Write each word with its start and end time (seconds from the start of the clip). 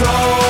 It's. 0.00 0.40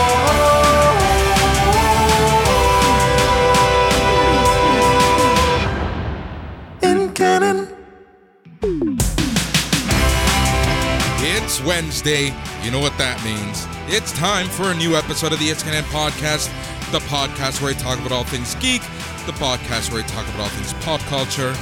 Wednesday. 11.64 12.34
You 12.62 12.70
know 12.70 12.80
what 12.80 12.96
that 12.98 13.22
means. 13.24 13.66
It's 13.92 14.12
time 14.12 14.46
for 14.46 14.70
a 14.70 14.74
new 14.74 14.94
episode 14.94 15.32
of 15.32 15.38
the 15.38 15.46
It's 15.46 15.62
Canon 15.62 15.84
podcast, 15.84 16.48
the 16.92 17.00
podcast 17.00 17.60
where 17.60 17.70
I 17.70 17.74
talk 17.74 17.98
about 17.98 18.12
all 18.12 18.24
things 18.24 18.54
geek, 18.56 18.82
the 19.26 19.32
podcast 19.32 19.92
where 19.92 20.02
I 20.02 20.06
talk 20.06 20.26
about 20.28 20.40
all 20.40 20.48
things 20.48 20.72
pop 20.84 21.00
culture. 21.02 21.54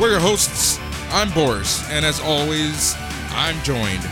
We're 0.00 0.10
your 0.12 0.20
hosts. 0.20 0.80
I'm 1.10 1.30
Boris, 1.32 1.88
and 1.90 2.04
as 2.04 2.20
always, 2.20 2.94
I'm 3.30 3.60
joined 3.62 4.02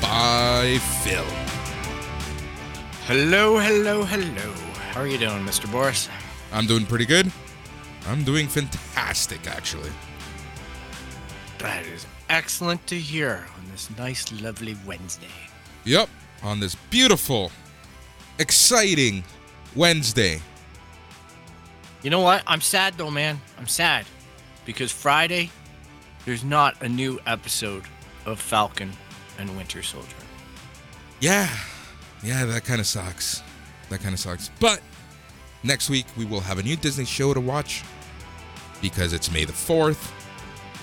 by 0.00 0.78
Phil. 1.02 1.41
Hello, 3.06 3.58
hello, 3.58 4.04
hello. 4.04 4.52
How 4.92 5.00
are 5.00 5.08
you 5.08 5.18
doing, 5.18 5.44
Mr. 5.44 5.70
Boris? 5.72 6.08
I'm 6.52 6.66
doing 6.66 6.86
pretty 6.86 7.04
good. 7.04 7.32
I'm 8.06 8.22
doing 8.22 8.46
fantastic, 8.46 9.48
actually. 9.48 9.90
That 11.58 11.84
is 11.84 12.06
excellent 12.30 12.86
to 12.86 12.94
hear 12.94 13.44
on 13.58 13.68
this 13.72 13.90
nice, 13.98 14.30
lovely 14.40 14.76
Wednesday. 14.86 15.26
Yep, 15.82 16.08
on 16.44 16.60
this 16.60 16.76
beautiful, 16.90 17.50
exciting 18.38 19.24
Wednesday. 19.74 20.40
You 22.04 22.10
know 22.10 22.20
what? 22.20 22.44
I'm 22.46 22.60
sad 22.60 22.94
though, 22.96 23.10
man. 23.10 23.40
I'm 23.58 23.66
sad 23.66 24.06
because 24.64 24.92
Friday 24.92 25.50
there's 26.24 26.44
not 26.44 26.80
a 26.80 26.88
new 26.88 27.18
episode 27.26 27.82
of 28.26 28.40
Falcon 28.40 28.92
and 29.40 29.56
Winter 29.56 29.82
Soldier. 29.82 30.14
Yeah, 31.18 31.48
yeah, 32.22 32.44
that 32.44 32.64
kind 32.64 32.80
of 32.80 32.86
sucks. 32.86 33.42
That 33.90 34.00
kind 34.00 34.14
of 34.14 34.20
sucks. 34.20 34.50
But 34.60 34.80
next 35.62 35.90
week 35.90 36.06
we 36.16 36.24
will 36.24 36.40
have 36.40 36.58
a 36.58 36.62
new 36.62 36.76
Disney 36.76 37.04
show 37.04 37.34
to 37.34 37.40
watch 37.40 37.82
because 38.80 39.12
it's 39.12 39.30
May 39.30 39.44
the 39.44 39.52
4th. 39.52 40.10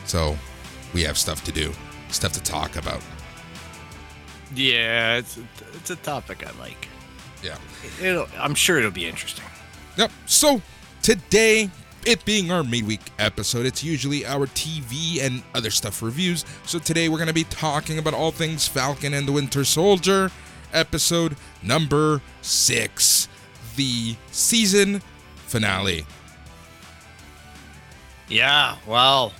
So 0.05 0.37
we 0.93 1.03
have 1.03 1.17
stuff 1.17 1.43
to 1.45 1.51
do, 1.51 1.73
stuff 2.09 2.33
to 2.33 2.41
talk 2.41 2.75
about. 2.75 3.01
Yeah, 4.55 5.17
it's 5.17 5.37
a, 5.37 5.41
it's 5.75 5.89
a 5.91 5.95
topic 5.97 6.45
I 6.45 6.59
like. 6.59 6.87
Yeah. 7.43 7.57
It'll, 8.01 8.27
I'm 8.37 8.55
sure 8.55 8.79
it'll 8.79 8.91
be 8.91 9.07
interesting. 9.07 9.45
Yep. 9.97 10.11
So 10.25 10.61
today, 11.01 11.69
it 12.05 12.23
being 12.25 12.51
our 12.51 12.63
midweek 12.63 13.01
episode, 13.19 13.65
it's 13.65 13.83
usually 13.83 14.25
our 14.25 14.47
TV 14.47 15.21
and 15.21 15.43
other 15.53 15.69
stuff 15.69 16.01
reviews. 16.01 16.45
So 16.65 16.79
today 16.79 17.09
we're 17.09 17.17
going 17.17 17.27
to 17.27 17.33
be 17.33 17.43
talking 17.45 17.99
about 17.99 18.13
all 18.13 18.31
things 18.31 18.67
Falcon 18.67 19.13
and 19.13 19.27
the 19.27 19.31
Winter 19.31 19.63
Soldier, 19.63 20.31
episode 20.73 21.35
number 21.63 22.21
six, 22.41 23.27
the 23.75 24.15
season 24.31 25.01
finale. 25.47 26.05
Yeah, 28.27 28.77
well, 28.85 29.33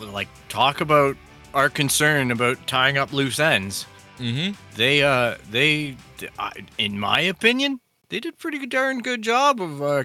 like 0.00 0.28
talk 0.48 0.80
about 0.80 1.16
our 1.52 1.68
concern 1.68 2.30
about 2.30 2.66
tying 2.66 2.96
up 2.96 3.12
loose 3.12 3.38
ends. 3.38 3.86
Mm-hmm. 4.18 4.52
They, 4.76 5.02
uh, 5.02 5.36
they, 5.50 5.96
I- 6.38 6.52
in 6.78 6.98
my 6.98 7.20
opinion, 7.20 7.80
they 8.08 8.20
did 8.20 8.38
pretty 8.38 8.64
darn 8.66 9.00
good 9.00 9.22
job 9.22 9.60
of 9.60 9.82
uh, 9.82 10.04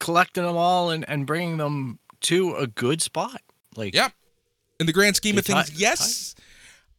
collecting 0.00 0.44
them 0.44 0.56
all 0.56 0.90
and, 0.90 1.08
and 1.08 1.26
bringing 1.26 1.56
them 1.56 1.98
to 2.22 2.54
a 2.56 2.66
good 2.66 3.02
spot. 3.02 3.40
Like, 3.76 3.94
Yep. 3.94 4.12
In 4.80 4.86
the 4.86 4.92
grand 4.92 5.16
scheme 5.16 5.36
of 5.36 5.44
things, 5.44 5.72
yes. 5.78 6.36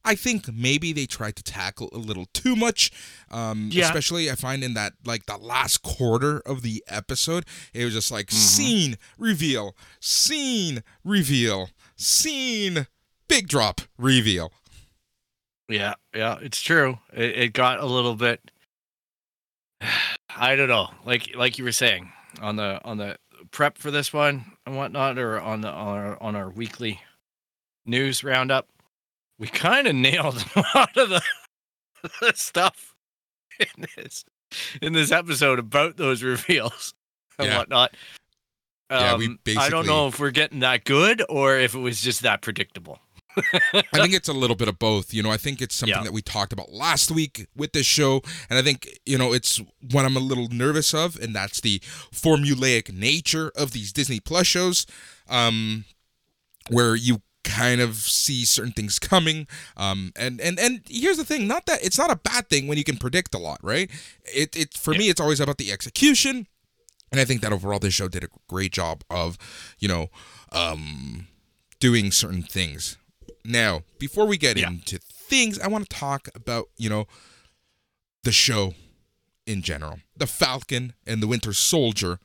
I 0.09 0.15
think 0.15 0.51
maybe 0.51 0.91
they 0.91 1.05
tried 1.05 1.35
to 1.35 1.43
tackle 1.43 1.89
a 1.93 1.97
little 1.97 2.25
too 2.33 2.55
much. 2.55 2.91
Um, 3.29 3.69
Yeah. 3.71 3.85
Especially, 3.85 4.29
I 4.31 4.35
find 4.35 4.63
in 4.63 4.73
that 4.73 4.93
like 5.05 5.25
the 5.27 5.37
last 5.37 5.83
quarter 5.83 6.39
of 6.39 6.61
the 6.63 6.83
episode, 6.87 7.45
it 7.73 7.85
was 7.85 7.93
just 7.93 8.11
like 8.11 8.27
Mm-hmm. 8.27 8.37
scene 8.37 8.97
reveal, 9.17 9.75
scene 9.99 10.83
reveal, 11.03 11.69
scene 11.95 12.87
big 13.27 13.47
drop 13.47 13.81
reveal. 13.97 14.51
yeah, 15.67 15.93
yeah, 16.15 16.37
it's 16.41 16.59
true. 16.61 16.97
It, 17.13 17.37
it 17.37 17.53
got 17.53 17.79
a 17.79 17.85
little 17.85 18.15
bit. 18.15 18.49
I 20.35 20.55
don't 20.55 20.69
know, 20.69 20.89
like 21.05 21.35
like 21.35 21.57
you 21.59 21.63
were 21.63 21.71
saying 21.71 22.11
on 22.41 22.55
the 22.55 22.81
on 22.83 22.97
the 22.97 23.17
prep 23.51 23.77
for 23.77 23.91
this 23.91 24.11
one 24.13 24.53
and 24.65 24.75
whatnot, 24.77 25.17
or 25.19 25.39
on 25.39 25.61
the 25.61 25.69
on 25.69 25.97
our, 25.97 26.23
on 26.23 26.35
our 26.35 26.49
weekly 26.49 27.01
news 27.85 28.23
roundup, 28.23 28.67
we 29.39 29.47
kind 29.47 29.87
of 29.87 29.95
nailed 29.95 30.43
a 30.55 30.63
lot 30.75 30.95
of 30.97 31.09
the, 31.09 31.21
the 32.21 32.33
stuff 32.35 32.93
in 33.59 33.85
this 33.95 34.23
in 34.81 34.93
this 34.93 35.11
episode 35.11 35.59
about 35.59 35.97
those 35.97 36.21
reveals 36.23 36.93
and 37.37 37.47
Yeah. 37.47 37.57
whatnot. 37.57 37.95
Yeah, 38.91 39.15
we 39.17 39.27
Um, 39.27 39.39
I 39.57 39.69
don't 39.69 39.85
know 39.85 40.07
if 40.07 40.19
we're 40.19 40.31
getting 40.31 40.59
that 40.61 40.83
good 40.83 41.23
or 41.29 41.55
if 41.57 41.75
it 41.75 41.79
was 41.79 42.01
just 42.01 42.21
that 42.23 42.41
predictable. 42.41 42.99
I 43.37 43.83
think 43.93 44.13
it's 44.15 44.27
a 44.27 44.33
little 44.33 44.55
bit 44.55 44.67
of 44.67 44.79
both. 44.79 45.13
You 45.13 45.21
know, 45.21 45.29
I 45.31 45.37
think 45.37 45.61
it's 45.61 45.75
something 45.75 45.95
Yeah. 45.95 46.03
that 46.03 46.11
we 46.11 46.23
talked 46.23 46.51
about 46.51 46.71
last 46.73 47.11
week 47.11 47.45
with 47.55 47.71
this 47.73 47.85
show. 47.85 48.21
And 48.49 48.57
I 48.57 48.63
think, 48.63 48.89
you 49.05 49.17
know, 49.19 49.31
it's 49.31 49.61
what 49.91 50.05
I'm 50.05 50.17
a 50.17 50.19
little 50.19 50.47
nervous 50.49 50.93
of, 50.95 51.15
and 51.17 51.35
that's 51.35 51.61
the 51.61 51.79
formulaic 52.11 52.91
nature 52.91 53.51
of 53.55 53.71
these 53.71 53.93
Disney 53.93 54.19
Plus 54.19 54.47
shows, 54.47 54.87
um, 55.29 55.85
where 56.69 56.95
you 56.95 57.21
kind 57.49 57.81
of 57.81 57.95
see 57.95 58.45
certain 58.45 58.71
things 58.71 58.99
coming. 58.99 59.47
Um, 59.75 60.11
and, 60.15 60.39
and, 60.39 60.59
and 60.59 60.81
here's 60.87 61.17
the 61.17 61.25
thing, 61.25 61.47
not 61.47 61.65
that 61.65 61.83
it's 61.83 61.97
not 61.97 62.11
a 62.11 62.15
bad 62.15 62.49
thing 62.49 62.67
when 62.67 62.77
you 62.77 62.83
can 62.83 62.97
predict 62.97 63.33
a 63.33 63.39
lot, 63.39 63.59
right? 63.63 63.89
It, 64.25 64.55
it 64.55 64.77
for 64.77 64.93
me, 64.93 65.09
it's 65.09 65.19
always 65.19 65.39
about 65.39 65.57
the 65.57 65.71
execution. 65.71 66.47
And 67.11 67.19
I 67.19 67.25
think 67.25 67.41
that 67.41 67.51
overall 67.51 67.79
this 67.79 67.93
show 67.93 68.07
did 68.07 68.23
a 68.23 68.27
great 68.47 68.71
job 68.71 69.03
of, 69.09 69.37
you 69.79 69.87
know, 69.87 70.07
um, 70.51 71.27
doing 71.79 72.11
certain 72.11 72.43
things. 72.43 72.97
Now, 73.43 73.81
before 73.97 74.27
we 74.27 74.37
get 74.37 74.57
Yeah. 74.57 74.67
into 74.67 74.99
things, 74.99 75.57
I 75.59 75.67
want 75.67 75.89
to 75.89 75.95
talk 75.95 76.27
about, 76.35 76.69
you 76.77 76.89
know, 76.89 77.07
the 78.23 78.31
show 78.31 78.75
in 79.47 79.61
general, 79.63 79.99
the 80.15 80.27
Falcon 80.27 80.93
and 81.07 81.23
the 81.23 81.27
Winter 81.27 81.53
Soldier, 81.53 82.19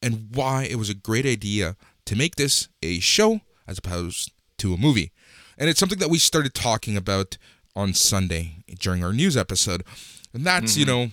and 0.00 0.28
why 0.34 0.64
it 0.64 0.76
was 0.76 0.88
a 0.88 0.94
great 0.94 1.26
idea 1.26 1.76
to 2.06 2.16
make 2.16 2.36
this 2.36 2.68
a 2.82 3.00
show 3.00 3.40
as 3.66 3.76
opposed 3.78 4.32
to 4.60 4.74
a 4.74 4.78
movie. 4.78 5.12
And 5.58 5.68
it's 5.68 5.78
something 5.78 5.98
that 5.98 6.10
we 6.10 6.18
started 6.18 6.54
talking 6.54 6.96
about 6.96 7.36
on 7.76 7.94
Sunday 7.94 8.64
during 8.78 9.04
our 9.04 9.12
news 9.12 9.36
episode. 9.36 9.84
And 10.32 10.44
that's, 10.44 10.76
you 10.76 10.86
mm-hmm. 10.86 10.94
know, 10.94 11.10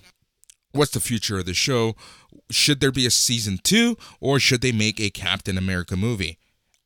what's 0.71 0.91
the 0.91 0.99
future 0.99 1.39
of 1.39 1.45
the 1.45 1.53
show? 1.53 1.95
Should 2.49 2.79
there 2.79 2.91
be 2.91 3.05
a 3.05 3.11
season 3.11 3.59
two 3.63 3.97
or 4.21 4.39
should 4.39 4.61
they 4.61 4.71
make 4.71 4.99
a 4.99 5.09
Captain 5.09 5.57
America 5.57 5.97
movie? 5.97 6.37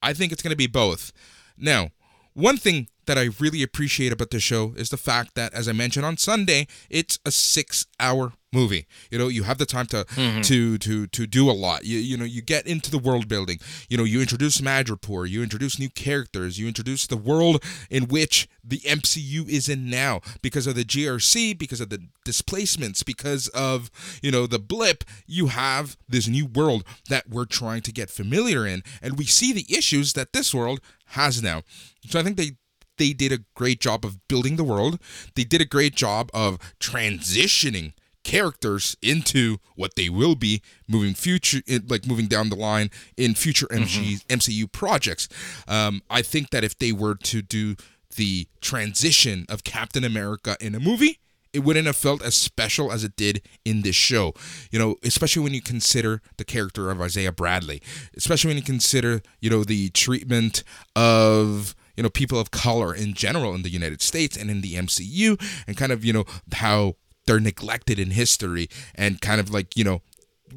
I 0.02 0.14
think 0.14 0.32
it's 0.32 0.42
going 0.42 0.52
to 0.52 0.58
be 0.58 0.68
both. 0.68 1.12
Now, 1.58 1.90
one 2.34 2.58
thing 2.58 2.88
that 3.06 3.18
I 3.18 3.30
really 3.40 3.62
appreciate 3.62 4.12
about 4.12 4.30
the 4.32 4.40
show 4.40 4.74
is 4.78 4.90
the 4.90 4.98
fact 4.98 5.36
that, 5.36 5.54
as 5.54 5.68
I 5.68 5.74
mentioned 5.74 6.06
on 6.06 6.18
Sunday, 6.18 6.68
it's 6.90 7.20
a 7.26 7.32
six-hour 7.32 8.34
movie. 8.54 8.86
You 9.10 9.18
know, 9.18 9.28
you 9.28 9.44
have 9.44 9.58
the 9.58 9.66
time 9.66 9.86
to 9.88 10.04
mm-hmm. 10.06 10.42
to 10.42 10.78
to 10.78 11.08
to 11.08 11.28
do 11.28 11.50
a 11.50 11.54
lot. 11.54 11.86
You 11.86 11.98
you 11.98 12.18
know, 12.18 12.26
you 12.26 12.42
get 12.42 12.68
into 12.68 12.92
the 12.92 12.98
world 12.98 13.28
building. 13.28 13.60
You 13.90 13.98
know, 13.98 14.04
you 14.04 14.22
introduce 14.22 14.60
Madripoor, 14.62 15.30
you 15.30 15.42
introduce 15.44 15.80
new 15.80 15.90
characters, 15.90 16.60
you 16.60 16.68
introduce 16.68 17.08
the 17.08 17.18
world 17.18 17.64
in 17.90 18.08
which 18.08 18.50
the 18.64 18.80
MCU 18.80 19.48
is 19.48 19.70
in 19.70 19.90
now 19.90 20.22
because 20.42 20.68
of 20.68 20.76
the 20.76 20.84
GRC, 20.84 21.58
because 21.58 21.82
of 21.82 21.90
the 21.90 22.08
displacements, 22.26 23.04
because 23.04 23.48
of 23.50 23.90
you 24.22 24.32
know 24.32 24.48
the 24.48 24.60
blip. 24.60 25.04
You 25.26 25.48
have 25.48 25.98
this 26.08 26.28
new 26.28 26.46
world 26.46 26.84
that 27.10 27.30
we're 27.30 27.46
trying 27.46 27.82
to 27.84 27.92
get 27.92 28.10
familiar 28.10 28.66
in, 28.68 28.84
and 29.02 29.18
we 29.18 29.26
see 29.26 29.54
the 29.54 29.66
issues 29.70 30.14
that 30.14 30.34
this 30.34 30.54
world 30.54 30.82
has 31.08 31.42
now. 31.42 31.64
So 32.08 32.20
I 32.20 32.24
think 32.24 32.38
they 32.38 32.52
they 32.98 33.14
did 33.14 33.32
a 33.32 33.40
great 33.56 33.80
job 33.80 34.06
of 34.06 34.28
building 34.28 34.58
the 34.58 34.64
world. 34.64 35.00
They 35.36 35.44
did 35.44 35.62
a 35.62 35.66
great 35.66 35.96
job 35.96 36.30
of 36.34 36.60
transitioning 36.80 37.94
characters 38.24 38.96
into 39.02 39.58
what 39.76 39.96
they 39.96 40.10
will 40.10 40.36
be 40.36 40.62
moving 40.88 41.14
future 41.14 41.62
like 41.88 42.06
moving 42.06 42.28
down 42.28 42.50
the 42.50 42.56
line 42.56 42.90
in 43.18 43.34
future 43.34 43.68
MG, 43.68 44.24
MCU 44.28 44.72
projects. 44.72 45.28
Um, 45.68 46.02
I 46.10 46.22
think 46.22 46.50
that 46.52 46.64
if 46.64 46.78
they 46.78 46.92
were 46.92 47.16
to 47.16 47.42
do 47.42 47.76
the 48.16 48.48
transition 48.60 49.46
of 49.50 49.64
Captain 49.64 50.04
America 50.04 50.58
in 50.60 50.76
a 50.76 50.80
movie, 50.80 51.20
it 51.54 51.60
wouldn't 51.60 51.86
have 51.86 51.96
felt 51.96 52.24
as 52.24 52.36
special 52.36 52.92
as 52.92 53.04
it 53.04 53.16
did 53.16 53.42
in 53.66 53.82
this 53.82 53.96
show. 53.96 54.34
You 54.72 54.80
know, 54.80 54.96
especially 55.04 55.44
when 55.44 55.54
you 55.54 55.62
consider 55.62 56.22
the 56.38 56.46
character 56.46 56.90
of 56.90 57.02
Isaiah 57.02 57.32
Bradley, 57.32 57.82
especially 58.16 58.50
when 58.50 58.58
you 58.58 58.64
consider, 58.64 59.22
you 59.40 59.50
know, 59.50 59.64
the 59.64 59.90
treatment 59.90 60.64
of 60.96 61.76
you 61.98 62.04
know 62.04 62.10
people 62.10 62.40
of 62.40 62.52
color 62.52 62.96
in 62.96 63.14
general 63.14 63.54
in 63.54 63.64
the 63.64 63.70
United 63.70 64.02
States 64.02 64.38
and 64.38 64.50
in 64.50 64.62
the 64.62 64.76
MCU 64.76 65.42
and 65.68 65.76
kind 65.76 65.92
of, 65.92 66.06
you 66.06 66.14
know, 66.14 66.26
how 66.54 66.96
they're 67.32 67.40
neglected 67.40 67.98
in 67.98 68.12
history 68.12 68.68
and 68.94 69.22
kind 69.22 69.40
of 69.40 69.50
like, 69.50 69.78
you 69.78 69.86
know, 69.86 70.02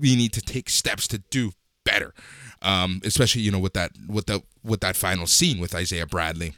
we 0.00 0.16
need 0.16 0.32
to 0.32 0.40
take 0.40 0.68
steps 0.68 1.06
to 1.06 1.18
do 1.30 1.52
better. 1.84 2.12
Um, 2.62 3.00
especially, 3.04 3.42
you 3.42 3.52
know, 3.52 3.60
with 3.60 3.74
that 3.74 3.92
with 4.08 4.26
the 4.26 4.42
with 4.64 4.80
that 4.80 4.96
final 4.96 5.28
scene 5.28 5.60
with 5.60 5.72
Isaiah 5.72 6.06
Bradley. 6.06 6.54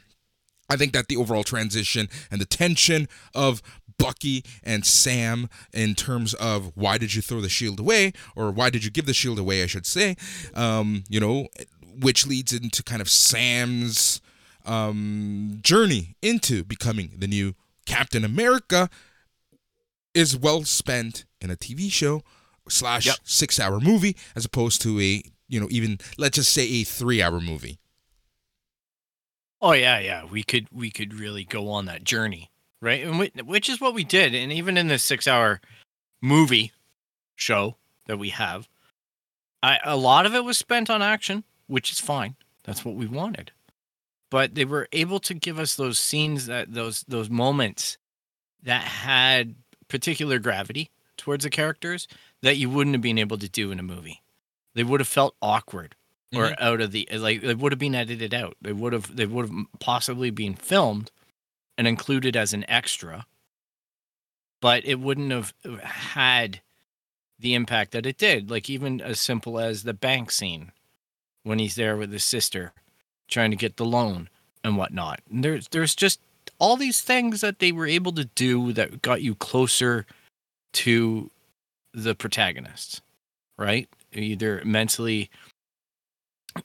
I 0.69 0.75
think 0.75 0.93
that 0.93 1.07
the 1.07 1.17
overall 1.17 1.43
transition 1.43 2.09
and 2.31 2.41
the 2.41 2.45
tension 2.45 3.07
of 3.35 3.61
Bucky 3.99 4.43
and 4.63 4.85
Sam 4.85 5.49
in 5.71 5.93
terms 5.93 6.33
of 6.33 6.71
why 6.75 6.97
did 6.97 7.13
you 7.13 7.21
throw 7.21 7.39
the 7.39 7.49
shield 7.49 7.79
away 7.79 8.13
or 8.35 8.49
why 8.51 8.71
did 8.71 8.83
you 8.83 8.89
give 8.89 9.05
the 9.05 9.13
shield 9.13 9.37
away, 9.37 9.61
I 9.61 9.67
should 9.67 9.85
say, 9.85 10.17
um, 10.55 11.03
you 11.09 11.19
know, 11.19 11.47
which 11.99 12.25
leads 12.25 12.53
into 12.53 12.83
kind 12.83 13.01
of 13.01 13.09
Sam's 13.09 14.19
um, 14.65 15.59
journey 15.61 16.15
into 16.21 16.63
becoming 16.63 17.11
the 17.17 17.27
new 17.27 17.55
Captain 17.85 18.25
America 18.25 18.89
is 20.17 20.35
well 20.37 20.63
spent 20.63 21.25
in 21.39 21.51
a 21.51 21.55
TV 21.55 21.91
show 21.91 22.21
slash 22.67 23.05
Yep. 23.05 23.17
six 23.23 23.59
hour 23.59 23.79
movie 23.79 24.15
as 24.35 24.43
opposed 24.45 24.81
to 24.81 24.99
a, 24.99 25.21
you 25.47 25.59
know, 25.59 25.67
even 25.69 25.99
let's 26.17 26.35
just 26.35 26.51
say 26.51 26.63
a 26.63 26.83
three 26.83 27.21
hour 27.21 27.39
movie. 27.39 27.77
Oh 29.61 29.71
yeah, 29.73 29.99
yeah. 29.99 30.25
We 30.25 30.43
could 30.43 30.67
we 30.71 30.91
could 30.91 31.13
really 31.13 31.43
go 31.43 31.69
on 31.69 31.85
that 31.85 32.03
journey, 32.03 32.51
right? 32.81 33.03
And 33.03 33.17
whi- 33.19 33.31
which 33.43 33.69
is 33.69 33.81
what 33.81 33.93
we 33.93 34.03
did. 34.03 34.35
And 34.35 34.51
even 34.51 34.77
in 34.77 34.87
this 34.87 35.03
six-hour 35.03 35.61
movie 36.21 36.71
show 37.35 37.77
that 38.05 38.17
we 38.17 38.29
have, 38.29 38.67
I, 39.63 39.79
a 39.83 39.97
lot 39.97 40.25
of 40.25 40.35
it 40.35 40.43
was 40.43 40.57
spent 40.57 40.89
on 40.89 41.01
action, 41.01 41.43
which 41.67 41.91
is 41.91 41.99
fine. 41.99 42.35
That's 42.63 42.85
what 42.85 42.95
we 42.95 43.07
wanted. 43.07 43.51
But 44.29 44.53
they 44.55 44.65
were 44.65 44.87
able 44.91 45.19
to 45.21 45.33
give 45.33 45.57
us 45.57 45.75
those 45.75 45.97
scenes 45.99 46.45
that 46.47 46.73
those 46.73 47.03
those 47.07 47.29
moments 47.29 47.97
that 48.63 48.83
had 48.83 49.55
particular 49.87 50.39
gravity 50.39 50.89
towards 51.17 51.43
the 51.43 51.49
characters 51.49 52.07
that 52.41 52.57
you 52.57 52.69
wouldn't 52.69 52.93
have 52.93 53.01
been 53.01 53.17
able 53.17 53.37
to 53.37 53.49
do 53.49 53.71
in 53.71 53.79
a 53.79 53.83
movie. 53.83 54.21
They 54.75 54.83
would 54.83 54.99
have 54.99 55.07
felt 55.07 55.35
awkward 55.41 55.95
or 56.35 56.45
mm-hmm. 56.45 56.63
out 56.63 56.81
of 56.81 56.91
the 56.91 57.07
like 57.13 57.41
they 57.41 57.53
would 57.53 57.71
have 57.71 57.79
been 57.79 57.95
edited 57.95 58.33
out. 58.33 58.55
They 58.61 58.73
would 58.73 58.93
have 58.93 59.15
they 59.15 59.25
would 59.25 59.49
have 59.49 59.65
possibly 59.79 60.29
been 60.29 60.55
filmed 60.55 61.11
and 61.77 61.87
included 61.87 62.35
as 62.35 62.53
an 62.53 62.69
extra, 62.69 63.25
but 64.61 64.85
it 64.85 64.99
wouldn't 64.99 65.31
have 65.31 65.53
had 65.81 66.61
the 67.39 67.53
impact 67.53 67.91
that 67.91 68.05
it 68.05 68.17
did. 68.17 68.49
Like 68.51 68.69
even 68.69 69.01
as 69.01 69.19
simple 69.19 69.59
as 69.59 69.83
the 69.83 69.93
bank 69.93 70.31
scene 70.31 70.71
when 71.43 71.59
he's 71.59 71.75
there 71.75 71.95
with 71.95 72.11
his 72.11 72.23
sister 72.23 72.73
trying 73.27 73.51
to 73.51 73.57
get 73.57 73.77
the 73.77 73.85
loan 73.85 74.29
and 74.63 74.77
whatnot. 74.77 75.21
And 75.31 75.43
there's 75.43 75.67
there's 75.69 75.95
just 75.95 76.19
all 76.59 76.77
these 76.77 77.01
things 77.01 77.41
that 77.41 77.59
they 77.59 77.71
were 77.71 77.87
able 77.87 78.11
to 78.13 78.25
do 78.25 78.73
that 78.73 79.01
got 79.01 79.21
you 79.21 79.35
closer 79.35 80.05
to 80.73 81.29
the 81.93 82.15
protagonists, 82.15 83.01
right? 83.57 83.87
Either 84.13 84.61
mentally 84.65 85.29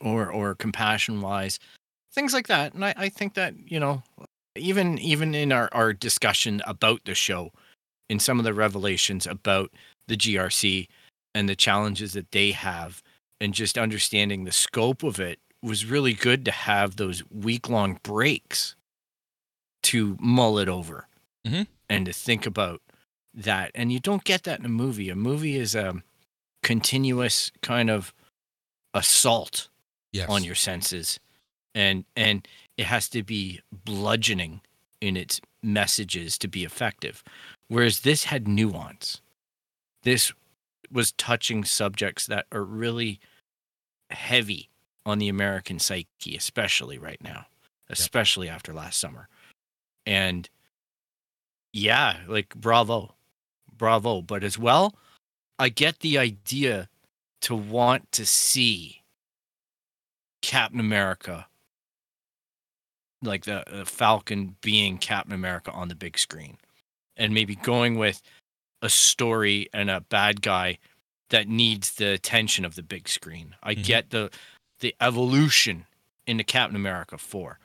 or 0.01 0.31
or 0.31 0.55
compassion 0.55 1.21
wise 1.21 1.59
things 2.13 2.33
like 2.33 2.47
that 2.49 2.75
and 2.75 2.85
I, 2.85 2.95
I 2.97 3.09
think 3.09 3.35
that 3.35 3.55
you 3.67 3.81
know 3.81 4.03
even 4.57 4.99
even 4.99 5.35
in 5.35 5.53
our, 5.53 5.69
our 5.73 5.93
discussion 5.93 6.63
about 6.67 7.05
the 7.05 7.15
show 7.15 7.53
in 8.09 8.19
some 8.19 8.39
of 8.39 8.45
the 8.45 8.55
revelations 8.55 9.27
about 9.27 9.71
the 10.09 10.17
grc 10.17 10.89
and 11.35 11.49
the 11.49 11.57
challenges 11.57 12.13
that 12.13 12.31
they 12.33 12.53
have 12.53 13.03
and 13.41 13.55
just 13.55 13.79
understanding 13.79 14.45
the 14.45 14.53
scope 14.53 15.03
of 15.03 15.19
it 15.19 15.39
was 15.63 15.87
really 15.87 16.13
good 16.13 16.45
to 16.45 16.51
have 16.51 16.97
those 16.97 17.23
week 17.31 17.69
long 17.69 17.99
breaks 18.03 18.75
to 19.83 20.17
mull 20.21 20.59
it 20.59 20.69
over 20.69 21.09
Mhm. 21.47 21.67
and 21.89 22.07
to 22.07 22.13
think 22.13 22.47
about 22.47 22.81
that. 23.35 23.71
And 23.75 23.93
you 23.93 23.99
don't 24.01 24.25
get 24.25 24.43
that 24.45 24.59
in 24.61 24.65
a 24.67 24.69
movie. 24.71 25.09
A 25.09 25.17
movie 25.17 25.57
is 25.57 25.75
a 25.75 26.03
continuous 26.63 27.51
kind 27.63 27.91
of 27.91 28.13
assault 28.95 29.69
Yes. 30.13 30.29
on 30.29 30.45
your 30.45 30.55
senses. 30.55 31.19
And 31.75 32.05
and 32.15 32.47
it 32.77 32.85
has 32.87 33.09
to 33.11 33.23
be 33.23 33.61
bludgeoning 33.73 34.61
in 35.01 35.17
its 35.17 35.41
messages 35.63 36.37
to 36.39 36.49
be 36.49 36.65
effective. 36.65 37.25
Whereas 37.69 38.01
this 38.01 38.25
had 38.25 38.47
nuance. 38.47 39.21
This 40.03 40.33
was 40.91 41.13
touching 41.13 41.65
subjects 41.65 42.27
that 42.27 42.47
are 42.53 42.65
really 42.65 43.19
heavy 44.11 44.69
on 45.07 45.19
the 45.19 45.29
american 45.29 45.79
psyche 45.79 46.37
especially 46.37 46.99
right 46.99 47.23
now 47.23 47.47
especially 47.89 48.47
after 48.49 48.75
last 48.75 49.01
summer 49.01 49.27
and 50.07 50.49
yeah 51.73 52.19
like 52.29 52.55
bravo 52.55 53.15
bravo 53.77 54.21
but 54.21 54.45
as 54.45 54.59
well 54.59 54.95
i 55.59 55.69
get 55.69 56.01
the 56.01 56.19
idea 56.19 56.89
to 57.41 57.55
want 57.55 58.11
to 58.13 58.25
see 58.25 59.03
Captain 60.43 60.81
America, 60.81 61.47
like 63.23 63.45
the, 63.45 63.65
the 63.71 63.85
Falcon 63.85 64.57
being 64.61 64.99
Captain 64.99 65.33
America 65.35 65.71
on 65.73 65.89
the 65.89 65.95
big 65.95 66.19
screen, 66.19 66.57
and 67.17 67.33
maybe 67.33 67.55
going 67.55 67.97
with 67.97 68.23
a 68.83 68.89
story 68.89 69.69
and 69.73 69.91
a 69.91 70.01
bad 70.01 70.43
guy 70.43 70.79
that 71.31 71.49
needs 71.49 71.93
the 71.95 72.13
attention 72.13 72.65
of 72.65 72.75
the 72.75 72.83
big 72.83 73.09
screen. 73.09 73.55
I 73.63 73.75
Mhm. 73.75 73.85
get 73.85 74.11
the 74.11 74.31
the 74.81 74.95
evolution 75.01 75.87
into 76.27 76.43
Captain 76.43 76.75
America 76.77 77.17
4. 77.17 77.61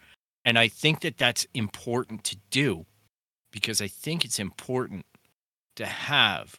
And 0.48 0.58
I 0.58 0.70
think 0.70 1.02
that 1.02 1.18
that's 1.18 1.46
important 1.54 2.24
to 2.24 2.38
do 2.52 2.86
because 3.52 3.82
I 3.82 3.90
think 3.90 4.24
it's 4.24 4.40
important 4.40 5.06
to 5.76 5.86
have 5.86 6.58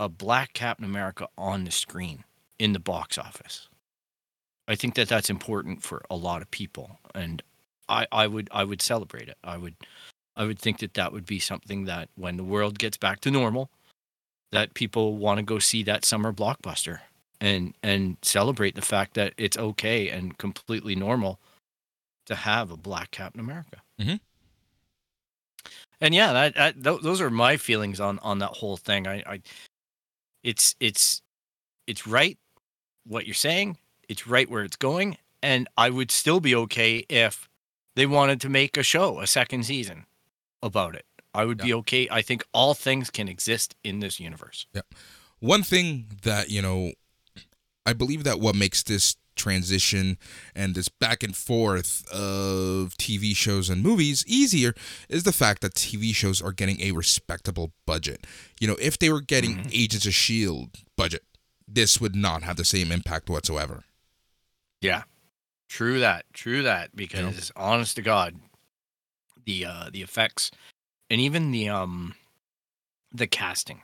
a 0.00 0.08
black 0.08 0.52
Captain 0.52 0.84
America 0.84 1.28
on 1.38 1.62
the 1.62 1.70
screen 1.70 2.24
in 2.58 2.72
the 2.72 2.80
box 2.80 3.18
office. 3.18 3.68
I 4.66 4.74
think 4.74 4.96
that 4.96 5.06
that's 5.06 5.30
important 5.30 5.84
for 5.84 6.02
a 6.10 6.16
lot 6.16 6.42
of 6.42 6.50
people, 6.50 6.98
and 7.14 7.40
I, 7.88 8.08
I 8.10 8.26
would 8.26 8.48
I 8.50 8.64
would 8.64 8.82
celebrate 8.82 9.28
it. 9.28 9.38
I 9.44 9.56
would 9.58 9.76
I 10.34 10.44
would 10.44 10.58
think 10.58 10.80
that 10.80 10.94
that 10.94 11.12
would 11.12 11.24
be 11.24 11.38
something 11.38 11.84
that 11.84 12.08
when 12.16 12.36
the 12.36 12.42
world 12.42 12.80
gets 12.80 12.96
back 12.96 13.20
to 13.20 13.30
normal, 13.30 13.70
that 14.50 14.74
people 14.74 15.16
want 15.16 15.38
to 15.38 15.44
go 15.44 15.60
see 15.60 15.84
that 15.84 16.04
summer 16.04 16.32
blockbuster 16.32 16.98
and 17.40 17.74
and 17.84 18.16
celebrate 18.22 18.74
the 18.74 18.82
fact 18.82 19.14
that 19.14 19.34
it's 19.36 19.56
okay 19.56 20.08
and 20.08 20.36
completely 20.36 20.96
normal 20.96 21.38
to 22.26 22.34
have 22.34 22.70
a 22.70 22.76
black 22.76 23.10
Captain 23.10 23.40
America. 23.40 23.82
Mhm. 24.00 24.20
And 26.00 26.14
yeah, 26.14 26.32
that, 26.32 26.54
that 26.54 26.82
tho- 26.82 26.98
those 26.98 27.20
are 27.20 27.30
my 27.30 27.56
feelings 27.56 28.00
on 28.00 28.18
on 28.20 28.38
that 28.40 28.50
whole 28.50 28.76
thing. 28.76 29.06
I, 29.06 29.22
I 29.26 29.40
it's 30.42 30.76
it's 30.80 31.22
it's 31.86 32.06
right 32.06 32.38
what 33.06 33.26
you're 33.26 33.34
saying. 33.34 33.78
It's 34.08 34.26
right 34.26 34.48
where 34.48 34.62
it's 34.62 34.76
going, 34.76 35.16
and 35.42 35.68
I 35.76 35.90
would 35.90 36.10
still 36.10 36.40
be 36.40 36.54
okay 36.54 37.04
if 37.08 37.48
they 37.96 38.06
wanted 38.06 38.40
to 38.42 38.48
make 38.48 38.76
a 38.76 38.82
show, 38.82 39.20
a 39.20 39.26
second 39.26 39.64
season 39.64 40.06
about 40.62 40.94
it. 40.94 41.06
I 41.34 41.44
would 41.44 41.58
be 41.58 41.74
okay. 41.74 42.08
I 42.10 42.22
think 42.22 42.44
all 42.52 42.72
things 42.74 43.10
can 43.10 43.28
exist 43.28 43.74
in 43.84 44.00
this 44.00 44.20
universe. 44.20 44.66
One 45.38 45.62
thing 45.62 46.06
that, 46.22 46.48
you 46.50 46.62
know, 46.62 46.92
I 47.84 47.92
believe 47.92 48.24
that 48.24 48.40
what 48.40 48.54
makes 48.54 48.82
this 48.82 49.16
transition 49.36 50.18
and 50.54 50.74
this 50.74 50.88
back 50.88 51.22
and 51.22 51.36
forth 51.36 52.04
of 52.10 52.96
TV 52.98 53.36
shows 53.36 53.70
and 53.70 53.82
movies 53.82 54.24
easier 54.26 54.74
is 55.08 55.22
the 55.22 55.32
fact 55.32 55.62
that 55.62 55.74
TV 55.74 56.14
shows 56.14 56.42
are 56.42 56.52
getting 56.52 56.80
a 56.80 56.92
respectable 56.92 57.72
budget. 57.86 58.26
You 58.60 58.68
know, 58.68 58.76
if 58.80 58.98
they 58.98 59.10
were 59.10 59.20
getting 59.20 59.68
Agents 59.72 60.06
of 60.06 60.14
Shield 60.14 60.70
budget, 60.96 61.22
this 61.68 62.00
would 62.00 62.16
not 62.16 62.42
have 62.42 62.56
the 62.56 62.64
same 62.64 62.90
impact 62.90 63.28
whatsoever. 63.28 63.84
Yeah. 64.80 65.02
True 65.68 66.00
that. 66.00 66.24
True 66.32 66.62
that. 66.62 66.94
Because 66.94 67.52
honest 67.56 67.96
to 67.96 68.02
God, 68.02 68.36
the 69.44 69.64
uh 69.64 69.90
the 69.92 70.02
effects 70.02 70.50
and 71.10 71.20
even 71.20 71.50
the 71.50 71.68
um 71.68 72.14
the 73.12 73.26
casting. 73.26 73.82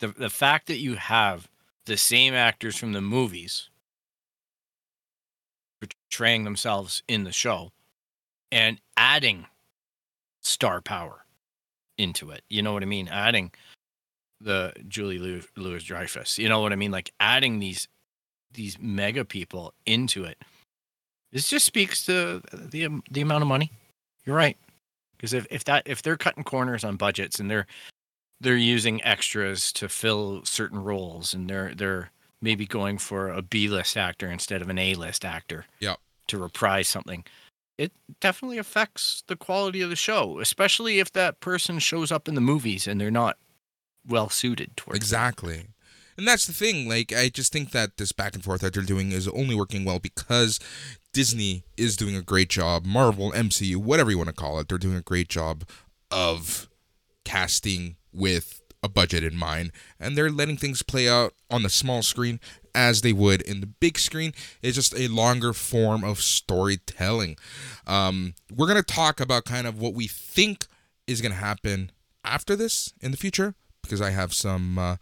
The 0.00 0.08
the 0.08 0.30
fact 0.30 0.66
that 0.66 0.78
you 0.78 0.94
have 0.94 1.48
the 1.86 1.96
same 1.96 2.34
actors 2.34 2.76
from 2.76 2.92
the 2.92 3.00
movies 3.00 3.68
portraying 5.88 6.44
themselves 6.44 7.02
in 7.08 7.24
the 7.24 7.32
show 7.32 7.70
and 8.50 8.80
adding 8.96 9.46
star 10.42 10.80
power 10.80 11.24
into 11.98 12.30
it. 12.30 12.42
You 12.48 12.62
know 12.62 12.72
what 12.72 12.82
I 12.82 12.86
mean? 12.86 13.08
Adding 13.08 13.52
the 14.40 14.72
Julie 14.88 15.42
Louis 15.56 15.84
Dreyfus. 15.84 16.38
You 16.38 16.48
know 16.48 16.60
what 16.60 16.72
I 16.72 16.76
mean? 16.76 16.90
Like 16.90 17.12
adding 17.20 17.58
these 17.58 17.88
these 18.52 18.78
mega 18.78 19.24
people 19.24 19.72
into 19.86 20.24
it. 20.24 20.38
This 21.32 21.48
just 21.48 21.64
speaks 21.64 22.04
to 22.06 22.42
the 22.52 22.86
um, 22.86 23.02
the 23.10 23.20
amount 23.20 23.42
of 23.42 23.48
money. 23.48 23.72
You're 24.24 24.36
right. 24.36 24.56
Because 25.16 25.32
if, 25.32 25.46
if 25.50 25.64
that 25.64 25.84
if 25.86 26.02
they're 26.02 26.16
cutting 26.16 26.44
corners 26.44 26.84
on 26.84 26.96
budgets 26.96 27.40
and 27.40 27.50
they're 27.50 27.66
they're 28.40 28.56
using 28.56 29.02
extras 29.04 29.72
to 29.72 29.88
fill 29.88 30.44
certain 30.44 30.82
roles 30.82 31.32
and 31.32 31.48
they're 31.48 31.74
they're 31.74 32.10
maybe 32.42 32.66
going 32.66 32.98
for 32.98 33.30
a 33.30 33.40
B 33.40 33.68
list 33.68 33.96
actor 33.96 34.30
instead 34.30 34.60
of 34.60 34.68
an 34.68 34.78
A 34.78 34.94
list 34.94 35.24
actor. 35.24 35.64
Yep. 35.80 35.98
To 36.28 36.38
reprise 36.38 36.88
something. 36.88 37.24
It 37.78 37.92
definitely 38.20 38.58
affects 38.58 39.24
the 39.26 39.36
quality 39.36 39.80
of 39.80 39.90
the 39.90 39.96
show, 39.96 40.38
especially 40.40 40.98
if 40.98 41.12
that 41.12 41.40
person 41.40 41.78
shows 41.78 42.12
up 42.12 42.28
in 42.28 42.34
the 42.34 42.40
movies 42.40 42.86
and 42.86 43.00
they're 43.00 43.10
not 43.10 43.38
well 44.06 44.28
suited 44.28 44.76
towards 44.76 44.96
exactly. 44.96 45.68
And 46.16 46.28
that's 46.28 46.46
the 46.46 46.52
thing. 46.52 46.88
Like, 46.88 47.12
I 47.12 47.28
just 47.28 47.52
think 47.52 47.70
that 47.70 47.96
this 47.96 48.12
back 48.12 48.34
and 48.34 48.44
forth 48.44 48.60
that 48.60 48.74
they're 48.74 48.82
doing 48.82 49.12
is 49.12 49.26
only 49.28 49.54
working 49.54 49.84
well 49.84 49.98
because 49.98 50.60
Disney 51.12 51.64
is 51.76 51.96
doing 51.96 52.14
a 52.14 52.22
great 52.22 52.50
job. 52.50 52.84
Marvel, 52.84 53.32
MCU, 53.32 53.76
whatever 53.76 54.10
you 54.10 54.18
want 54.18 54.28
to 54.28 54.34
call 54.34 54.60
it, 54.60 54.68
they're 54.68 54.78
doing 54.78 54.96
a 54.96 55.02
great 55.02 55.28
job 55.28 55.64
of 56.10 56.68
casting 57.24 57.96
with 58.12 58.61
a 58.82 58.88
budget 58.88 59.24
in 59.24 59.36
mind. 59.36 59.72
And 60.00 60.16
they're 60.16 60.30
letting 60.30 60.56
things 60.56 60.82
play 60.82 61.08
out 61.08 61.34
on 61.50 61.62
the 61.62 61.70
small 61.70 62.02
screen 62.02 62.40
as 62.74 63.02
they 63.02 63.12
would 63.12 63.42
in 63.42 63.60
the 63.60 63.66
big 63.66 63.98
screen. 63.98 64.32
It's 64.62 64.76
just 64.76 64.98
a 64.98 65.08
longer 65.08 65.52
form 65.52 66.04
of 66.04 66.20
storytelling. 66.20 67.36
Um, 67.86 68.34
we're 68.50 68.66
going 68.66 68.82
to 68.82 68.94
talk 68.94 69.20
about 69.20 69.44
kind 69.44 69.66
of 69.66 69.78
what 69.78 69.94
we 69.94 70.06
think 70.06 70.66
is 71.06 71.20
going 71.20 71.32
to 71.32 71.38
happen 71.38 71.90
after 72.24 72.56
this 72.56 72.92
in 73.00 73.10
the 73.10 73.16
future 73.16 73.54
because 73.82 74.00
I 74.00 74.10
have 74.10 74.32
some 74.32 74.78
uh, 74.78 74.96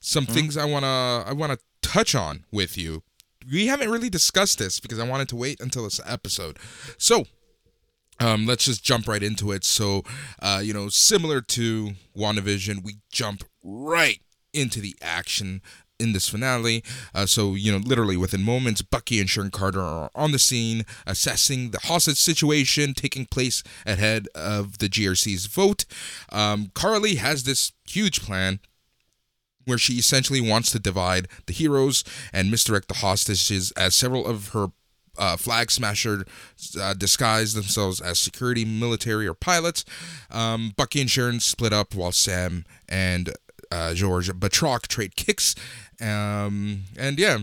some 0.00 0.24
mm-hmm. 0.24 0.34
things 0.34 0.56
I 0.56 0.64
wanna 0.64 1.24
I 1.26 1.32
wanna 1.32 1.58
touch 1.82 2.14
on 2.14 2.44
with 2.52 2.76
you. 2.76 3.02
We 3.50 3.66
haven't 3.66 3.90
really 3.90 4.10
discussed 4.10 4.58
this 4.58 4.78
because 4.78 4.98
I 4.98 5.08
wanted 5.08 5.28
to 5.30 5.36
wait 5.36 5.60
until 5.60 5.84
this 5.84 6.00
episode. 6.06 6.58
So 6.98 7.24
um, 8.20 8.46
let's 8.46 8.64
just 8.64 8.84
jump 8.84 9.06
right 9.06 9.22
into 9.22 9.52
it. 9.52 9.64
So, 9.64 10.02
uh, 10.40 10.60
you 10.62 10.72
know, 10.72 10.88
similar 10.88 11.40
to 11.40 11.92
WandaVision, 12.16 12.82
we 12.84 12.96
jump 13.10 13.44
right 13.62 14.20
into 14.52 14.80
the 14.80 14.96
action 15.02 15.62
in 15.98 16.12
this 16.12 16.28
finale. 16.28 16.84
Uh, 17.14 17.26
so, 17.26 17.54
you 17.54 17.72
know, 17.72 17.78
literally 17.78 18.16
within 18.16 18.42
moments, 18.42 18.82
Bucky 18.82 19.20
and 19.20 19.28
Sharon 19.28 19.50
Carter 19.50 19.80
are 19.80 20.10
on 20.14 20.32
the 20.32 20.38
scene 20.38 20.84
assessing 21.06 21.70
the 21.70 21.80
hostage 21.84 22.18
situation 22.18 22.94
taking 22.94 23.26
place 23.26 23.62
ahead 23.84 24.28
of 24.34 24.78
the 24.78 24.88
GRC's 24.88 25.46
vote. 25.46 25.84
Um, 26.30 26.70
Karli 26.74 27.16
has 27.16 27.44
this 27.44 27.72
huge 27.86 28.20
plan 28.22 28.60
where 29.64 29.78
she 29.78 29.94
essentially 29.94 30.40
wants 30.40 30.70
to 30.72 30.78
divide 30.78 31.28
the 31.46 31.52
heroes 31.52 32.02
and 32.32 32.50
misdirect 32.50 32.88
the 32.88 32.94
hostages 32.94 33.70
as 33.72 33.94
several 33.94 34.26
of 34.26 34.48
her 34.48 34.68
uh, 35.18 35.36
flag 35.36 35.70
smasher 35.70 36.24
uh, 36.80 36.94
disguise 36.94 37.54
themselves 37.54 38.00
as 38.00 38.18
security, 38.18 38.64
military, 38.64 39.26
or 39.26 39.34
pilots. 39.34 39.84
Um, 40.30 40.72
Bucky 40.76 41.00
and 41.00 41.10
Sharon 41.10 41.40
split 41.40 41.72
up 41.72 41.94
while 41.94 42.12
Sam 42.12 42.64
and 42.88 43.34
uh, 43.70 43.94
George 43.94 44.30
Batroc 44.32 44.86
trade 44.86 45.16
kicks. 45.16 45.54
Um, 46.00 46.84
and 46.96 47.18
yeah, 47.18 47.38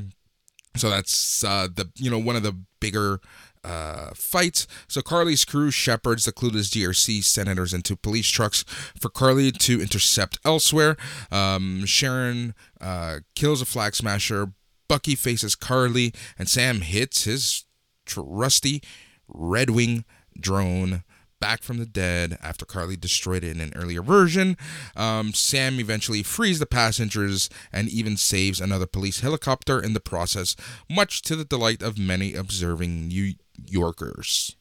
so 0.75 0.89
that's 0.89 1.43
uh, 1.43 1.67
the 1.73 1.89
you 1.95 2.09
know 2.09 2.19
one 2.19 2.35
of 2.35 2.43
the 2.43 2.55
bigger 2.79 3.19
uh, 3.63 4.11
fights. 4.13 4.67
So 4.87 5.01
Karli's 5.01 5.43
crew 5.43 5.71
shepherds 5.71 6.25
the 6.25 6.31
clueless 6.31 6.69
GRC 6.69 7.23
senators 7.23 7.73
into 7.73 7.95
police 7.95 8.27
trucks 8.27 8.63
for 8.99 9.09
Karli 9.09 9.51
to 9.51 9.81
intercept 9.81 10.37
elsewhere. 10.45 10.95
Um, 11.31 11.85
Sharon 11.85 12.53
uh, 12.79 13.19
kills 13.35 13.61
a 13.61 13.65
flag 13.65 13.95
smasher. 13.95 14.51
Bucky 14.87 15.15
faces 15.15 15.55
Karli, 15.55 16.13
and 16.37 16.47
Sam 16.47 16.81
hits 16.81 17.23
his 17.23 17.65
trusty 18.05 18.81
Red 19.27 19.69
Wing 19.71 20.05
drone 20.39 21.03
back 21.39 21.61
from 21.61 21.77
the 21.77 21.85
dead 21.85 22.37
after 22.41 22.65
Karli 22.65 22.95
destroyed 22.95 23.43
it 23.43 23.55
in 23.55 23.61
an 23.61 23.73
earlier 23.75 24.01
version. 24.01 24.57
Um, 24.95 25.33
Sam 25.33 25.79
eventually 25.79 26.23
frees 26.23 26.59
the 26.59 26.65
passengers 26.65 27.49
and 27.71 27.87
even 27.89 28.17
saves 28.17 28.59
another 28.59 28.85
police 28.87 29.19
helicopter 29.19 29.79
in 29.79 29.93
the 29.93 29.99
process, 29.99 30.55
much 30.89 31.21
to 31.23 31.35
the 31.35 31.45
delight 31.45 31.81
of 31.81 31.97
many 31.97 32.33
observing 32.33 33.07
New 33.07 33.33
Yorkers. 33.63 34.55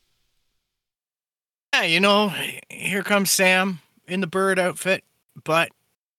Yeah, 1.74 1.84
you 1.84 2.00
know, 2.00 2.32
here 2.68 3.02
comes 3.02 3.32
Sam 3.32 3.80
in 4.06 4.20
the 4.20 4.26
bird 4.26 4.58
outfit, 4.58 5.04
but 5.42 5.70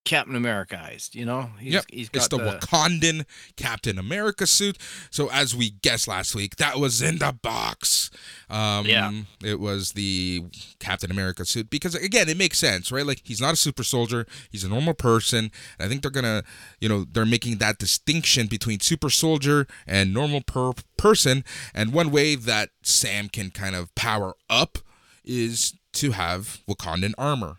Captain 0.06 0.36
Americaized, 0.36 1.16
you 1.16 1.26
know? 1.26 1.50
He's, 1.60 1.74
yep. 1.74 1.86
He's 1.92 2.10
it's 2.14 2.28
the, 2.28 2.38
the, 2.38 2.44
Wakandan 2.44 3.26
Captain 3.58 3.98
America 3.98 4.46
suit. 4.46 4.78
So, 5.10 5.30
as 5.32 5.56
we 5.56 5.72
guessed 5.72 6.08
last 6.08 6.36
week, 6.36 6.58
that 6.58 6.78
was 6.80 7.02
in 7.02 7.18
the 7.18 7.34
box. 7.34 8.12
Um, 8.50 8.86
yeah. 8.86 9.12
It 9.44 9.60
was 9.60 9.94
the 9.94 10.46
Captain 10.80 11.10
America 11.10 11.44
suit 11.44 11.70
because, 11.72 11.96
again, 11.96 12.30
it 12.30 12.38
makes 12.38 12.60
sense, 12.60 12.92
right? 12.92 13.06
Like, 13.06 13.22
he's 13.24 13.42
not 13.42 13.54
a 13.54 13.58
super 13.58 13.84
soldier, 13.84 14.28
he's 14.52 14.64
a 14.64 14.70
normal 14.70 14.94
person. 14.94 15.52
I 15.80 15.88
think 15.88 16.04
they're 16.04 16.12
going 16.12 16.24
to, 16.24 16.44
you 16.80 16.88
know, 16.88 17.06
they're 17.12 17.26
making 17.26 17.58
that 17.58 17.80
distinction 17.80 18.46
between 18.46 18.80
super 18.80 19.10
soldier 19.10 19.66
and 19.88 20.14
normal 20.14 20.42
per- 20.42 20.74
person. 20.98 21.44
And 21.74 21.92
one 21.92 22.12
way 22.12 22.36
that 22.36 22.70
Sam 22.84 23.28
can 23.28 23.50
kind 23.50 23.76
of 23.76 23.94
power 23.96 24.36
up 24.52 24.78
is 25.24 25.74
to 25.94 26.12
have 26.12 26.60
Wakandan 26.70 27.14
armor 27.18 27.58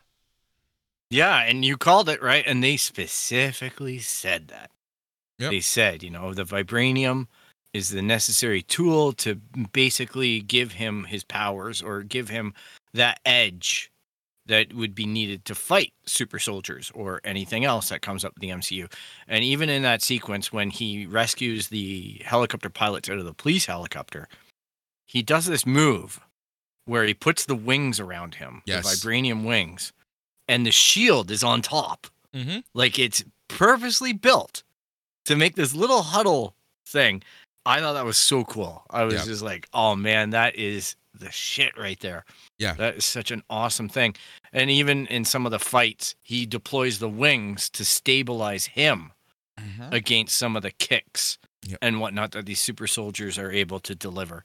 yeah, 1.11 1.43
and 1.43 1.65
you 1.65 1.77
called 1.77 2.09
it 2.09 2.23
right, 2.23 2.45
and 2.47 2.63
they 2.63 2.77
specifically 2.77 3.99
said 3.99 4.49
that. 4.49 4.71
Yep. 5.39 5.51
They 5.51 5.61
said, 5.61 6.03
you 6.03 6.11
know, 6.11 6.35
the 6.35 6.45
vibranium 6.45 7.27
is 7.73 7.91
the 7.91 8.03
necessary 8.03 8.63
tool 8.63 9.13
to 9.13 9.35
basically 9.73 10.41
give 10.41 10.73
him 10.73 11.05
his 11.05 11.25
powers 11.25 11.83
or 11.83 12.03
give 12.03 12.31
him 12.31 12.55
that 12.95 13.21
edge 13.27 13.91
that 14.47 14.73
would 14.73 14.95
be 14.95 15.07
needed 15.07 15.45
to 15.45 15.55
fight 15.55 15.93
super 16.07 16.39
soldiers 16.39 16.91
or 16.95 17.21
anything 17.25 17.65
else 17.65 17.89
that 17.89 18.01
comes 18.01 18.25
up 18.25 18.33
with 18.35 18.41
the 18.41 18.51
MCU. 18.51 18.91
And 19.29 19.45
even 19.45 19.69
in 19.69 19.83
that 19.83 20.03
sequence 20.03 20.53
when 20.53 20.71
he 20.71 21.05
rescues 21.07 21.69
the 21.69 22.23
helicopter 22.25 22.71
pilots 22.71 23.11
out 23.11 23.19
of 23.19 23.25
the 23.25 23.35
police 23.35 23.67
helicopter, 23.67 24.29
he 25.05 25.23
does 25.23 25.47
this 25.47 25.67
move 25.67 26.21
where 26.87 27.05
he 27.05 27.15
puts 27.15 27.45
the 27.45 27.57
wings 27.57 27.99
around 27.99 28.37
him, 28.37 28.63
yes. 28.65 28.85
the 28.85 29.09
vibranium 29.09 29.45
wings, 29.45 29.93
and 30.49 30.67
the 30.67 30.71
shield 30.71 31.31
is 31.31 31.43
on 31.45 31.63
top. 31.63 32.07
Mm-hmm. 32.35 32.61
Like 32.75 32.99
it's 32.99 33.25
purposely 33.49 34.13
built 34.13 34.63
to 35.25 35.37
make 35.37 35.57
this 35.57 35.75
little 35.75 36.03
huddle 36.03 36.55
thing. 36.87 37.23
I 37.65 37.81
thought 37.81 37.95
that 37.95 38.05
was 38.05 38.19
so 38.19 38.45
cool. 38.45 38.85
I 38.91 39.05
was 39.05 39.25
just 39.25 39.43
like, 39.43 39.69
oh 39.75 39.97
man, 39.97 40.31
that 40.31 40.55
is 40.55 40.95
the 41.19 41.31
shit 41.33 41.77
right 41.77 41.99
there. 42.01 42.25
Yeah. 42.59 42.75
That 42.75 42.97
is 42.97 43.05
such 43.05 43.31
an 43.31 43.43
awesome 43.51 43.89
thing. 43.89 44.15
And 44.53 44.71
even 44.71 45.07
in 45.07 45.25
some 45.25 45.47
of 45.47 45.53
the 45.53 45.59
fights, 45.59 46.15
he 46.23 46.47
deploys 46.47 46.99
the 46.99 47.09
wings 47.09 47.69
to 47.71 47.85
stabilize 47.85 48.67
him 48.67 49.13
mm-hmm. 49.59 49.93
against 49.93 50.37
some 50.37 50.57
of 50.57 50.63
the 50.63 50.71
kicks 50.71 51.39
yep. 51.67 51.79
and 51.83 52.01
whatnot 52.01 52.33
that 52.33 52.47
these 52.47 52.61
super 52.61 52.87
soldiers 52.87 53.39
are 53.39 53.51
able 53.51 53.81
to 53.81 53.95
deliver. 53.95 54.45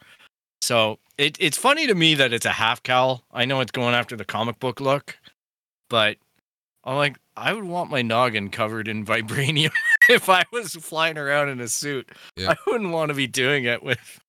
So 0.62 1.00
it, 1.18 1.38
it's 1.40 1.58
funny 1.58 1.88
to 1.88 1.96
me 1.96 2.16
that 2.16 2.34
it's 2.34 2.46
a 2.46 2.52
half 2.52 2.84
cowl. 2.84 3.24
I 3.32 3.46
know 3.46 3.62
it's 3.62 3.72
going 3.72 3.96
after 3.96 4.16
the 4.16 4.26
comic 4.26 4.60
book 4.60 4.80
look, 4.80 5.18
but 5.92 6.18
I'm 6.86 6.96
like, 6.96 7.18
I 7.36 7.54
would 7.54 7.66
want 7.66 7.92
my 7.92 8.02
noggin 8.02 8.50
covered 8.50 8.88
in 8.88 9.06
vibranium 9.06 9.74
if 10.10 10.30
I 10.30 10.46
was 10.52 10.74
flying 10.74 11.18
around 11.18 11.50
in 11.50 11.60
a 11.60 11.68
suit. 11.68 12.10
Yeah. 12.36 12.52
I 12.52 12.56
wouldn't 12.66 12.92
want 12.92 13.10
to 13.10 13.14
be 13.14 13.28
doing 13.28 13.66
it 13.66 13.84
with. 13.84 14.00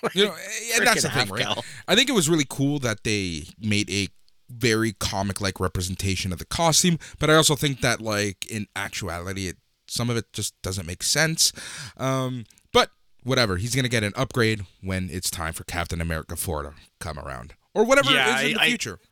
Like, 0.00 0.14
you 0.14 0.26
know, 0.26 0.36
and 0.76 0.86
that's 0.86 1.02
the 1.02 1.10
thing, 1.10 1.28
right? 1.28 1.58
I 1.88 1.96
think 1.96 2.08
it 2.08 2.12
was 2.12 2.30
really 2.30 2.46
cool 2.48 2.78
that 2.78 3.02
they 3.02 3.48
made 3.58 3.90
a 3.90 4.06
very 4.48 4.92
comic-like 4.92 5.58
representation 5.58 6.32
of 6.32 6.38
the 6.38 6.44
costume, 6.44 7.00
but 7.18 7.30
I 7.30 7.34
also 7.34 7.56
think 7.56 7.80
that, 7.80 8.00
like, 8.00 8.46
in 8.48 8.68
actuality, 8.76 9.48
it 9.48 9.56
some 9.88 10.08
of 10.08 10.16
it 10.16 10.32
just 10.32 10.54
doesn't 10.62 10.86
make 10.86 11.02
sense. 11.02 11.52
Um, 11.96 12.44
but 12.72 12.90
whatever, 13.24 13.56
he's 13.56 13.74
gonna 13.74 13.88
get 13.88 14.04
an 14.04 14.12
upgrade 14.14 14.64
when 14.82 15.10
it's 15.10 15.32
time 15.32 15.52
for 15.52 15.64
Captain 15.64 16.00
America 16.00 16.36
4 16.36 16.62
to 16.62 16.74
come 17.00 17.18
around, 17.18 17.54
or 17.74 17.84
whatever 17.84 18.12
yeah, 18.12 18.38
it 18.38 18.44
is 18.44 18.52
in 18.52 18.58
I, 18.58 18.64
the 18.64 18.68
future. 18.68 19.00
I, 19.02 19.06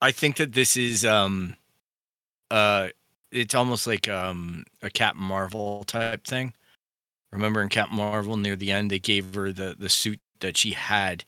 I 0.00 0.12
think 0.12 0.36
that 0.36 0.52
this 0.52 0.76
is 0.76 1.04
um 1.04 1.56
uh 2.50 2.88
it's 3.30 3.54
almost 3.54 3.86
like 3.86 4.08
um 4.08 4.64
a 4.82 4.90
Captain 4.90 5.22
Marvel 5.22 5.84
type 5.84 6.26
thing. 6.26 6.52
Remember 7.32 7.60
in 7.62 7.68
Captain 7.68 7.96
Marvel 7.96 8.36
near 8.36 8.56
the 8.56 8.72
end 8.72 8.90
they 8.90 8.98
gave 8.98 9.34
her 9.34 9.52
the 9.52 9.76
the 9.78 9.88
suit 9.88 10.20
that 10.40 10.56
she 10.56 10.72
had 10.72 11.24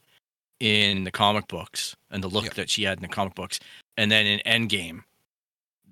in 0.60 1.04
the 1.04 1.10
comic 1.10 1.48
books 1.48 1.96
and 2.10 2.22
the 2.22 2.28
look 2.28 2.44
yep. 2.44 2.54
that 2.54 2.70
she 2.70 2.82
had 2.82 2.98
in 2.98 3.02
the 3.02 3.08
comic 3.08 3.34
books. 3.34 3.60
And 3.96 4.10
then 4.10 4.26
in 4.26 4.40
Endgame 4.40 5.02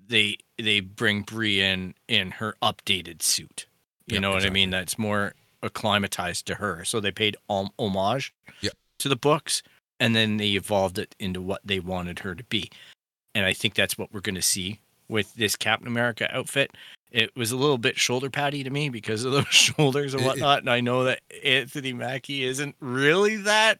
they 0.07 0.37
they 0.57 0.79
bring 0.79 1.21
Brie 1.21 1.61
in 1.61 1.93
in 2.07 2.31
her 2.31 2.55
updated 2.61 3.21
suit. 3.21 3.67
You 4.05 4.15
yep, 4.15 4.21
know 4.21 4.29
what 4.29 4.37
exactly. 4.37 4.61
I 4.61 4.65
mean? 4.65 4.69
That's 4.69 4.97
more 4.97 5.33
acclimatized 5.63 6.45
to 6.47 6.55
her. 6.55 6.85
So 6.85 6.99
they 6.99 7.11
paid 7.11 7.35
homage 7.49 8.33
yep. 8.61 8.73
to 8.99 9.09
the 9.09 9.15
books 9.15 9.63
and 9.99 10.15
then 10.15 10.37
they 10.37 10.49
evolved 10.51 10.97
it 10.99 11.15
into 11.19 11.41
what 11.41 11.61
they 11.65 11.79
wanted 11.79 12.19
her 12.19 12.35
to 12.35 12.43
be. 12.45 12.69
And 13.35 13.45
I 13.45 13.53
think 13.53 13.75
that's 13.75 13.97
what 13.97 14.11
we're 14.13 14.21
going 14.21 14.35
to 14.35 14.41
see 14.41 14.79
with 15.09 15.33
this 15.35 15.55
Captain 15.55 15.87
America 15.87 16.27
outfit. 16.35 16.71
It 17.11 17.35
was 17.35 17.51
a 17.51 17.57
little 17.57 17.77
bit 17.77 17.97
shoulder 17.97 18.29
patty 18.29 18.63
to 18.63 18.69
me 18.69 18.89
because 18.89 19.23
of 19.23 19.31
those 19.31 19.47
shoulders 19.51 20.13
and 20.13 20.25
whatnot. 20.25 20.59
and 20.59 20.69
I 20.69 20.81
know 20.81 21.05
that 21.05 21.21
Anthony 21.43 21.93
Mackie 21.93 22.43
isn't 22.43 22.75
really 22.79 23.37
that 23.37 23.79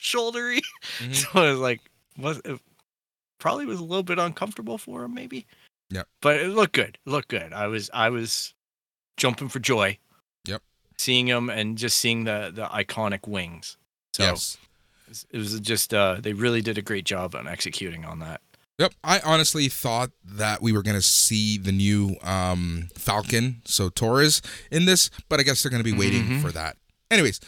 shouldery. 0.00 0.60
Mhm. 1.00 1.14
So 1.14 1.28
I 1.34 1.50
was 1.50 1.58
like, 1.60 1.80
was 2.16 2.40
it 2.44 2.60
probably 3.38 3.66
was 3.66 3.78
a 3.80 3.84
little 3.84 4.02
bit 4.02 4.18
uncomfortable 4.18 4.78
for 4.78 5.04
him, 5.04 5.14
maybe. 5.14 5.46
Yeah. 5.90 6.02
But 6.20 6.36
it 6.40 6.48
looked 6.48 6.72
good. 6.74 6.98
It 7.06 7.10
looked 7.10 7.28
good. 7.28 7.52
I 7.52 7.66
was 7.66 7.90
I 7.94 8.10
was 8.10 8.52
jumping 9.16 9.48
for 9.48 9.58
joy. 9.58 9.98
Yep. 10.46 10.62
Seeing 10.98 11.26
him 11.28 11.48
and 11.50 11.78
just 11.78 11.98
seeing 11.98 12.24
the 12.24 12.50
the 12.54 12.66
iconic 12.66 13.26
wings. 13.26 13.76
So 14.14 14.24
yes. 14.24 14.56
It 15.30 15.38
was 15.38 15.58
just 15.60 15.92
uh 15.94 16.16
they 16.20 16.32
really 16.32 16.60
did 16.62 16.78
a 16.78 16.82
great 16.82 17.04
job 17.04 17.34
on 17.34 17.46
executing 17.48 18.04
on 18.04 18.18
that. 18.20 18.40
Yep, 18.78 18.94
I 19.02 19.18
honestly 19.20 19.68
thought 19.68 20.10
that 20.24 20.62
we 20.62 20.70
were 20.72 20.82
going 20.82 20.94
to 20.96 21.02
see 21.02 21.58
the 21.58 21.72
new 21.72 22.14
um, 22.22 22.88
Falcon, 22.94 23.60
so 23.64 23.88
Torres, 23.88 24.40
in 24.70 24.84
this, 24.84 25.10
but 25.28 25.40
I 25.40 25.42
guess 25.42 25.62
they're 25.64 25.70
going 25.70 25.82
to 25.82 25.90
be 25.92 25.98
waiting 25.98 26.22
Mhm. 26.26 26.40
for 26.42 26.52
that. 26.52 26.76
Anyways, 27.10 27.40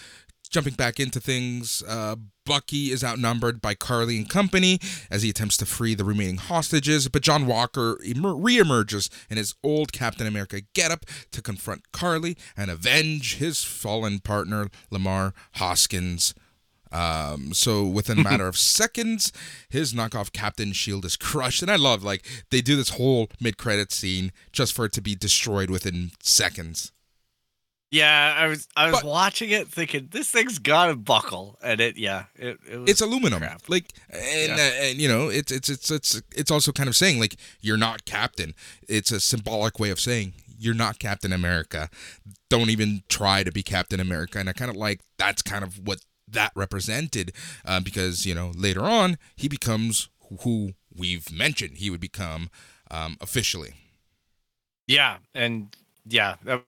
jumping 0.51 0.75
back 0.75 0.99
into 0.99 1.21
things, 1.21 1.85
uh, 1.87 2.17
Bucky 2.45 2.91
is 2.91 3.05
outnumbered 3.05 3.61
by 3.61 3.77
Karli 3.77 4.17
and 4.17 4.29
company 4.29 4.81
as 5.09 5.23
he 5.23 5.31
attempts 5.31 5.57
to 5.59 5.67
free 5.67 5.95
the 5.95 6.03
remaining 6.03 6.39
hostages, 6.39 7.07
but 7.09 7.23
John 7.23 7.47
Walker 7.47 7.97
emer- 8.05 8.35
reemerges 8.35 9.09
in 9.31 9.37
his 9.37 9.55
old 9.63 9.93
Captain 9.93 10.27
America 10.27 10.63
getup 10.75 11.07
to 11.31 11.41
confront 11.41 11.93
Karli 11.93 12.37
and 12.57 12.73
avenge 12.73 13.37
his 13.37 13.63
fallen 13.63 14.19
partner, 14.19 14.69
Lemar 14.91 15.33
Hoskins. 15.57 16.35
Um, 16.93 17.53
so 17.55 17.85
within 17.85 18.19
a 18.19 18.23
matter 18.23 18.47
of 18.49 18.57
seconds, 18.77 19.33
his 19.69 19.93
knockoff 19.93 20.33
Captain 20.33 20.73
Shield 20.73 21.05
is 21.05 21.17
crushed, 21.17 21.63
and 21.63 21.71
I 21.71 21.77
love 21.77 22.03
like 22.03 22.25
they 22.51 22.61
do 22.61 22.77
this 22.77 22.91
whole 22.91 23.29
mid-credit 23.41 23.93
scene 23.93 24.33
just 24.53 24.73
for 24.73 24.85
it 24.87 24.93
to 24.95 25.01
be 25.01 25.15
destroyed 25.15 25.71
within 25.71 26.11
seconds. 26.23 26.93
Yeah, 27.93 28.35
I 28.39 28.47
was 28.47 28.69
I 28.77 28.87
was 28.87 29.01
But- 29.01 29.05
watching 29.05 29.51
it 29.51 29.67
thinking 29.67 30.09
this 30.13 30.31
thing's 30.31 30.61
gotta 30.61 30.95
buckle. 30.95 31.59
And 31.61 31.81
it 31.81 31.97
yeah, 31.97 32.25
it, 32.37 32.59
it 32.71 32.77
was 32.79 32.89
It's 32.91 33.01
aluminum, 33.01 33.41
crap. 33.41 33.63
like, 33.69 33.93
and, 34.11 34.49
Yeah. 34.49 34.55
uh, 34.55 34.85
and 34.85 34.99
you 35.01 35.09
know, 35.09 35.29
it's 35.29 35.51
it's 35.51 35.69
it's 35.69 35.91
it's 35.91 36.23
it's 36.31 36.51
also 36.53 36.71
kind 36.71 36.89
of 36.89 36.95
saying 36.95 37.19
like 37.19 37.35
you're 37.61 37.77
not 37.77 38.05
Captain. 38.05 38.55
It's 38.89 39.11
a 39.11 39.19
symbolic 39.19 39.81
way 39.81 39.91
of 39.91 39.99
saying 39.99 40.35
you're 40.57 40.75
not 40.75 41.01
Captain 41.01 41.33
America. 41.33 41.91
Don't 42.49 42.71
even 42.71 43.03
try 43.09 43.43
to 43.43 43.51
be 43.51 43.63
Captain 43.65 43.99
America. 43.99 44.39
And 44.39 44.49
I 44.49 44.53
kind 44.53 44.71
of 44.71 44.77
like 44.77 45.01
that's 45.19 45.43
kind 45.43 45.65
of 45.65 45.81
what 45.85 45.99
that 46.33 46.53
represented, 46.55 47.33
uh, 47.65 47.81
because 47.81 48.27
you 48.27 48.35
know 48.35 48.53
later 48.55 48.83
on 48.83 49.19
he 49.37 49.49
becomes 49.49 50.09
who 50.41 50.71
we've 50.95 51.33
mentioned 51.33 51.79
he 51.79 51.91
would 51.91 52.01
become 52.01 52.51
um, 52.91 53.17
officially. 53.21 53.75
Yeah, 54.87 55.19
and 55.35 55.75
yeah, 56.07 56.37
that, 56.45 56.65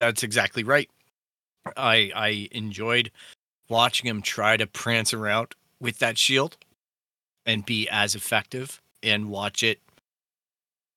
that's 0.00 0.22
exactly 0.22 0.64
right. 0.64 0.88
I 1.76 2.10
I 2.14 2.48
enjoyed 2.52 3.10
watching 3.68 4.08
him 4.08 4.22
try 4.22 4.56
to 4.56 4.66
prance 4.66 5.12
around 5.12 5.54
with 5.80 5.98
that 5.98 6.16
shield 6.16 6.56
and 7.44 7.66
be 7.66 7.88
as 7.90 8.14
effective 8.14 8.80
and 9.02 9.28
watch 9.28 9.62
it 9.62 9.80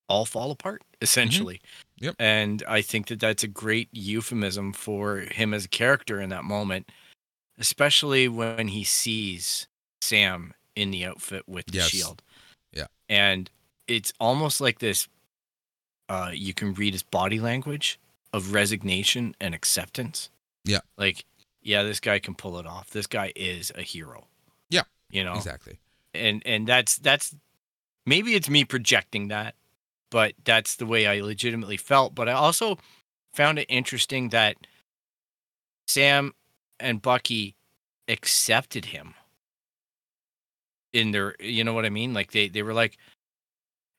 all 0.07 0.25
fall 0.25 0.51
apart 0.51 0.81
essentially. 1.01 1.61
Yep. 1.99 2.15
And 2.19 2.63
I 2.67 2.81
think 2.81 3.07
that 3.07 3.19
that's 3.19 3.43
a 3.43 3.47
great 3.47 3.89
euphemism 3.91 4.73
for 4.73 5.17
him 5.17 5.53
as 5.53 5.65
a 5.65 5.69
character 5.69 6.19
in 6.21 6.29
that 6.29 6.43
moment, 6.43 6.91
especially 7.59 8.27
when 8.27 8.69
he 8.69 8.83
sees 8.83 9.67
Sam 10.01 10.53
in 10.75 10.91
the 10.91 11.05
outfit 11.05 11.43
with 11.47 11.65
the 11.67 11.77
Yes. 11.79 11.89
shield. 11.89 12.21
Yeah. 12.73 12.87
And 13.09 13.49
it's 13.87 14.13
almost 14.19 14.61
like 14.61 14.79
this 14.79 15.07
uh 16.07 16.31
you 16.33 16.53
can 16.53 16.73
read 16.73 16.93
his 16.93 17.03
body 17.03 17.39
language 17.39 17.99
of 18.33 18.53
resignation 18.53 19.35
and 19.41 19.53
acceptance. 19.53 20.29
Yeah. 20.63 20.79
Like, 20.97 21.25
yeah, 21.61 21.83
this 21.83 21.99
guy 21.99 22.19
can 22.19 22.35
pull 22.35 22.57
it 22.59 22.65
off. 22.65 22.89
This 22.91 23.07
guy 23.07 23.33
is 23.35 23.71
a 23.75 23.81
hero. 23.81 24.27
Yeah. 24.69 24.83
You 25.09 25.23
know 25.23 25.33
Exactly. 25.35 25.79
and 26.13 26.41
and 26.45 26.65
that's 26.67 26.98
that's 26.98 27.35
maybe 28.05 28.33
it's 28.35 28.50
me 28.50 28.63
projecting 28.65 29.27
that 29.29 29.55
but 30.11 30.33
that's 30.43 30.75
the 30.77 30.85
way 30.85 31.05
i 31.05 31.19
legitimately 31.22 31.77
felt 31.77 32.15
but 32.15 32.27
i 32.27 32.31
also 32.31 32.77
found 33.33 33.59
it 33.59 33.65
interesting 33.69 34.29
that 34.29 34.55
sam 35.87 36.33
and 36.79 37.01
bucky 37.01 37.55
accepted 38.07 38.85
him. 38.85 39.13
In 40.92 41.11
their 41.11 41.35
you 41.39 41.63
know 41.63 41.74
what 41.74 41.85
i 41.85 41.89
mean? 41.89 42.13
Like 42.13 42.31
they 42.31 42.48
they 42.48 42.63
were 42.63 42.74
like 42.74 42.98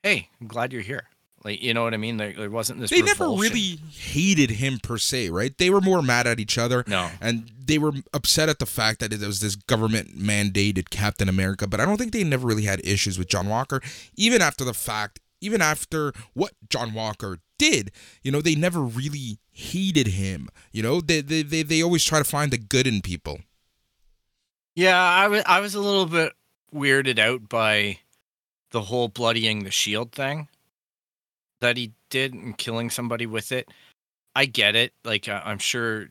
hey 0.02 0.28
i'm 0.40 0.48
glad 0.48 0.72
you're 0.72 0.82
here. 0.82 1.04
Like 1.44 1.62
you 1.62 1.72
know 1.72 1.84
what 1.84 1.94
i 1.94 1.96
mean? 1.96 2.16
There, 2.16 2.32
there 2.32 2.50
wasn't 2.50 2.80
this 2.80 2.90
They 2.90 3.02
never 3.02 3.28
really 3.28 3.78
hated 3.92 4.50
him 4.50 4.78
per 4.82 4.98
se, 4.98 5.30
right? 5.30 5.56
They 5.56 5.70
were 5.70 5.80
more 5.80 6.02
mad 6.02 6.26
at 6.26 6.40
each 6.40 6.58
other. 6.58 6.84
no. 6.86 7.10
and 7.20 7.50
they 7.64 7.78
were 7.78 7.92
upset 8.12 8.48
at 8.48 8.58
the 8.58 8.66
fact 8.66 8.98
that 8.98 9.12
it 9.12 9.20
was 9.20 9.38
this 9.38 9.54
government 9.54 10.18
mandated 10.18 10.90
Captain 10.90 11.28
America, 11.28 11.68
but 11.68 11.78
I 11.78 11.84
don't 11.84 11.98
think 11.98 12.12
they 12.12 12.24
never 12.24 12.46
really 12.48 12.64
had 12.64 12.80
issues 12.84 13.16
with 13.16 13.28
John 13.28 13.48
Walker, 13.48 13.80
even 14.16 14.42
after 14.42 14.64
the 14.64 14.74
fact, 14.74 15.20
even 15.40 15.60
after 15.60 16.12
what 16.34 16.52
John 16.68 16.94
Walker 16.94 17.38
did, 17.58 17.90
you 18.22 18.32
know, 18.32 18.40
they 18.40 18.54
never 18.54 18.80
really 18.80 19.38
hated 19.52 20.08
him. 20.08 20.48
You 20.72 20.82
know, 20.82 21.00
they 21.00 21.20
they 21.20 21.42
they, 21.42 21.62
they 21.62 21.82
always 21.82 22.04
try 22.04 22.18
to 22.18 22.24
find 22.24 22.50
the 22.50 22.58
good 22.58 22.86
in 22.86 23.00
people. 23.02 23.40
Yeah, 24.74 24.98
I 24.98 25.28
was 25.28 25.42
I 25.46 25.60
was 25.60 25.74
a 25.74 25.80
little 25.80 26.06
bit 26.06 26.32
weirded 26.74 27.18
out 27.18 27.48
by 27.48 27.98
the 28.70 28.82
whole 28.82 29.08
bloodying 29.08 29.64
the 29.64 29.70
shield 29.70 30.12
thing 30.12 30.48
that 31.60 31.76
he 31.76 31.92
did 32.08 32.32
and 32.32 32.56
killing 32.56 32.90
somebody 32.90 33.26
with 33.26 33.52
it. 33.52 33.68
I 34.34 34.46
get 34.46 34.76
it. 34.76 34.92
Like 35.04 35.28
I'm 35.28 35.58
sure 35.58 36.08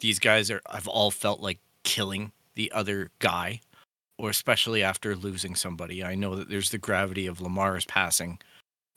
these 0.00 0.18
guys 0.18 0.50
are 0.50 0.60
have 0.70 0.88
all 0.88 1.10
felt 1.10 1.40
like 1.40 1.58
killing 1.84 2.32
the 2.54 2.70
other 2.72 3.10
guy, 3.18 3.60
or 4.18 4.30
especially 4.30 4.82
after 4.82 5.16
losing 5.16 5.54
somebody. 5.54 6.04
I 6.04 6.14
know 6.14 6.36
that 6.36 6.48
there's 6.48 6.70
the 6.70 6.78
gravity 6.78 7.26
of 7.26 7.40
Lemar's 7.40 7.86
passing, 7.86 8.38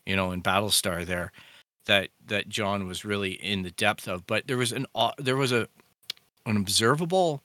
you 0.05 0.15
know, 0.15 0.31
in 0.31 0.41
Battlestar 0.41 1.05
there, 1.05 1.31
that 1.85 2.09
that 2.25 2.49
John 2.49 2.87
was 2.87 3.05
really 3.05 3.33
in 3.33 3.63
the 3.63 3.71
depth 3.71 4.07
of. 4.07 4.25
But 4.27 4.47
there 4.47 4.57
was 4.57 4.71
an 4.71 4.85
au- 4.95 5.13
there 5.17 5.37
was 5.37 5.51
a 5.51 5.67
an 6.45 6.57
observable 6.57 7.41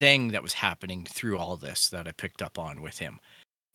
thing 0.00 0.28
that 0.28 0.42
was 0.42 0.54
happening 0.54 1.04
through 1.04 1.38
all 1.38 1.56
this 1.56 1.88
that 1.88 2.06
I 2.06 2.12
picked 2.12 2.42
up 2.42 2.58
on 2.58 2.82
with 2.82 2.98
him. 2.98 3.20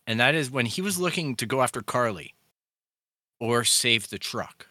And 0.08 0.20
that 0.20 0.36
is 0.36 0.52
when 0.52 0.66
he 0.66 0.82
was 0.82 1.00
looking 1.00 1.36
to 1.36 1.46
go 1.46 1.62
after 1.62 1.82
Karli 1.82 2.34
or 3.40 3.64
save 3.64 4.10
the 4.10 4.20
truck. 4.20 4.68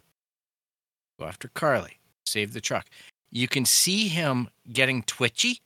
Go 1.19 1.27
after 1.27 1.49
Karli, 1.49 1.99
save 2.27 2.53
the 2.53 2.61
truck. 2.61 2.87
You 3.31 3.49
can 3.49 3.65
see 3.65 4.09
him 4.09 4.49
getting 4.73 5.03
twitchy 5.03 5.61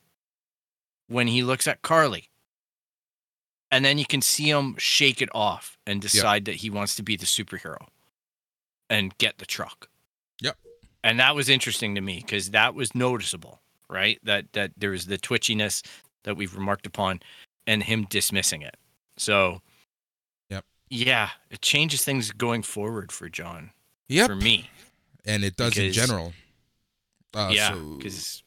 when 1.07 1.27
he 1.27 1.43
looks 1.43 1.67
at 1.67 1.81
Karli. 1.81 2.29
And 3.73 3.83
then 3.83 3.97
you 3.97 4.05
can 4.05 4.21
see 4.21 4.49
him 4.49 4.75
shake 4.77 5.21
it 5.21 5.29
off 5.33 5.77
and 5.87 5.99
decide 6.01 6.45
that 6.45 6.55
he 6.55 6.69
wants 6.69 6.95
to 6.97 7.03
be 7.03 7.15
the 7.17 7.25
superhero 7.25 7.77
and 8.89 9.17
get 9.17 9.39
the 9.39 9.45
truck. 9.47 9.89
Yep. 10.41 10.57
And 11.03 11.19
that 11.19 11.35
was 11.35 11.49
interesting 11.49 11.95
to 11.95 12.01
me 12.01 12.17
because 12.17 12.51
that 12.51 12.75
was 12.75 12.93
noticeable, 12.93 13.59
right? 13.89 14.19
That 14.23 14.53
that 14.53 14.71
there 14.77 14.91
was 14.91 15.07
the 15.07 15.17
twitchiness 15.17 15.83
that 16.23 16.37
we've 16.37 16.55
remarked 16.55 16.85
upon 16.85 17.21
and 17.65 17.81
him 17.83 18.05
dismissing 18.09 18.61
it. 18.61 18.77
So 19.17 19.61
Yep. 20.49 20.65
Yeah, 20.89 21.29
it 21.49 21.61
changes 21.61 22.03
things 22.03 22.31
going 22.31 22.61
forward 22.61 23.11
for 23.11 23.27
John. 23.27 23.71
Yep, 24.07 24.27
For 24.27 24.35
me. 24.35 24.69
and 25.25 25.43
it 25.43 25.55
does 25.55 25.77
in 25.77 25.91
general. 25.93 26.33
Uh, 27.33 27.49
yeah, 27.51 27.73
so- 27.73 27.95
because 27.97 28.43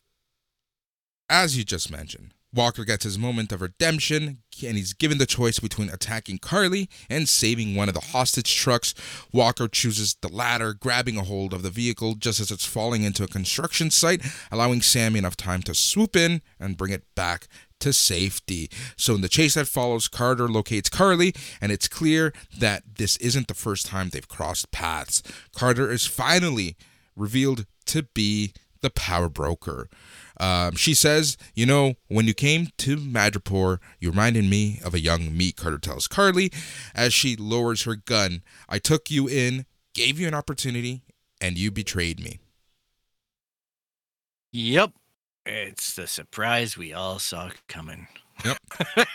as 1.28 1.56
you 1.58 1.64
just 1.64 1.90
mentioned, 1.90 2.32
Walker 2.56 2.84
gets 2.84 3.04
his 3.04 3.18
moment 3.18 3.52
of 3.52 3.60
redemption, 3.60 4.38
and 4.66 4.76
he's 4.76 4.94
given 4.94 5.18
the 5.18 5.26
choice 5.26 5.58
between 5.58 5.90
attacking 5.90 6.38
Karli 6.38 6.88
and 7.10 7.28
saving 7.28 7.76
one 7.76 7.88
of 7.88 7.94
the 7.94 8.00
hostage 8.00 8.56
trucks. 8.56 8.94
Walker 9.30 9.68
chooses 9.68 10.16
the 10.22 10.28
latter, 10.28 10.72
grabbing 10.72 11.18
a 11.18 11.24
hold 11.24 11.52
of 11.52 11.62
the 11.62 11.70
vehicle 11.70 12.14
just 12.14 12.40
as 12.40 12.50
it's 12.50 12.64
falling 12.64 13.02
into 13.02 13.22
a 13.22 13.28
construction 13.28 13.90
site, 13.90 14.24
allowing 14.50 14.80
Sammy 14.80 15.18
enough 15.18 15.36
time 15.36 15.62
to 15.64 15.74
swoop 15.74 16.16
in 16.16 16.40
and 16.58 16.78
bring 16.78 16.92
it 16.92 17.04
back 17.14 17.46
to 17.80 17.92
safety. 17.92 18.70
So, 18.96 19.14
in 19.14 19.20
the 19.20 19.28
chase 19.28 19.54
that 19.54 19.68
follows, 19.68 20.08
Carter 20.08 20.48
locates 20.48 20.88
Karli, 20.88 21.34
and 21.60 21.70
it's 21.70 21.88
clear 21.88 22.32
that 22.58 22.96
this 22.96 23.18
isn't 23.18 23.48
the 23.48 23.54
first 23.54 23.84
time 23.84 24.08
they've 24.08 24.26
crossed 24.26 24.70
paths. 24.70 25.22
Carter 25.54 25.92
is 25.92 26.06
finally 26.06 26.76
revealed 27.14 27.66
to 27.84 28.04
be 28.14 28.54
the 28.80 28.90
power 28.90 29.28
broker. 29.28 29.88
Um, 30.38 30.74
she 30.76 30.94
says, 30.94 31.36
You 31.54 31.66
know, 31.66 31.94
when 32.08 32.26
you 32.26 32.34
came 32.34 32.68
to 32.78 32.96
Madripoor, 32.96 33.78
you 34.00 34.10
reminded 34.10 34.44
me 34.44 34.80
of 34.84 34.94
a 34.94 35.00
young 35.00 35.36
me, 35.36 35.52
Carter 35.52 35.78
tells 35.78 36.06
Karli 36.08 36.52
as 36.94 37.14
she 37.14 37.36
lowers 37.36 37.82
her 37.82 37.96
gun. 37.96 38.42
I 38.68 38.78
took 38.78 39.10
you 39.10 39.28
in, 39.28 39.66
gave 39.94 40.20
you 40.20 40.26
an 40.26 40.34
opportunity, 40.34 41.02
and 41.40 41.56
you 41.56 41.70
betrayed 41.70 42.20
me. 42.20 42.38
Yep. 44.52 44.92
It's 45.44 45.94
the 45.94 46.06
surprise 46.06 46.76
we 46.76 46.92
all 46.92 47.18
saw 47.18 47.50
coming. 47.68 48.08
Yep. 48.44 48.58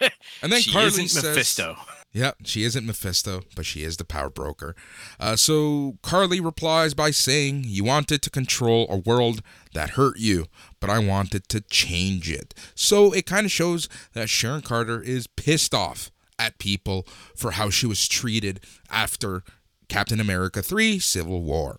And 0.42 0.52
then 0.52 0.62
she 0.62 0.72
Karli 0.72 0.88
isn't 0.88 1.10
says, 1.10 1.24
Mephisto. 1.24 1.78
Yep, 2.14 2.38
she 2.46 2.64
isn't 2.64 2.86
Mephisto, 2.86 3.42
but 3.56 3.66
she 3.66 3.84
is 3.84 3.98
the 3.98 4.04
power 4.04 4.30
broker. 4.30 4.76
Uh, 5.20 5.36
so 5.36 5.98
Karli 6.02 6.40
replies 6.40 6.94
by 6.94 7.12
saying, 7.12 7.64
You 7.68 7.84
wanted 7.84 8.22
to 8.24 8.30
control 8.30 8.88
a 8.90 8.98
world 8.98 9.42
that 9.74 9.92
hurt 9.92 10.18
you, 10.18 10.48
but 10.80 10.90
I 10.90 11.00
wanted 11.00 11.48
to 11.50 11.62
change 11.62 12.30
it. 12.30 12.54
So 12.76 13.14
it 13.14 13.26
kind 13.26 13.46
of 13.46 13.52
shows 13.52 13.88
that 14.14 14.30
Sharon 14.30 14.62
Carter 14.62 15.02
is 15.02 15.28
pissed 15.28 15.74
off 15.74 16.12
at 16.38 16.58
people 16.58 17.08
for 17.36 17.52
how 17.52 17.70
she 17.70 17.86
was 17.86 18.08
treated 18.08 18.60
after 18.90 19.44
Captain 19.88 20.20
America 20.20 20.62
3 20.62 21.00
Civil 21.00 21.44
War. 21.44 21.78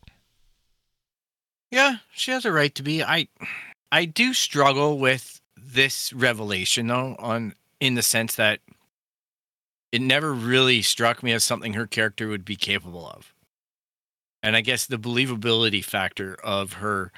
Yeah, 1.71 1.97
she 2.15 2.31
has 2.31 2.45
a 2.45 2.53
right 2.53 2.75
to 2.75 2.83
be. 2.83 3.03
I 3.03 3.29
I 3.91 4.05
do 4.07 4.33
struggle 4.33 4.99
with 4.99 5.42
this 5.73 6.13
revelation 6.13 6.87
though, 6.87 7.17
on 7.19 7.55
in 7.81 7.95
the 7.95 8.03
sense 8.03 8.37
that 8.37 8.61
it 9.91 10.01
never 10.01 10.33
really 10.33 10.81
struck 10.83 11.23
me 11.23 11.33
as 11.33 11.45
something 11.45 11.75
her 11.75 11.87
character 11.87 12.29
would 12.29 12.45
be 12.45 12.57
capable 12.57 13.07
of. 13.07 13.35
And 14.43 14.57
I 14.57 14.61
guess 14.61 14.87
the 14.87 14.99
believability 14.99 15.85
factor 15.85 16.35
of 16.43 16.75
her 16.75 17.13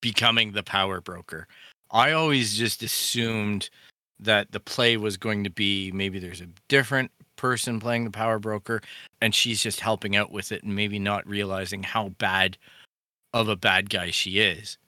becoming 0.00 0.52
the 0.52 0.62
power 0.62 1.00
broker. 1.00 1.46
I 1.90 2.12
always 2.12 2.56
just 2.56 2.82
assumed 2.82 3.68
that 4.20 4.52
the 4.52 4.60
play 4.60 4.96
was 4.96 5.16
going 5.16 5.44
to 5.44 5.50
be 5.50 5.90
maybe 5.92 6.18
there's 6.18 6.40
a 6.40 6.48
different 6.68 7.10
person 7.36 7.80
playing 7.80 8.04
the 8.04 8.10
power 8.10 8.38
broker 8.38 8.82
and 9.20 9.34
she's 9.34 9.62
just 9.62 9.80
helping 9.80 10.14
out 10.14 10.30
with 10.30 10.52
it 10.52 10.62
and 10.62 10.76
maybe 10.76 10.98
not 10.98 11.26
realizing 11.26 11.82
how 11.82 12.10
bad 12.10 12.56
of 13.32 13.48
a 13.48 13.56
bad 13.56 13.90
guy 13.90 14.10
she 14.10 14.38
is. 14.38 14.78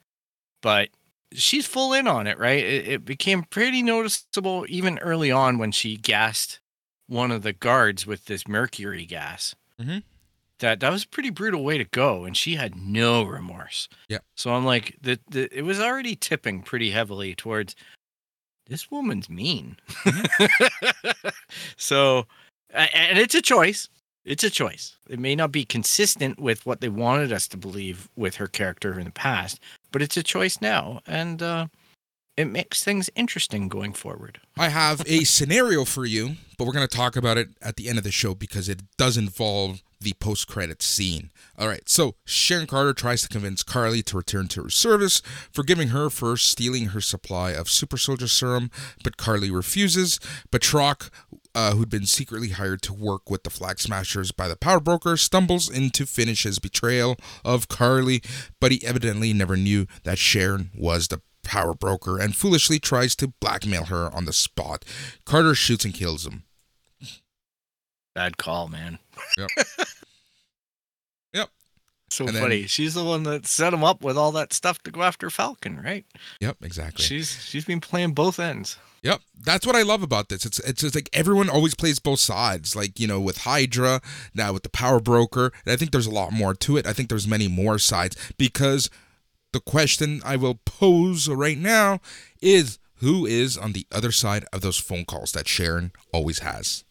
But 0.61 0.91
she's 1.35 1.67
full 1.67 1.93
in 1.93 2.07
on 2.07 2.27
it, 2.27 2.39
right? 2.39 2.65
It, 2.65 2.89
it 2.89 3.05
became 3.05 3.45
pretty 3.45 3.83
noticeable 3.83 4.67
even 4.69 4.99
early 4.99 5.31
on 5.31 5.59
when 5.59 5.73
she 5.73 5.97
gassed 5.97 6.61
one 7.07 7.31
of 7.31 7.43
the 7.43 7.53
guards 7.53 8.07
with 8.07 8.27
this 8.27 8.49
mercury 8.49 9.05
gas. 9.05 9.55
Mm-hmm. 9.81 9.99
That 10.61 10.81
that 10.81 10.93
was 10.93 11.05
a 11.05 11.09
pretty 11.09 11.31
brutal 11.31 11.65
way 11.65 11.77
to 11.77 11.85
go, 11.85 12.25
and 12.25 12.37
she 12.37 12.55
had 12.55 12.77
no 12.77 13.25
remorse. 13.25 13.89
Yeah. 14.09 14.19
So 14.37 14.55
I'm 14.55 14.65
like, 14.65 14.97
the, 15.03 15.19
the 15.29 15.49
it 15.57 15.63
was 15.63 15.81
already 15.81 16.15
tipping 16.15 16.63
pretty 16.63 16.91
heavily 16.91 17.35
towards 17.35 17.75
this 18.69 18.91
woman's 18.91 19.29
mean. 19.29 19.77
so, 21.77 22.27
and 22.73 23.19
it's 23.19 23.35
a 23.35 23.43
choice. 23.43 23.89
It's 24.25 24.45
a 24.45 24.51
choice. 24.51 24.97
It 25.09 25.19
may 25.19 25.35
not 25.35 25.51
be 25.51 25.65
consistent 25.65 26.39
with 26.39 26.65
what 26.65 26.81
they 26.81 26.89
wanted 26.89 27.33
us 27.33 27.49
to 27.49 27.57
believe 27.57 28.09
with 28.17 28.37
her 28.37 28.47
character 28.47 28.99
in 28.99 29.05
the 29.05 29.11
past, 29.11 29.59
but 29.91 30.03
it's 30.03 30.17
a 30.17 30.23
choice 30.23 30.61
now, 30.61 31.01
and 31.07 31.43
uh, 31.43 31.67
it 32.37 32.47
makes 32.47 32.85
things 32.85 33.11
interesting 33.17 33.69
going 33.69 33.93
forward. 33.93 34.41
I 34.57 34.69
have 34.69 35.03
a 35.07 35.25
scenario 35.25 35.85
for 35.85 36.05
you, 36.05 36.37
but 36.57 36.67
we're 36.67 36.73
going 36.73 36.87
to 36.87 36.97
talk 36.97 37.17
about 37.17 37.37
it 37.37 37.49
at 37.61 37.77
the 37.77 37.89
end 37.89 37.99
of 37.99 38.05
the 38.05 38.13
show 38.13 38.35
because 38.35 38.69
it 38.69 38.83
does 38.97 39.17
involve 39.17 39.83
the 40.01 40.15
post 40.15 40.49
credits 40.49 40.87
scene. 40.87 41.31
All 41.59 41.69
right, 41.69 41.89
so 41.89 42.15
Sharon 42.25 42.67
Carter 42.67 42.93
tries 42.93 43.23
to 43.23 43.29
convince 43.29 43.63
Karli 43.63 44.03
to 44.05 44.17
return 44.17 44.49
to 44.49 44.65
her 44.65 44.71
service, 44.71 45.21
forgiving 45.53 45.89
her 45.89 46.11
for 46.11 46.37
stealing 46.37 46.87
her 46.87 47.01
supply 47.01 47.53
of 47.53 47.69
super 47.69 47.97
soldier 47.97 48.29
serum, 48.29 48.71
but 49.05 49.17
Karli 49.17 49.51
refuses. 49.51 50.19
Batroc, 50.51 51.11
uh, 51.55 51.75
who'd 51.75 51.91
been 51.91 52.07
secretly 52.07 52.51
hired 52.51 52.83
to 52.83 52.93
work 52.93 53.31
with 53.31 53.43
the 53.43 53.51
Flag 53.51 53.79
Smashers 53.79 54.33
by 54.33 54.49
the 54.49 54.57
Power 54.57 54.81
Broker, 54.81 55.17
stumbles 55.17 55.69
in 55.71 55.91
to 55.91 56.07
finish 56.07 56.45
his 56.45 56.59
betrayal 56.59 57.17
of 57.45 57.69
Karli, 57.69 58.23
but 58.61 58.73
he 58.73 58.85
evidently 58.85 59.33
never 59.33 59.57
knew 59.57 59.87
that 60.05 60.19
Sharon 60.19 60.71
was 60.75 61.09
the 61.09 61.21
power 61.43 61.75
broker 61.75 62.21
and 62.21 62.37
foolishly 62.37 62.79
tries 62.79 63.17
to 63.17 63.33
blackmail 63.41 63.85
her 63.87 64.15
on 64.15 64.25
the 64.25 64.33
spot. 64.33 64.85
Carter 65.25 65.55
shoots 65.55 65.85
and 65.85 65.93
kills 65.93 66.27
him. 66.27 66.45
Bad 68.15 68.37
call, 68.37 68.69
man. 68.69 68.99
Yep. 69.39 69.49
So 72.13 72.27
And 72.27 72.37
then- 72.37 72.43
funny. 72.43 72.67
She's 72.67 72.95
the 72.95 73.05
one 73.05 73.23
that 73.25 73.47
set 73.47 73.73
him 73.73 73.83
up 73.83 74.03
with 74.03 74.19
all 74.19 74.33
that 74.33 74.53
stuff 74.53 74.83
to 74.83 74.91
go 74.91 75.03
after 75.03 75.31
Falcon, 75.31 75.81
right? 75.81 76.05
Yep, 76.41 76.59
exactly. 76.63 77.05
She's 77.05 77.43
she's 77.43 77.65
been 77.65 77.81
playing 77.81 78.13
both 78.13 78.39
ends. 78.39 78.77
Yep, 79.03 79.21
that's 79.43 79.67
what 79.67 79.75
I 79.75 79.83
love 79.83 80.03
about 80.03 80.29
this. 80.29 80.45
It's 80.47 80.59
it's 80.61 80.83
just 80.83 80.95
like 80.95 81.09
everyone 81.13 81.49
always 81.49 81.75
plays 81.75 81.99
both 81.99 82.21
sides. 82.21 82.77
Like 82.77 83.01
you 83.01 83.07
know, 83.09 83.21
with 83.21 83.39
Hydra 83.39 84.01
now 84.35 84.53
with 84.53 84.63
the 84.63 84.69
Power 84.69 85.01
Broker, 85.01 85.53
and 85.65 85.73
I 85.73 85.77
think 85.77 85.91
there's 85.91 86.07
a 86.07 86.11
lot 86.11 86.33
more 86.33 86.55
to 86.55 86.77
it. 86.77 86.87
I 86.87 86.93
think 86.93 87.09
there's 87.09 87.27
many 87.27 87.49
more 87.49 87.79
sides 87.79 88.15
because 88.37 88.91
the 89.53 89.61
question 89.61 90.21
I 90.25 90.37
will 90.37 90.61
pose 90.65 91.29
right 91.29 91.59
now 91.59 92.01
is 92.41 92.79
who 92.97 93.27
is 93.27 93.59
on 93.59 93.73
the 93.73 93.87
other 93.91 94.13
side 94.13 94.45
of 94.53 94.61
those 94.61 94.79
phone 94.79 95.05
calls 95.05 95.33
that 95.33 95.49
Sharon 95.49 95.93
always 96.13 96.39
has. 96.41 96.85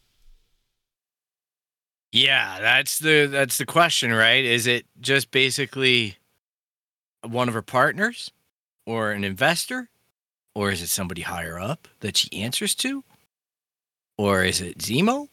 Yeah, 2.12 2.60
that's 2.60 2.98
the 2.98 3.26
that's 3.26 3.56
the 3.58 3.66
question, 3.66 4.12
right? 4.12 4.44
Is 4.44 4.66
it 4.66 4.84
just 5.00 5.30
basically 5.30 6.16
one 7.26 7.48
of 7.48 7.54
her 7.54 7.62
partners 7.62 8.30
or 8.86 9.12
an 9.12 9.24
investor? 9.24 9.88
Or 10.54 10.70
is 10.70 10.82
it 10.82 10.88
somebody 10.88 11.22
higher 11.22 11.58
up 11.58 11.88
that 12.00 12.18
she 12.18 12.30
answers 12.30 12.74
to? 12.76 13.02
Or 14.18 14.44
is 14.44 14.60
it 14.60 14.76
Zemo? 14.78 15.28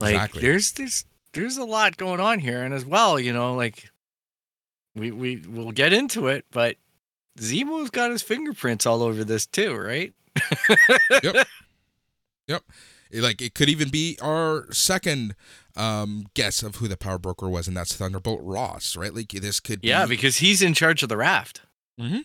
Like 0.00 0.14
Exactly. 0.14 0.40
there's 0.42 0.72
there's 0.72 1.04
there's 1.34 1.56
a 1.58 1.64
lot 1.64 1.98
going 1.98 2.20
on 2.20 2.38
here 2.38 2.62
and 2.62 2.72
as 2.72 2.86
well, 2.86 3.20
you 3.20 3.34
know, 3.34 3.54
like 3.54 3.90
we 4.94 5.10
we 5.10 5.36
we'll 5.46 5.72
get 5.72 5.92
into 5.92 6.28
it, 6.28 6.46
but 6.50 6.76
Zemo's 7.38 7.90
got 7.90 8.10
his 8.10 8.22
fingerprints 8.22 8.86
all 8.86 9.02
over 9.02 9.22
this 9.24 9.44
too, 9.46 9.74
right? 9.76 10.14
Yep. 11.22 11.46
Yep. 12.48 12.62
Like 13.22 13.40
it 13.42 13.54
could 13.54 13.68
even 13.68 13.88
be 13.90 14.18
our 14.20 14.70
second 14.72 15.34
um 15.76 16.26
guess 16.34 16.62
of 16.62 16.76
who 16.76 16.88
the 16.88 16.96
power 16.96 17.18
broker 17.18 17.48
was, 17.48 17.66
and 17.68 17.76
that's 17.76 17.94
Thunderbolt 17.96 18.40
Ross, 18.42 18.96
right? 18.96 19.14
Like 19.14 19.28
this 19.28 19.60
could 19.60 19.80
be 19.80 19.88
Yeah, 19.88 20.06
because 20.06 20.38
he's 20.38 20.62
in 20.62 20.74
charge 20.74 21.02
of 21.02 21.08
the 21.08 21.16
raft. 21.16 21.62
Mhm. 22.00 22.24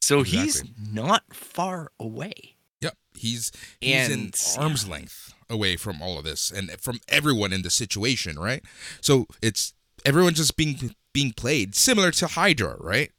So 0.00 0.22
he's 0.22 0.62
not 0.92 1.22
far 1.34 1.90
away. 1.98 2.56
Yep, 2.80 2.96
he's 3.14 3.52
he's 3.80 4.08
in 4.08 4.12
And- 4.20 4.46
arm's 4.56 4.86
length 4.88 5.34
away 5.50 5.76
from 5.76 6.00
all 6.02 6.18
of 6.18 6.24
this 6.24 6.50
and 6.50 6.70
from 6.80 7.00
everyone 7.08 7.52
in 7.52 7.62
the 7.62 7.70
situation, 7.70 8.38
right? 8.38 8.62
So 9.00 9.26
it's 9.42 9.72
everyone 10.04 10.34
just 10.34 10.56
being 10.56 10.94
being 11.12 11.32
played 11.32 11.74
similar 11.74 12.10
to 12.12 12.26
Hydra, 12.28 12.76
right? 12.78 13.10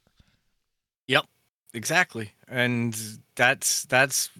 Yep, 1.08 1.26
exactly. 1.74 2.32
And 2.48 3.20
that's 3.34 3.84
that's 3.84 4.30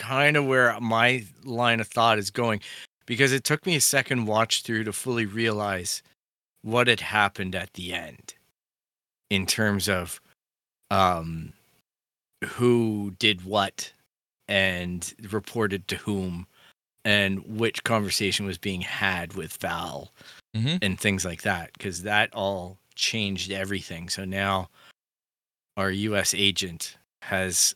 kind 0.00 0.36
of 0.36 0.46
where 0.46 0.78
my 0.80 1.22
line 1.44 1.78
of 1.78 1.86
thought 1.86 2.18
is 2.18 2.30
going 2.30 2.60
because 3.04 3.32
it 3.32 3.44
took 3.44 3.66
me 3.66 3.76
a 3.76 3.80
second 3.80 4.24
watch 4.24 4.62
through 4.62 4.82
to 4.84 4.92
fully 4.92 5.26
realize 5.26 6.02
what 6.62 6.88
had 6.88 7.00
happened 7.00 7.54
at 7.54 7.74
the 7.74 7.92
end 7.92 8.34
in 9.28 9.44
terms 9.46 9.88
of 9.88 10.20
um 10.90 11.52
who 12.56 13.12
did 13.18 13.44
what 13.44 13.92
and 14.48 15.12
reported 15.30 15.86
to 15.86 15.96
whom 15.96 16.46
and 17.04 17.46
which 17.46 17.84
conversation 17.84 18.46
was 18.46 18.56
being 18.58 18.80
had 18.80 19.34
with 19.34 19.52
Val 19.58 20.10
Mhm. 20.56 20.78
and 20.82 20.98
things 20.98 21.24
like 21.24 21.42
that 21.42 21.72
because 21.74 22.02
that 22.02 22.32
all 22.34 22.78
changed 22.94 23.52
everything. 23.52 24.08
So 24.08 24.24
now 24.24 24.70
our 25.76 25.90
US 25.90 26.34
agent 26.34 26.96
has 27.22 27.74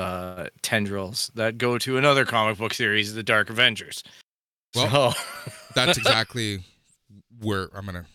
uh 0.00 0.48
tendrils 0.62 1.30
that 1.34 1.58
go 1.58 1.78
to 1.78 1.96
another 1.96 2.24
comic 2.24 2.58
book 2.58 2.74
series, 2.74 3.14
The 3.14 3.22
Dark 3.22 3.50
Avengers. 3.50 4.02
Well, 4.74 5.12
so, 5.12 5.20
That's 5.74 5.98
exactly 5.98 6.64
where 7.40 7.68
I'm 7.74 7.86
gonna. 7.86 8.06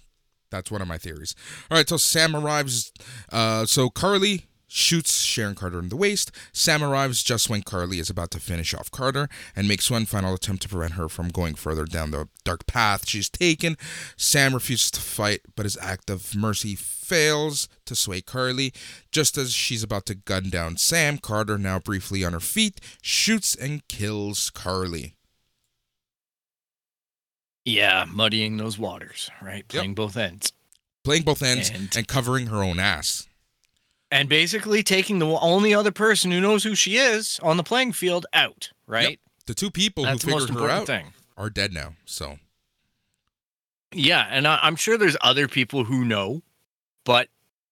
That's 0.52 0.72
one 0.72 0.82
of 0.82 0.88
my 0.88 0.98
theories. 0.98 1.36
All 1.70 1.78
right, 1.78 1.88
so 1.88 1.98
Sam 1.98 2.36
arrives. 2.36 2.94
Uh, 3.32 3.66
so 3.66 3.90
Karli 3.90 4.46
shoots 4.78 5.22
Sharon 5.22 5.56
Carter 5.56 5.80
in 5.80 5.88
the 5.88 5.96
waist. 5.96 6.32
Sam 6.52 6.84
arrives 6.84 7.24
just 7.24 7.50
when 7.50 7.62
Karli 7.64 7.98
is 7.98 8.10
about 8.10 8.30
to 8.32 8.42
finish 8.42 8.74
off 8.74 8.92
Carter 8.92 9.30
and 9.56 9.70
makes 9.70 9.90
one 9.90 10.06
final 10.06 10.34
attempt 10.34 10.64
to 10.64 10.70
prevent 10.70 10.94
her 10.96 11.08
from 11.08 11.30
going 11.30 11.56
further 11.56 11.86
down 11.86 12.12
the 12.12 12.28
dark 12.44 12.68
path 12.68 13.08
she's 13.08 13.30
taken. 13.30 13.78
Sam 14.18 14.54
refuses 14.54 14.92
to 14.92 15.00
fight, 15.00 15.40
but 15.56 15.66
his 15.66 15.78
act 15.78 16.10
of 16.10 16.36
mercy 16.36 16.76
fails 16.76 17.70
to 17.86 17.96
sway 17.96 18.20
Karli. 18.20 18.74
Just 19.14 19.38
as 19.38 19.54
she's 19.54 19.82
about 19.82 20.06
to 20.08 20.16
gun 20.16 20.50
down 20.50 20.76
Sam, 20.76 21.20
Carter, 21.20 21.58
now 21.58 21.80
briefly 21.80 22.26
on 22.26 22.34
her 22.34 22.42
feet, 22.42 22.82
shoots 23.02 23.56
and 23.56 23.88
kills 23.88 24.50
Karli. 24.50 25.16
yeah, 27.64 28.06
muddying 28.12 28.58
those 28.58 28.78
waters, 28.78 29.30
right? 29.42 29.66
Playing 29.70 29.96
both 29.96 30.18
ends. 30.18 30.52
Playing 31.06 31.24
both 31.24 31.42
ends 31.42 31.70
And- 31.70 31.96
and 31.96 32.08
covering 32.08 32.48
her 32.48 32.62
own 32.62 32.78
ass. 32.80 33.26
And 34.16 34.30
basically 34.30 34.82
taking 34.82 35.20
the 35.20 35.28
only 35.28 35.74
other 35.74 35.92
person 35.92 36.32
who 36.32 36.40
knows 36.40 36.64
who 36.64 36.74
she 36.74 36.96
is 36.96 37.38
on 37.44 37.58
the 37.58 37.64
playing 37.64 37.92
field 37.92 38.26
out, 38.34 38.72
right? 38.88 39.20
The 39.46 39.54
two 39.54 39.70
people 39.70 40.06
That's 40.06 40.24
who 40.24 40.40
figured 40.40 40.52
her 40.52 40.70
out 40.70 40.88
thing. 40.88 41.14
are 41.38 41.50
dead 41.50 41.74
now. 41.74 41.96
So 42.06 42.40
Yeah, 43.92 44.26
and 44.30 44.48
I, 44.48 44.58
I'm 44.62 44.78
sure 44.78 44.98
there's 44.98 45.18
other 45.20 45.50
people 45.50 45.84
who 45.84 46.06
know, 46.06 46.42
but 47.04 47.28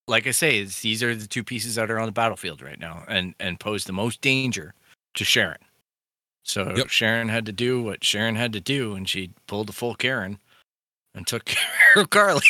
like 0.07 0.27
I 0.27 0.31
say, 0.31 0.61
these 0.65 1.01
are 1.01 1.15
the 1.15 1.27
two 1.27 1.45
pieces 1.45 1.75
that 1.75 1.89
are 1.89 1.97
on 1.97 2.07
the 2.07 2.11
battlefield 2.11 2.61
right 2.61 2.79
now, 2.79 3.05
and 3.07 3.35
and 3.39 3.57
pose 3.57 3.85
the 3.85 3.93
most 3.93 4.19
danger 4.19 4.73
to 5.13 5.23
Sharon. 5.23 5.61
So 6.43 6.75
Yep. 6.75 6.89
Sharon 6.89 7.29
had 7.29 7.45
to 7.45 7.53
do 7.53 7.81
what 7.81 8.03
Sharon 8.03 8.35
had 8.35 8.51
to 8.51 8.59
do, 8.59 8.95
and 8.95 9.07
she 9.07 9.31
pulled 9.47 9.67
the 9.67 9.73
full 9.73 9.95
Karen 9.95 10.39
and 11.15 11.25
took 11.25 11.45
care 11.45 12.03
of 12.03 12.09
Karli. 12.09 12.41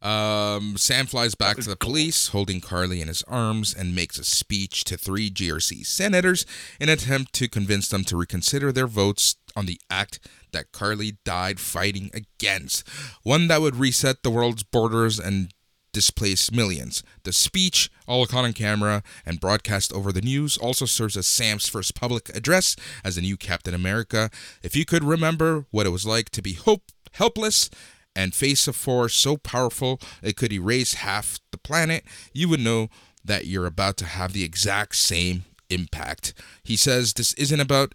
Um, 0.00 0.76
Sam 0.76 1.06
flies 1.06 1.34
back 1.34 1.56
to 1.56 1.68
the 1.68 1.76
police, 1.76 2.28
holding 2.28 2.60
Karli 2.60 3.00
in 3.00 3.08
his 3.08 3.24
arms, 3.24 3.74
and 3.74 3.94
makes 3.94 4.18
a 4.18 4.24
speech 4.24 4.84
to 4.84 4.96
three 4.96 5.30
GRC 5.30 5.84
senators 5.84 6.46
in 6.80 6.88
an 6.88 6.94
attempt 6.94 7.32
to 7.34 7.48
convince 7.48 7.88
them 7.88 8.04
to 8.04 8.16
reconsider 8.16 8.70
their 8.70 8.86
votes 8.86 9.36
on 9.56 9.66
the 9.66 9.80
act 9.90 10.20
that 10.52 10.70
Karli 10.72 11.18
died 11.24 11.58
fighting 11.58 12.10
against, 12.14 12.88
one 13.22 13.48
that 13.48 13.60
would 13.60 13.76
reset 13.76 14.22
the 14.22 14.30
world's 14.30 14.62
borders 14.62 15.18
and 15.18 15.52
displace 15.92 16.52
millions. 16.52 17.02
The 17.24 17.32
speech, 17.32 17.90
all 18.06 18.24
caught 18.26 18.44
on 18.44 18.52
camera 18.52 19.02
and 19.26 19.40
broadcast 19.40 19.92
over 19.92 20.12
the 20.12 20.20
news, 20.20 20.56
also 20.56 20.84
serves 20.84 21.16
as 21.16 21.26
Sam's 21.26 21.68
first 21.68 21.94
public 21.94 22.28
address 22.36 22.76
as 23.04 23.16
the 23.16 23.22
new 23.22 23.36
Captain 23.36 23.74
America. 23.74 24.30
If 24.62 24.76
you 24.76 24.84
could 24.84 25.02
remember 25.02 25.66
what 25.70 25.86
it 25.86 25.90
was 25.90 26.06
like 26.06 26.30
to 26.30 26.42
be 26.42 26.52
hope 26.52 26.82
helpless 27.12 27.68
and 28.18 28.34
face 28.34 28.66
a 28.66 28.72
force 28.72 29.14
so 29.14 29.36
powerful 29.36 30.00
it 30.22 30.36
could 30.36 30.52
erase 30.52 30.94
half 30.94 31.38
the 31.52 31.56
planet, 31.56 32.04
you 32.32 32.48
would 32.48 32.58
know 32.58 32.88
that 33.24 33.46
you're 33.46 33.64
about 33.64 33.96
to 33.98 34.04
have 34.04 34.32
the 34.32 34.42
exact 34.42 34.96
same 34.96 35.44
impact. 35.70 36.34
He 36.64 36.76
says 36.76 37.12
this 37.12 37.32
isn't 37.34 37.60
about 37.60 37.94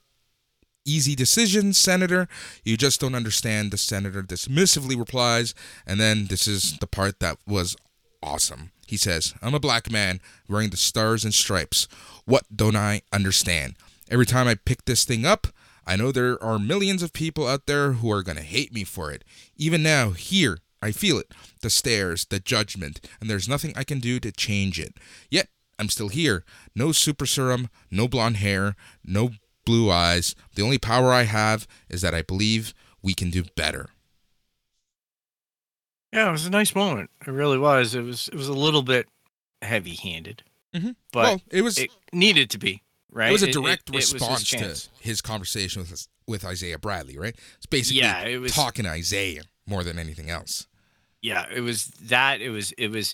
easy 0.86 1.14
decisions, 1.14 1.78
Senator. 1.78 2.30
You 2.64 2.78
just 2.78 3.02
don't 3.02 3.16
understand. 3.16 3.72
The 3.72 3.78
senator 3.78 4.24
dismissively 4.24 4.98
replies, 4.98 5.54
and 5.86 6.00
then 6.00 6.28
this 6.28 6.48
is 6.48 6.78
the 6.80 6.88
part 6.88 7.20
that 7.20 7.38
was 7.46 7.76
awesome. 8.22 8.72
He 8.88 8.96
says, 8.96 9.34
I'm 9.42 9.56
a 9.56 9.60
black 9.60 9.92
man 9.92 10.22
wearing 10.48 10.70
the 10.70 10.78
stars 10.78 11.26
and 11.26 11.34
stripes. 11.34 11.90
What 12.24 12.44
don't 12.56 12.78
I 12.78 13.02
understand? 13.12 13.76
Every 14.10 14.26
time 14.26 14.48
I 14.48 14.56
pick 14.56 14.86
this 14.86 15.04
thing 15.04 15.26
up, 15.26 15.48
I 15.86 15.96
know 15.96 16.12
there 16.12 16.42
are 16.44 16.58
millions 16.60 17.04
of 17.04 17.14
people 17.14 17.48
out 17.48 17.66
there 17.66 17.94
who 17.94 18.12
are 18.12 18.24
going 18.24 18.38
to 18.38 18.44
hate 18.44 18.74
me 18.74 18.84
for 18.84 19.12
it. 19.12 19.24
Even 19.58 19.84
now, 19.84 20.12
here, 20.12 20.60
I 20.82 20.92
feel 20.92 21.18
it 21.18 21.34
the 21.62 21.70
stares, 21.70 22.26
the 22.26 22.40
judgment, 22.40 23.00
and 23.22 23.30
there's 23.30 23.48
nothing 23.50 23.74
I 23.76 23.84
can 23.84 24.00
do 24.00 24.20
to 24.20 24.32
change 24.32 24.80
it. 24.80 24.96
Yet, 25.30 25.48
I'm 25.80 25.90
still 25.90 26.10
here. 26.10 26.44
No 26.76 26.92
super 26.92 27.26
serum, 27.26 27.70
no 27.90 28.08
blonde 28.08 28.38
hair, 28.38 28.76
no 29.04 29.32
blue 29.66 29.90
eyes. 29.92 30.36
The 30.56 30.62
only 30.62 30.78
power 30.78 31.12
I 31.12 31.24
have 31.24 31.68
is 31.90 32.02
that 32.02 32.14
I 32.14 32.22
believe 32.22 32.74
we 33.02 33.14
can 33.14 33.30
do 33.30 33.44
better. 33.56 33.90
Yeah, 36.12 36.30
it 36.30 36.32
was 36.32 36.46
a 36.46 36.50
nice 36.52 36.76
moment. 36.76 37.10
It 37.26 37.32
really 37.32 37.58
was. 37.58 37.96
It 37.96 38.02
was 38.02 38.28
it 38.28 38.36
was 38.36 38.48
a 38.48 38.54
little 38.54 38.84
bit 38.84 39.08
heavy 39.62 39.96
handed, 39.96 40.44
Mhm. 40.76 40.96
but 41.12 41.24
well, 41.24 41.42
it 41.50 41.62
was 41.64 41.78
it 41.78 41.90
needed 42.12 42.50
to 42.52 42.58
be 42.60 42.84
right. 43.14 43.30
it 43.30 43.32
was 43.32 43.44
a 43.44 43.52
direct 43.52 43.90
it- 43.90 43.94
it 43.94 43.96
was 43.96 44.06
his 44.06 44.14
response 44.14 44.50
to 44.50 44.90
his 45.00 45.22
conversation 45.22 45.82
with 45.82 46.08
with 46.28 46.44
Isaiah 46.46 46.80
Bradley, 46.80 47.18
right? 47.18 47.36
It's 47.58 47.66
basically 47.66 48.00
Yeah, 48.02 48.22
it 48.24 48.38
was- 48.38 48.54
talking 48.54 48.86
to 48.86 48.92
Isaiah 48.92 49.44
more 49.66 49.84
than 49.84 49.98
anything 50.00 50.30
else. 50.30 50.68
Yeah, 51.22 51.46
it 51.54 51.62
was 51.62 51.86
that. 52.02 52.42
It 52.42 52.50
was 52.50 52.72
it 52.74 52.90
was 52.90 53.14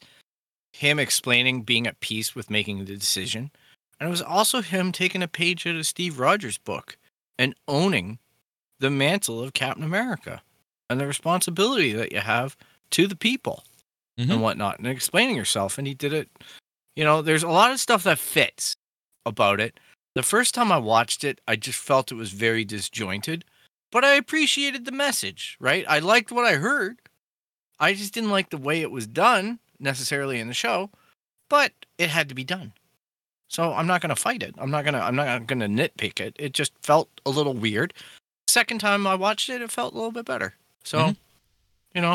him 0.73 0.99
explaining 0.99 1.63
being 1.63 1.85
at 1.87 1.99
peace 1.99 2.35
with 2.35 2.49
making 2.49 2.79
the 2.85 2.95
decision, 2.95 3.51
and 3.99 4.07
it 4.07 4.11
was 4.11 4.21
also 4.21 4.61
him 4.61 4.91
taking 4.91 5.21
a 5.23 5.27
page 5.27 5.65
out 5.67 5.75
of 5.75 5.85
Steve 5.87 6.19
Rogers' 6.19 6.57
book 6.57 6.97
and 7.37 7.55
owning 7.67 8.19
the 8.79 8.89
mantle 8.89 9.41
of 9.41 9.53
Captain 9.53 9.83
America 9.83 10.41
and 10.89 10.99
the 10.99 11.05
responsibility 11.07 11.91
that 11.93 12.11
you 12.11 12.19
have 12.19 12.55
to 12.91 13.07
the 13.07 13.15
people 13.15 13.63
Mhm. 14.19 14.31
and 14.31 14.41
whatnot, 14.41 14.77
and 14.79 14.87
explaining 14.87 15.35
yourself. 15.35 15.77
And 15.77 15.85
he 15.87 15.93
did 15.93 16.13
it. 16.13 16.29
You 16.95 17.03
know, 17.03 17.21
there's 17.21 17.43
a 17.43 17.49
lot 17.49 17.71
of 17.71 17.79
stuff 17.79 18.03
that 18.03 18.17
fits 18.19 18.75
about 19.25 19.59
it. 19.59 19.79
The 20.15 20.23
first 20.23 20.53
time 20.55 20.71
I 20.71 20.77
watched 20.77 21.23
it, 21.23 21.39
I 21.47 21.55
just 21.55 21.79
felt 21.79 22.11
it 22.11 22.15
was 22.15 22.31
very 22.31 22.65
disjointed, 22.65 23.45
but 23.91 24.03
I 24.03 24.13
appreciated 24.15 24.85
the 24.85 24.91
message, 24.91 25.55
right? 25.59 25.85
I 25.87 25.99
liked 25.99 26.31
what 26.31 26.45
I 26.45 26.53
heard. 26.55 26.99
I 27.79 27.93
just 27.93 28.13
didn't 28.13 28.31
like 28.31 28.49
the 28.49 28.57
way 28.57 28.81
it 28.81 28.91
was 28.91 29.07
done 29.07 29.59
necessarily 29.79 30.39
in 30.39 30.47
the 30.47 30.53
show, 30.53 30.89
but 31.49 31.71
it 31.97 32.09
had 32.09 32.27
to 32.29 32.35
be 32.35 32.43
done. 32.43 32.73
So 33.47 33.73
I'm 33.73 33.87
not 33.87 34.01
going 34.01 34.09
to 34.13 34.21
fight 34.21 34.43
it. 34.43 34.53
I'm 34.57 34.69
not 34.69 34.83
going 34.83 34.93
to 34.93 35.01
I'm 35.01 35.15
not 35.15 35.47
going 35.47 35.59
to 35.59 35.67
nitpick 35.67 36.19
it. 36.19 36.35
It 36.37 36.53
just 36.53 36.71
felt 36.83 37.09
a 37.25 37.29
little 37.29 37.53
weird. 37.53 37.93
Second 38.47 38.79
time 38.79 39.07
I 39.07 39.15
watched 39.15 39.49
it, 39.49 39.61
it 39.61 39.71
felt 39.71 39.93
a 39.93 39.95
little 39.95 40.11
bit 40.11 40.25
better. 40.25 40.55
So, 40.83 40.99
Mhm. 40.99 41.17
you 41.95 42.01
know, 42.01 42.13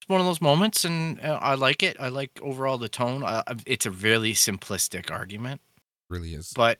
it's 0.00 0.08
one 0.08 0.20
of 0.20 0.26
those 0.26 0.40
moments 0.42 0.84
and 0.84 1.20
uh, 1.20 1.38
I 1.40 1.54
like 1.54 1.82
it. 1.82 1.96
I 2.00 2.08
like 2.08 2.38
overall 2.42 2.76
the 2.76 2.88
tone. 2.90 3.24
I- 3.24 3.42
it's 3.66 3.86
a 3.86 3.90
really 3.90 4.34
simplistic 4.34 5.10
argument 5.10 5.60
Really 6.10 6.34
is. 6.34 6.52
but 6.54 6.78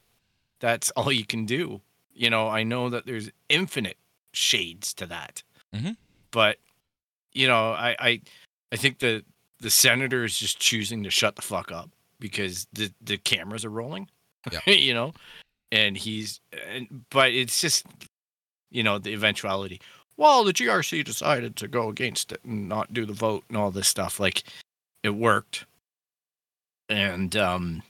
that's 0.60 0.90
all 0.96 1.10
you 1.12 1.24
can 1.26 1.44
do. 1.46 1.80
You 2.14 2.30
know, 2.30 2.48
I 2.48 2.62
know 2.62 2.88
that 2.90 3.06
there's 3.06 3.30
infinite 3.48 3.96
shades 4.32 4.94
to 4.94 5.06
that, 5.06 5.42
Mhm. 5.74 5.96
but 6.30 6.58
you 7.32 7.46
know, 7.48 7.72
I, 7.72 7.96
I, 8.00 8.20
I 8.72 8.76
think 8.76 8.98
the 8.98 9.24
the 9.60 9.70
senator 9.70 10.24
is 10.24 10.38
just 10.38 10.58
choosing 10.58 11.02
to 11.04 11.10
shut 11.10 11.36
the 11.36 11.42
fuck 11.42 11.70
up 11.72 11.90
because 12.18 12.66
the 12.72 12.92
the 13.02 13.16
cameras 13.18 13.64
are 13.64 13.70
rolling. 13.70 14.08
Yeah. 14.50 14.60
you 14.72 14.94
know, 14.94 15.12
and 15.70 15.96
he's, 15.96 16.40
and, 16.68 17.04
but 17.10 17.30
it's 17.32 17.60
just, 17.60 17.86
you 18.70 18.82
know, 18.82 18.98
the 18.98 19.12
eventuality. 19.12 19.80
Well, 20.16 20.44
the 20.44 20.52
GRC 20.52 21.04
decided 21.04 21.56
to 21.56 21.68
go 21.68 21.88
against 21.88 22.32
it 22.32 22.40
and 22.44 22.68
not 22.68 22.92
do 22.92 23.04
the 23.06 23.12
vote 23.12 23.44
and 23.48 23.56
all 23.56 23.70
this 23.70 23.86
stuff. 23.88 24.18
Like, 24.18 24.42
it 25.02 25.10
worked, 25.10 25.66
and 26.88 27.36
um, 27.36 27.82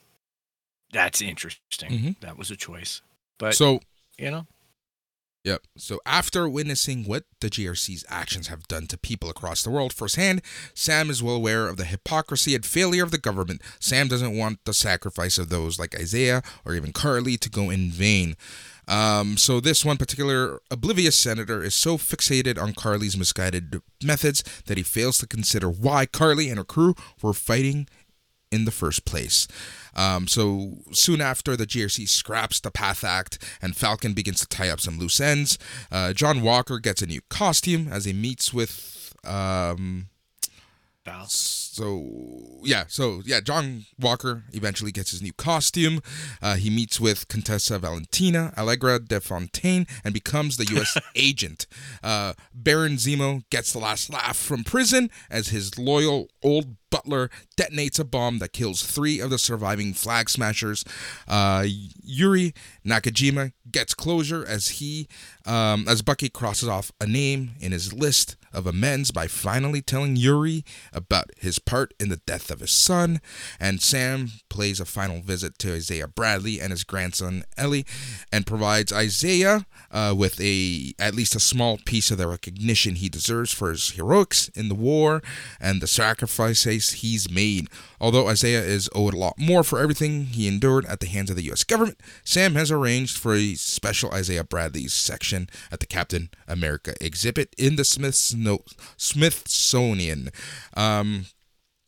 that's 0.92 1.20
interesting. 1.22 1.90
Mhm. 1.90 2.20
That 2.20 2.36
was 2.36 2.50
a 2.50 2.56
choice, 2.56 3.02
but 3.38 3.54
so 3.54 3.80
you 4.18 4.30
know, 4.30 4.46
Yep. 5.44 5.62
So 5.78 6.00
after 6.04 6.48
witnessing 6.48 7.04
what 7.04 7.24
the 7.40 7.48
GRC's 7.48 8.04
actions 8.10 8.48
have 8.48 8.68
done 8.68 8.86
to 8.88 8.98
people 8.98 9.30
across 9.30 9.62
the 9.62 9.70
world 9.70 9.92
firsthand, 9.94 10.42
Sam 10.74 11.08
is 11.08 11.22
well 11.22 11.34
aware 11.34 11.66
of 11.66 11.78
the 11.78 11.86
hypocrisy 11.86 12.54
and 12.54 12.64
failure 12.64 13.02
of 13.02 13.10
the 13.10 13.18
government. 13.18 13.62
Sam 13.78 14.06
doesn't 14.06 14.36
want 14.36 14.58
the 14.66 14.74
sacrifice 14.74 15.38
of 15.38 15.48
those 15.48 15.78
like 15.78 15.98
Isaiah 15.98 16.42
or 16.66 16.74
even 16.74 16.92
Karli 16.92 17.38
to 17.38 17.48
go 17.48 17.70
in 17.70 17.90
vain. 17.90 18.36
Um, 18.86 19.36
so 19.38 19.60
this 19.60 19.84
one 19.84 19.96
particular 19.96 20.60
oblivious 20.70 21.16
senator 21.16 21.62
is 21.62 21.74
so 21.74 21.96
fixated 21.96 22.60
on 22.60 22.74
Karli's 22.74 23.16
misguided 23.16 23.80
methods 24.02 24.42
that 24.66 24.76
he 24.76 24.82
fails 24.82 25.16
to 25.18 25.26
consider 25.26 25.70
why 25.70 26.04
Karli 26.04 26.50
and 26.50 26.58
her 26.58 26.64
crew 26.64 26.94
were 27.22 27.32
fighting 27.32 27.88
in 28.50 28.64
the 28.64 28.70
first 28.70 29.04
place. 29.04 29.46
Um, 29.94 30.28
so 30.28 30.78
soon 30.92 31.20
after, 31.20 31.56
the 31.56 31.66
GRC 31.66 32.08
scraps 32.08 32.60
the 32.60 32.70
Path 32.70 33.04
Act 33.04 33.42
and 33.60 33.76
Falcon 33.76 34.12
begins 34.12 34.40
to 34.40 34.46
tie 34.48 34.68
up 34.68 34.80
some 34.80 34.98
loose 34.98 35.20
ends. 35.20 35.58
Uh, 35.90 36.12
John 36.12 36.42
Walker 36.42 36.78
gets 36.78 37.02
a 37.02 37.06
new 37.06 37.20
costume 37.28 37.88
as 37.90 38.04
he 38.04 38.12
meets 38.12 38.52
with. 38.52 39.14
Um, 39.24 40.08
So 41.74 42.60
yeah, 42.62 42.84
so 42.88 43.22
yeah, 43.24 43.40
John 43.40 43.86
Walker 43.98 44.44
eventually 44.52 44.92
gets 44.92 45.12
his 45.12 45.22
new 45.22 45.32
costume. 45.32 46.02
Uh, 46.42 46.56
he 46.56 46.68
meets 46.68 47.00
with 47.00 47.28
Contessa 47.28 47.78
Valentina 47.78 48.52
Allegra 48.56 48.98
de 48.98 49.20
Fontaine 49.20 49.86
and 50.04 50.12
becomes 50.12 50.56
the 50.56 50.66
U.S. 50.74 50.96
agent. 51.14 51.66
Uh, 52.02 52.34
Baron 52.52 52.96
Zemo 52.96 53.44
gets 53.50 53.72
the 53.72 53.78
last 53.78 54.10
laugh 54.12 54.36
from 54.36 54.64
prison 54.64 55.10
as 55.30 55.48
his 55.48 55.78
loyal 55.78 56.28
old 56.42 56.76
butler 56.90 57.30
detonates 57.56 57.98
a 57.98 58.04
bomb 58.04 58.40
that 58.40 58.52
kills 58.52 58.82
three 58.82 59.20
of 59.20 59.30
the 59.30 59.38
surviving 59.38 59.94
flag 59.94 60.28
smashers. 60.28 60.84
Uh, 61.26 61.64
Yori 62.02 62.52
Nakajima 62.84 63.52
gets 63.70 63.94
closure 63.94 64.44
as 64.46 64.68
he, 64.68 65.08
um, 65.46 65.86
as 65.88 66.02
Bucky 66.02 66.28
crosses 66.28 66.68
off 66.68 66.92
a 67.00 67.06
name 67.06 67.52
in 67.60 67.72
his 67.72 67.92
list 67.92 68.36
of 68.52 68.66
amends 68.66 69.10
by 69.10 69.26
finally 69.26 69.80
telling 69.82 70.16
Yuri 70.16 70.64
about 70.92 71.30
his 71.38 71.58
part 71.58 71.94
in 72.00 72.08
the 72.08 72.16
death 72.18 72.50
of 72.50 72.60
his 72.60 72.72
son. 72.72 73.20
And 73.58 73.80
Sam 73.80 74.30
plays 74.48 74.80
a 74.80 74.84
final 74.84 75.20
visit 75.20 75.58
to 75.58 75.74
Isaiah 75.74 76.08
Bradley 76.08 76.60
and 76.60 76.70
his 76.70 76.84
grandson 76.84 77.44
Ellie, 77.56 77.86
and 78.32 78.46
provides 78.46 78.92
Isaiah 78.92 79.66
uh, 79.90 80.14
with 80.16 80.40
a 80.40 80.94
at 80.98 81.14
least 81.14 81.34
a 81.34 81.40
small 81.40 81.78
piece 81.84 82.10
of 82.10 82.18
the 82.18 82.26
recognition 82.26 82.96
he 82.96 83.08
deserves 83.08 83.52
for 83.52 83.70
his 83.70 83.90
heroics 83.90 84.48
in 84.48 84.68
the 84.68 84.74
war 84.74 85.22
and 85.60 85.80
the 85.80 85.86
sacrifices 85.86 86.90
he's 86.90 87.30
made. 87.30 87.68
Although 88.00 88.28
Isaiah 88.28 88.62
is 88.62 88.88
owed 88.94 89.14
a 89.14 89.18
lot 89.18 89.38
more 89.38 89.62
for 89.62 89.78
everything 89.78 90.26
he 90.26 90.48
endured 90.48 90.86
at 90.86 91.00
the 91.00 91.06
hands 91.06 91.30
of 91.30 91.36
the 91.36 91.44
U.S. 91.44 91.64
government, 91.64 92.00
Sam 92.24 92.54
has 92.54 92.70
arranged 92.70 93.18
for 93.18 93.34
a 93.34 93.54
special 93.54 94.10
Isaiah 94.12 94.44
Bradley 94.44 94.88
section 94.88 95.48
at 95.70 95.80
the 95.80 95.86
Captain 95.86 96.30
America 96.48 96.94
exhibit 97.00 97.54
in 97.58 97.76
the 97.76 97.84
Smiths 97.84 98.32
no, 98.32 98.39
Smithsonian. 98.96 100.30
Um, 100.74 101.26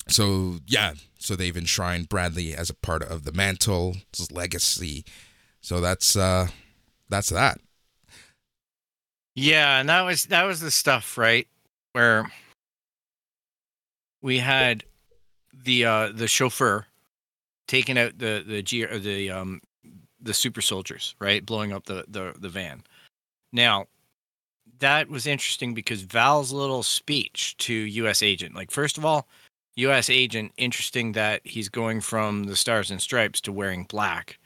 so 0.09 0.59
yeah, 0.67 0.95
so 1.19 1.37
they've 1.37 1.57
enshrined 1.57 2.09
Bradley 2.09 2.55
as 2.55 2.71
a 2.71 2.75
part 2.75 3.03
of 3.03 3.25
the 3.25 3.33
mantle's 3.33 4.31
legacy. 4.31 5.05
So 5.61 5.81
that's 5.81 6.17
uh, 6.17 6.49
that's 7.09 7.31
that. 7.31 7.61
Yeah, 9.35 9.79
and 9.79 9.89
that 9.89 10.03
was 10.03 10.25
that 10.25 10.45
was 10.45 10.61
the 10.61 10.71
stuff, 10.71 11.17
right? 11.17 11.47
Where 11.93 12.31
we 14.21 14.39
had 14.39 14.85
the 15.53 15.85
uh 15.85 16.13
the 16.13 16.29
chauffeur 16.29 16.87
taking 17.69 17.99
out 17.99 18.19
the 18.19 18.45
the 18.47 18.63
G 18.63 18.85
the 18.85 19.31
um 19.31 19.61
the 20.21 20.35
super 20.35 20.61
soldiers, 20.61 21.15
right? 21.19 21.45
Blowing 21.45 21.73
up 21.73 21.85
the 21.85 22.05
the 22.09 22.35
the 22.39 22.49
van. 22.49 22.83
Now, 23.53 23.87
that 24.83 25.09
was 25.09 25.27
interesting 25.27 25.75
because 25.75 26.03
Val's 26.03 26.53
little 26.53 26.83
speech 26.83 27.57
to 27.59 27.73
U.S. 27.73 28.23
agent, 28.23 28.55
like 28.55 28.71
first 28.71 28.99
of 28.99 29.05
all, 29.05 29.29
U.S. 29.77 30.11
agent, 30.11 30.53
interesting 30.57 31.13
that 31.13 31.41
he's 31.45 31.69
going 31.69 32.01
from 32.01 32.45
the 32.45 32.57
stars 32.57 32.91
and 32.91 33.01
stripes 33.01 33.41
to 33.43 33.53
wearing 33.53 33.85
black, 33.85 34.39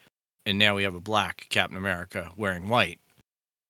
and 0.44 0.58
now 0.58 0.76
we 0.76 0.84
have 0.84 0.94
a 0.94 1.00
black 1.00 1.46
Captain 1.48 1.76
America 1.76 2.30
wearing 2.36 2.68
white, 2.68 3.00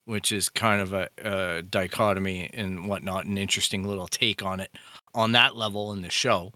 which 0.05 0.31
is 0.31 0.49
kind 0.49 0.81
of 0.81 0.93
a, 0.93 1.09
a 1.23 1.63
dichotomy 1.63 2.49
and 2.53 2.87
whatnot, 2.87 3.25
an 3.25 3.37
interesting 3.37 3.87
little 3.87 4.07
take 4.07 4.43
on 4.43 4.59
it 4.59 4.71
on 5.15 5.31
that 5.31 5.55
level 5.55 5.93
in 5.93 6.01
the 6.01 6.11
show. 6.11 6.51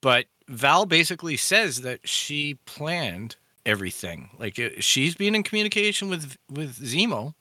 But 0.00 0.26
Val 0.48 0.86
basically 0.86 1.36
says 1.36 1.82
that 1.82 2.08
she 2.08 2.54
planned 2.64 3.36
everything. 3.66 4.30
Like 4.38 4.58
she's 4.80 5.14
been 5.14 5.34
in 5.34 5.42
communication 5.42 6.08
with 6.08 6.36
with 6.50 6.78
Zemo 6.78 7.34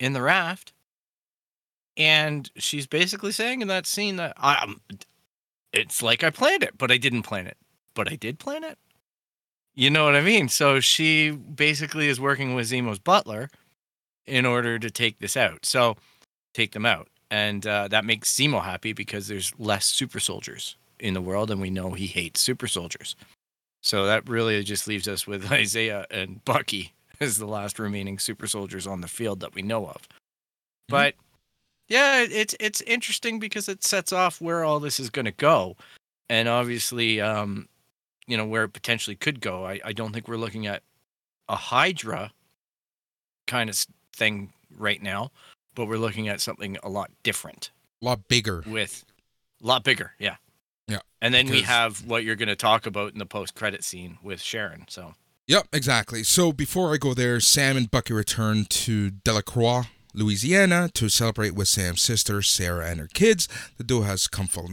in 0.00 0.14
the 0.14 0.22
raft, 0.22 0.72
and 1.98 2.48
she's 2.56 2.86
basically 2.86 3.32
saying 3.32 3.60
in 3.60 3.68
that 3.68 3.86
scene 3.86 4.16
that 4.16 4.32
I, 4.36 4.72
it's 5.72 6.02
like 6.02 6.22
I 6.22 6.30
planned 6.30 6.62
it, 6.62 6.78
but 6.78 6.92
I 6.92 6.96
didn't 6.96 7.24
plan 7.24 7.46
it, 7.46 7.56
but 7.94 8.10
I 8.10 8.14
did 8.16 8.38
plan 8.38 8.62
it. 8.64 8.78
You 9.74 9.90
know 9.90 10.04
what 10.04 10.16
I 10.16 10.20
mean? 10.20 10.48
So 10.48 10.80
she 10.80 11.30
basically 11.30 12.08
is 12.08 12.20
working 12.20 12.54
with 12.54 12.70
Zemo's 12.70 12.98
butler 12.98 13.50
in 14.26 14.46
order 14.46 14.78
to 14.78 14.90
take 14.90 15.18
this 15.18 15.36
out. 15.36 15.66
So 15.66 15.96
take 16.54 16.72
them 16.72 16.86
out, 16.86 17.08
and 17.30 17.66
uh, 17.66 17.88
that 17.88 18.04
makes 18.04 18.32
Zemo 18.32 18.62
happy 18.62 18.92
because 18.92 19.28
there's 19.28 19.52
less 19.58 19.84
super 19.84 20.20
soldiers 20.20 20.76
in 20.98 21.14
the 21.14 21.20
world, 21.20 21.50
and 21.50 21.60
we 21.60 21.70
know 21.70 21.92
he 21.92 22.06
hates 22.06 22.40
super 22.40 22.66
soldiers. 22.66 23.16
So 23.82 24.06
that 24.06 24.28
really 24.28 24.62
just 24.64 24.88
leaves 24.88 25.08
us 25.08 25.26
with 25.26 25.50
Isaiah 25.52 26.06
and 26.10 26.44
Bucky 26.44 26.94
as 27.20 27.38
the 27.38 27.46
last 27.46 27.78
remaining 27.78 28.18
super 28.18 28.46
soldiers 28.46 28.86
on 28.86 29.00
the 29.00 29.08
field 29.08 29.40
that 29.40 29.54
we 29.54 29.62
know 29.62 29.86
of. 29.86 30.02
Mm-hmm. 30.02 30.90
But 30.90 31.14
yeah, 31.88 32.22
it's 32.22 32.54
it's 32.60 32.80
interesting 32.82 33.38
because 33.38 33.68
it 33.68 33.82
sets 33.82 34.12
off 34.12 34.40
where 34.40 34.64
all 34.64 34.78
this 34.78 35.00
is 35.00 35.10
going 35.10 35.24
to 35.24 35.32
go, 35.32 35.76
and 36.28 36.48
obviously, 36.48 37.20
um, 37.20 37.68
you 38.26 38.36
know 38.36 38.46
where 38.46 38.64
it 38.64 38.72
potentially 38.72 39.16
could 39.16 39.40
go. 39.40 39.66
I, 39.66 39.80
I 39.84 39.92
don't 39.92 40.12
think 40.12 40.28
we're 40.28 40.36
looking 40.36 40.66
at 40.66 40.82
a 41.48 41.56
Hydra 41.56 42.30
kind 43.46 43.70
of 43.70 43.86
thing 44.14 44.52
right 44.76 45.02
now, 45.02 45.30
but 45.74 45.86
we're 45.86 45.98
looking 45.98 46.28
at 46.28 46.40
something 46.40 46.76
a 46.82 46.90
lot 46.90 47.10
different, 47.22 47.70
a 48.02 48.04
lot 48.04 48.28
bigger, 48.28 48.62
with 48.66 49.04
a 49.62 49.66
lot 49.66 49.82
bigger. 49.82 50.12
Yeah, 50.18 50.36
yeah. 50.86 51.00
And 51.22 51.32
then 51.32 51.48
we 51.48 51.62
have 51.62 52.04
what 52.06 52.22
you're 52.22 52.36
going 52.36 52.48
to 52.48 52.56
talk 52.56 52.84
about 52.84 53.12
in 53.14 53.18
the 53.18 53.26
post 53.26 53.54
credit 53.54 53.82
scene 53.82 54.18
with 54.22 54.40
Sharon. 54.40 54.84
So. 54.88 55.14
Yep, 55.46 55.68
exactly. 55.72 56.24
So 56.24 56.52
before 56.52 56.92
I 56.92 56.98
go 56.98 57.14
there, 57.14 57.40
Sam 57.40 57.78
and 57.78 57.90
Bucky 57.90 58.12
return 58.12 58.66
to 58.66 59.10
Delacroix, 59.10 59.84
Louisiana 60.18 60.90
to 60.94 61.08
celebrate 61.08 61.54
with 61.54 61.68
Sam's 61.68 62.00
sister, 62.00 62.42
Sarah, 62.42 62.86
and 62.86 62.98
her 62.98 63.06
kids. 63.06 63.48
The 63.76 63.84
duo 63.84 64.02
has 64.02 64.26
come 64.26 64.48
full, 64.48 64.68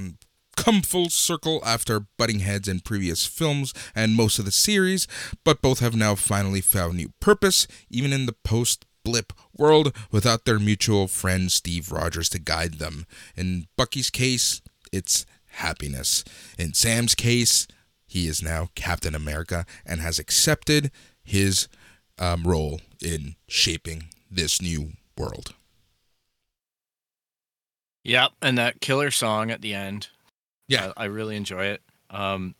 come 0.57 0.81
full 0.81 1.09
circle 1.09 1.61
after 1.63 2.07
butting 2.17 2.39
heads 2.39 2.67
in 2.67 2.79
previous 2.79 3.25
films 3.27 3.71
and 3.93 4.15
most 4.15 4.39
of 4.39 4.45
the 4.45 4.51
series, 4.51 5.07
but 5.43 5.61
both 5.61 5.79
have 5.79 5.95
now 5.95 6.15
finally 6.15 6.61
found 6.61 6.95
new 6.95 7.11
purpose, 7.19 7.67
even 7.89 8.11
in 8.11 8.25
the 8.25 8.35
post 8.43 8.85
blip 9.03 9.33
world, 9.55 9.95
without 10.11 10.45
their 10.45 10.57
mutual 10.57 11.07
friend 11.07 11.51
Steve 11.51 11.91
Rogers 11.91 12.27
to 12.29 12.39
guide 12.39 12.75
them. 12.75 13.05
In 13.35 13.67
Bucky's 13.77 14.09
case, 14.09 14.61
it's 14.91 15.27
happiness. 15.45 16.23
In 16.57 16.73
Sam's 16.73 17.13
case, 17.13 17.67
he 18.07 18.27
is 18.27 18.41
now 18.41 18.69
Captain 18.73 19.13
America 19.13 19.65
and 19.85 20.01
has 20.01 20.17
accepted 20.17 20.89
his 21.23 21.67
um, 22.17 22.43
role 22.43 22.81
in 22.99 23.35
shaping 23.47 24.05
this 24.31 24.59
new 24.61 24.93
world. 25.17 25.53
Yep, 28.03 28.31
and 28.41 28.57
that 28.57 28.81
killer 28.81 29.09
song 29.11 29.49
at 29.49 29.61
the 29.61 29.73
end. 29.73 30.09
Yeah, 30.67 30.91
I, 30.95 31.03
I 31.03 31.05
really 31.05 31.35
enjoy 31.35 31.65
it. 31.65 31.81
Um, 32.09 32.55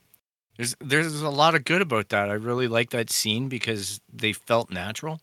there's 0.58 0.76
there's 0.80 1.22
a 1.22 1.30
lot 1.30 1.56
of 1.56 1.66
good 1.66 1.82
about 1.82 2.10
that. 2.10 2.30
I 2.30 2.34
really 2.34 2.68
like 2.68 2.90
that 2.92 3.12
scene 3.12 3.48
because 3.50 4.00
they 4.12 4.34
felt 4.34 4.72
natural. 4.72 5.22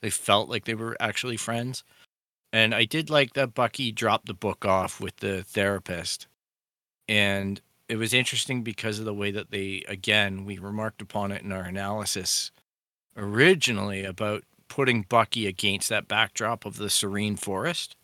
They 0.00 0.10
felt 0.10 0.48
like 0.48 0.64
they 0.64 0.74
were 0.74 0.96
actually 1.00 1.36
friends. 1.36 1.84
And 2.52 2.74
I 2.74 2.84
did 2.84 3.08
like 3.08 3.32
that 3.34 3.54
Bucky 3.54 3.92
dropped 3.92 4.26
the 4.26 4.34
book 4.34 4.64
off 4.64 5.00
with 5.00 5.16
the 5.18 5.42
therapist. 5.42 6.26
And 7.08 7.60
it 7.88 7.96
was 7.96 8.12
interesting 8.12 8.62
because 8.62 8.98
of 8.98 9.04
the 9.04 9.14
way 9.14 9.30
that 9.30 9.50
they 9.50 9.84
again, 9.88 10.44
we 10.44 10.58
remarked 10.58 11.02
upon 11.02 11.32
it 11.32 11.42
in 11.42 11.52
our 11.52 11.64
analysis 11.64 12.50
originally 13.16 14.04
about 14.04 14.44
putting 14.72 15.02
Bucky 15.02 15.46
against 15.46 15.90
that 15.90 16.08
backdrop 16.08 16.64
of 16.64 16.78
the 16.78 16.88
serene 16.88 17.36
forest. 17.36 17.94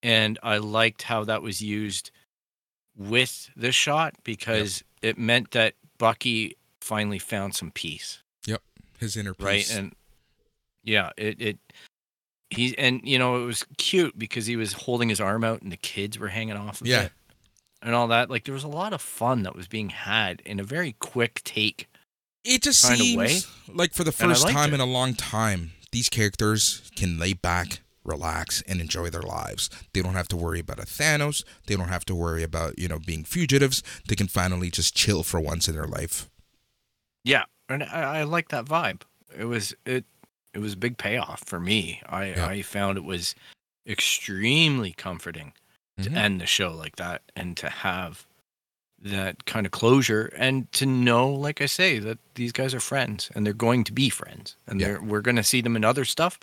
And 0.00 0.38
I 0.40 0.58
liked 0.58 1.02
how 1.02 1.24
that 1.24 1.42
was 1.42 1.60
used 1.60 2.12
with 2.96 3.50
the 3.56 3.72
shot 3.72 4.14
because 4.22 4.84
yep. 5.02 5.16
it 5.16 5.18
meant 5.18 5.50
that 5.50 5.74
Bucky 5.98 6.56
finally 6.80 7.18
found 7.18 7.56
some 7.56 7.72
peace. 7.72 8.22
Yep. 8.46 8.62
His 9.00 9.16
inner 9.16 9.34
peace. 9.34 9.44
Right. 9.44 9.74
And 9.76 9.92
yeah, 10.84 11.10
it, 11.16 11.42
it, 11.42 11.58
he, 12.50 12.78
and 12.78 13.00
you 13.02 13.18
know, 13.18 13.42
it 13.42 13.46
was 13.46 13.66
cute 13.76 14.16
because 14.16 14.46
he 14.46 14.54
was 14.54 14.72
holding 14.72 15.08
his 15.08 15.20
arm 15.20 15.42
out 15.42 15.62
and 15.62 15.72
the 15.72 15.76
kids 15.76 16.16
were 16.16 16.28
hanging 16.28 16.56
off 16.56 16.80
of 16.80 16.86
yeah. 16.86 17.02
it 17.02 17.12
and 17.82 17.92
all 17.92 18.06
that. 18.06 18.30
Like 18.30 18.44
there 18.44 18.54
was 18.54 18.62
a 18.62 18.68
lot 18.68 18.92
of 18.92 19.02
fun 19.02 19.42
that 19.42 19.56
was 19.56 19.66
being 19.66 19.88
had 19.88 20.42
in 20.46 20.60
a 20.60 20.64
very 20.64 20.94
quick 21.00 21.42
take 21.42 21.88
it 22.46 22.62
just 22.62 22.80
seems 22.80 23.46
like 23.68 23.92
for 23.92 24.04
the 24.04 24.12
first 24.12 24.48
time 24.48 24.70
it. 24.70 24.74
in 24.74 24.80
a 24.80 24.86
long 24.86 25.14
time, 25.14 25.72
these 25.92 26.08
characters 26.08 26.90
can 26.94 27.18
lay 27.18 27.32
back, 27.32 27.80
relax, 28.04 28.62
and 28.62 28.80
enjoy 28.80 29.10
their 29.10 29.22
lives. 29.22 29.68
They 29.92 30.02
don't 30.02 30.14
have 30.14 30.28
to 30.28 30.36
worry 30.36 30.60
about 30.60 30.78
a 30.78 30.82
Thanos. 30.82 31.44
They 31.66 31.76
don't 31.76 31.88
have 31.88 32.04
to 32.06 32.14
worry 32.14 32.42
about, 32.42 32.78
you 32.78 32.88
know, 32.88 32.98
being 32.98 33.24
fugitives. 33.24 33.82
They 34.08 34.14
can 34.14 34.28
finally 34.28 34.70
just 34.70 34.94
chill 34.94 35.22
for 35.22 35.40
once 35.40 35.68
in 35.68 35.74
their 35.74 35.86
life. 35.86 36.28
Yeah. 37.24 37.44
And 37.68 37.82
I, 37.82 38.20
I 38.20 38.22
like 38.22 38.48
that 38.48 38.64
vibe. 38.64 39.02
It 39.36 39.46
was 39.46 39.74
it 39.84 40.04
it 40.54 40.60
was 40.60 40.72
a 40.72 40.76
big 40.78 40.96
payoff 40.96 41.42
for 41.44 41.60
me. 41.60 42.00
I, 42.08 42.26
yeah. 42.26 42.46
I 42.46 42.62
found 42.62 42.96
it 42.96 43.04
was 43.04 43.34
extremely 43.86 44.92
comforting 44.92 45.52
to 45.98 46.08
mm-hmm. 46.08 46.16
end 46.16 46.40
the 46.40 46.46
show 46.46 46.72
like 46.72 46.96
that 46.96 47.22
and 47.34 47.56
to 47.58 47.68
have 47.68 48.26
that 49.02 49.44
kind 49.44 49.66
of 49.66 49.72
closure 49.72 50.32
and 50.36 50.70
to 50.72 50.86
know 50.86 51.28
like 51.28 51.60
i 51.60 51.66
say 51.66 51.98
that 51.98 52.18
these 52.34 52.50
guys 52.50 52.74
are 52.74 52.80
friends 52.80 53.30
and 53.34 53.44
they're 53.44 53.52
going 53.52 53.84
to 53.84 53.92
be 53.92 54.08
friends 54.08 54.56
and 54.66 54.80
yeah. 54.80 54.86
they're 54.86 55.02
we're 55.02 55.20
going 55.20 55.36
to 55.36 55.42
see 55.42 55.60
them 55.60 55.76
in 55.76 55.84
other 55.84 56.04
stuff 56.04 56.38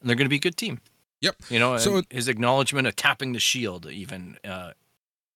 and 0.00 0.08
they're 0.08 0.16
going 0.16 0.26
to 0.26 0.30
be 0.30 0.36
a 0.36 0.40
good 0.40 0.56
team. 0.56 0.80
Yep. 1.20 1.36
You 1.48 1.58
know 1.58 1.76
so 1.78 2.02
his 2.10 2.28
acknowledgement 2.28 2.86
of 2.86 2.94
tapping 2.94 3.32
the 3.32 3.40
shield 3.40 3.86
even 3.86 4.38
uh, 4.44 4.72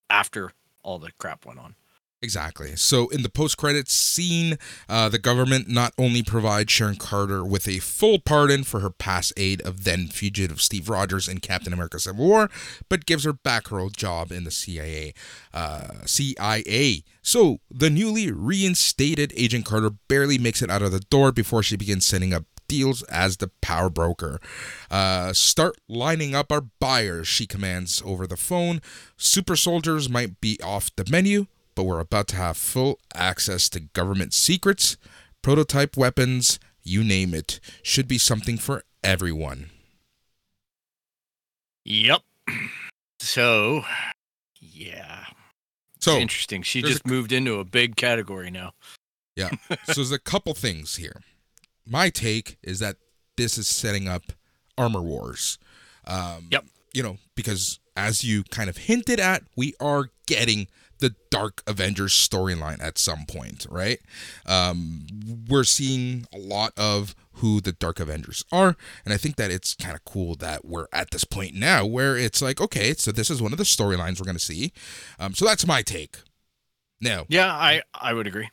after 0.08 0.52
all 0.82 0.98
the 0.98 1.10
crap 1.18 1.44
went 1.44 1.58
on 1.58 1.74
Exactly. 2.22 2.76
So 2.76 3.08
in 3.08 3.22
the 3.22 3.28
post-credits 3.28 3.92
scene, 3.92 4.56
uh, 4.88 5.08
the 5.08 5.18
government 5.18 5.68
not 5.68 5.92
only 5.98 6.22
provides 6.22 6.70
Sharon 6.70 6.94
Carter 6.94 7.44
with 7.44 7.66
a 7.66 7.80
full 7.80 8.20
pardon 8.20 8.62
for 8.62 8.78
her 8.78 8.90
past 8.90 9.32
aid 9.36 9.60
of 9.62 9.82
then 9.82 10.06
fugitive 10.06 10.62
Steve 10.62 10.88
Rogers 10.88 11.26
in 11.26 11.38
Captain 11.40 11.72
America: 11.72 11.98
Civil 11.98 12.24
War, 12.24 12.50
but 12.88 13.06
gives 13.06 13.24
her 13.24 13.32
back 13.32 13.68
her 13.68 13.80
old 13.80 13.96
job 13.96 14.30
in 14.30 14.44
the 14.44 14.52
CIA. 14.52 15.14
Uh, 15.52 15.88
CIA. 16.06 17.02
So 17.22 17.58
the 17.68 17.90
newly 17.90 18.30
reinstated 18.30 19.32
Agent 19.36 19.64
Carter 19.64 19.90
barely 20.06 20.38
makes 20.38 20.62
it 20.62 20.70
out 20.70 20.82
of 20.82 20.92
the 20.92 21.00
door 21.00 21.32
before 21.32 21.64
she 21.64 21.76
begins 21.76 22.06
setting 22.06 22.32
up 22.32 22.44
deals 22.68 23.02
as 23.04 23.38
the 23.38 23.50
power 23.60 23.90
broker. 23.90 24.40
Uh, 24.90 25.32
start 25.32 25.76
lining 25.88 26.36
up 26.36 26.52
our 26.52 26.62
buyers, 26.78 27.26
she 27.26 27.46
commands 27.46 28.00
over 28.04 28.28
the 28.28 28.36
phone. 28.36 28.80
Super 29.16 29.56
soldiers 29.56 30.08
might 30.08 30.40
be 30.40 30.58
off 30.62 30.94
the 30.94 31.04
menu 31.10 31.48
but 31.74 31.84
we're 31.84 32.00
about 32.00 32.28
to 32.28 32.36
have 32.36 32.56
full 32.56 32.98
access 33.14 33.68
to 33.70 33.80
government 33.80 34.34
secrets, 34.34 34.96
prototype 35.42 35.96
weapons, 35.96 36.58
you 36.82 37.04
name 37.04 37.34
it. 37.34 37.60
Should 37.82 38.08
be 38.08 38.18
something 38.18 38.58
for 38.58 38.84
everyone. 39.02 39.70
Yep. 41.84 42.22
So, 43.20 43.82
yeah. 44.60 45.24
So 46.00 46.12
it's 46.12 46.22
interesting. 46.22 46.62
She 46.62 46.82
just 46.82 47.04
a, 47.04 47.08
moved 47.08 47.32
into 47.32 47.60
a 47.60 47.64
big 47.64 47.96
category 47.96 48.50
now. 48.50 48.72
Yeah. 49.36 49.50
so 49.84 49.94
there's 49.94 50.12
a 50.12 50.18
couple 50.18 50.54
things 50.54 50.96
here. 50.96 51.22
My 51.86 52.10
take 52.10 52.58
is 52.62 52.78
that 52.80 52.96
this 53.36 53.58
is 53.58 53.68
setting 53.68 54.08
up 54.08 54.22
armor 54.76 55.02
wars. 55.02 55.58
Um, 56.06 56.48
yep. 56.50 56.64
You 56.92 57.02
know, 57.02 57.18
because 57.34 57.78
as 57.96 58.24
you 58.24 58.44
kind 58.44 58.68
of 58.68 58.76
hinted 58.76 59.20
at, 59.20 59.42
we 59.56 59.74
are 59.80 60.10
getting 60.26 60.66
the 61.02 61.14
Dark 61.30 61.62
Avengers 61.66 62.12
storyline 62.12 62.82
at 62.82 62.96
some 62.96 63.26
point, 63.26 63.66
right? 63.68 63.98
Um, 64.46 65.06
we're 65.48 65.64
seeing 65.64 66.26
a 66.32 66.38
lot 66.38 66.72
of 66.78 67.14
who 67.34 67.60
the 67.60 67.72
Dark 67.72 68.00
Avengers 68.00 68.44
are, 68.50 68.76
and 69.04 69.12
I 69.12 69.18
think 69.18 69.36
that 69.36 69.50
it's 69.50 69.74
kind 69.74 69.94
of 69.94 70.04
cool 70.04 70.34
that 70.36 70.64
we're 70.64 70.86
at 70.92 71.10
this 71.10 71.24
point 71.24 71.54
now 71.54 71.84
where 71.84 72.16
it's 72.16 72.40
like, 72.40 72.60
okay, 72.60 72.94
so 72.94 73.12
this 73.12 73.30
is 73.30 73.42
one 73.42 73.52
of 73.52 73.58
the 73.58 73.64
storylines 73.64 74.18
we're 74.18 74.24
going 74.24 74.36
to 74.36 74.40
see. 74.40 74.72
Um, 75.18 75.34
so 75.34 75.44
that's 75.44 75.66
my 75.66 75.82
take. 75.82 76.16
Now, 77.00 77.26
yeah, 77.28 77.52
I 77.52 77.82
I 77.92 78.14
would 78.14 78.26
agree. 78.26 78.48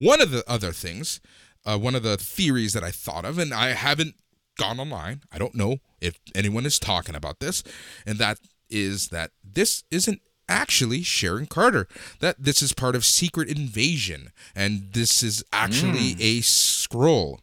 One 0.00 0.20
of 0.20 0.32
the 0.32 0.42
other 0.50 0.72
things 0.72 1.20
uh, 1.66 1.78
one 1.78 1.94
of 1.94 2.02
the 2.02 2.16
theories 2.16 2.72
that 2.72 2.84
I 2.84 2.90
thought 2.90 3.24
of, 3.24 3.38
and 3.38 3.52
I 3.52 3.70
haven't 3.70 4.14
gone 4.58 4.78
online. 4.78 5.22
I 5.32 5.38
don't 5.38 5.54
know 5.54 5.78
if 6.00 6.18
anyone 6.34 6.66
is 6.66 6.78
talking 6.78 7.14
about 7.14 7.40
this, 7.40 7.62
and 8.06 8.18
that 8.18 8.38
is 8.68 9.08
that 9.08 9.30
this 9.42 9.84
isn't 9.90 10.20
actually 10.48 11.02
Sharon 11.02 11.46
Carter. 11.46 11.86
That 12.20 12.36
this 12.38 12.62
is 12.62 12.72
part 12.72 12.94
of 12.96 13.04
Secret 13.04 13.48
Invasion, 13.48 14.30
and 14.54 14.92
this 14.92 15.22
is 15.22 15.44
actually 15.52 16.12
a 16.20 16.40
Skrull. 16.40 17.38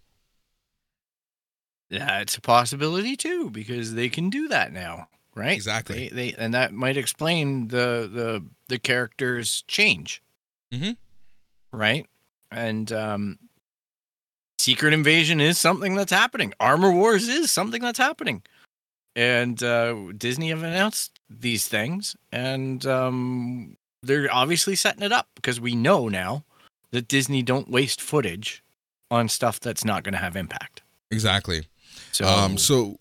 That's 1.90 2.38
a 2.38 2.42
possibility 2.42 3.16
too, 3.18 3.50
because 3.50 3.94
they 3.96 4.08
can 4.08 4.30
do 4.30 4.48
that 4.48 4.72
now, 4.72 5.10
right? 5.36 5.52
Exactly. 5.52 6.08
They, 6.10 6.32
they 6.32 6.36
and 6.38 6.54
that 6.54 6.74
might 6.74 6.98
explain 6.98 7.68
the 7.68 8.10
the 8.12 8.46
the 8.70 8.80
character's 8.80 9.64
change. 9.68 10.22
Mhm. 10.74 10.96
Right? 11.74 12.08
And 12.50 12.92
um 12.92 13.40
Secret 14.60 14.94
Invasion 14.94 15.42
is 15.42 15.58
something 15.58 15.96
that's 15.96 16.12
happening. 16.12 16.54
Armor 16.60 16.92
Wars 16.92 17.28
is 17.28 17.52
something 17.52 17.82
that's 17.82 17.98
happening. 17.98 18.44
And 19.16 19.62
uh 19.62 19.96
Disney 20.18 20.50
have 20.50 20.64
announced 20.64 21.20
these 21.30 21.68
things 21.68 22.16
and 22.32 22.86
um 22.86 23.78
they're 24.04 24.28
obviously 24.34 24.76
setting 24.76 25.04
it 25.04 25.12
up 25.12 25.28
because 25.36 25.60
we 25.62 25.76
know 25.76 26.08
now 26.08 26.44
that 26.92 27.08
Disney 27.08 27.44
don't 27.44 27.70
waste 27.70 28.02
footage 28.02 28.64
on 29.10 29.30
stuff 29.30 29.60
that's 29.60 29.86
not 29.86 30.04
going 30.04 30.14
to 30.14 30.20
have 30.20 30.36
impact. 30.36 30.82
Exactly. 31.12 31.68
So, 32.12 32.26
Um, 32.26 32.58
so 32.58 32.96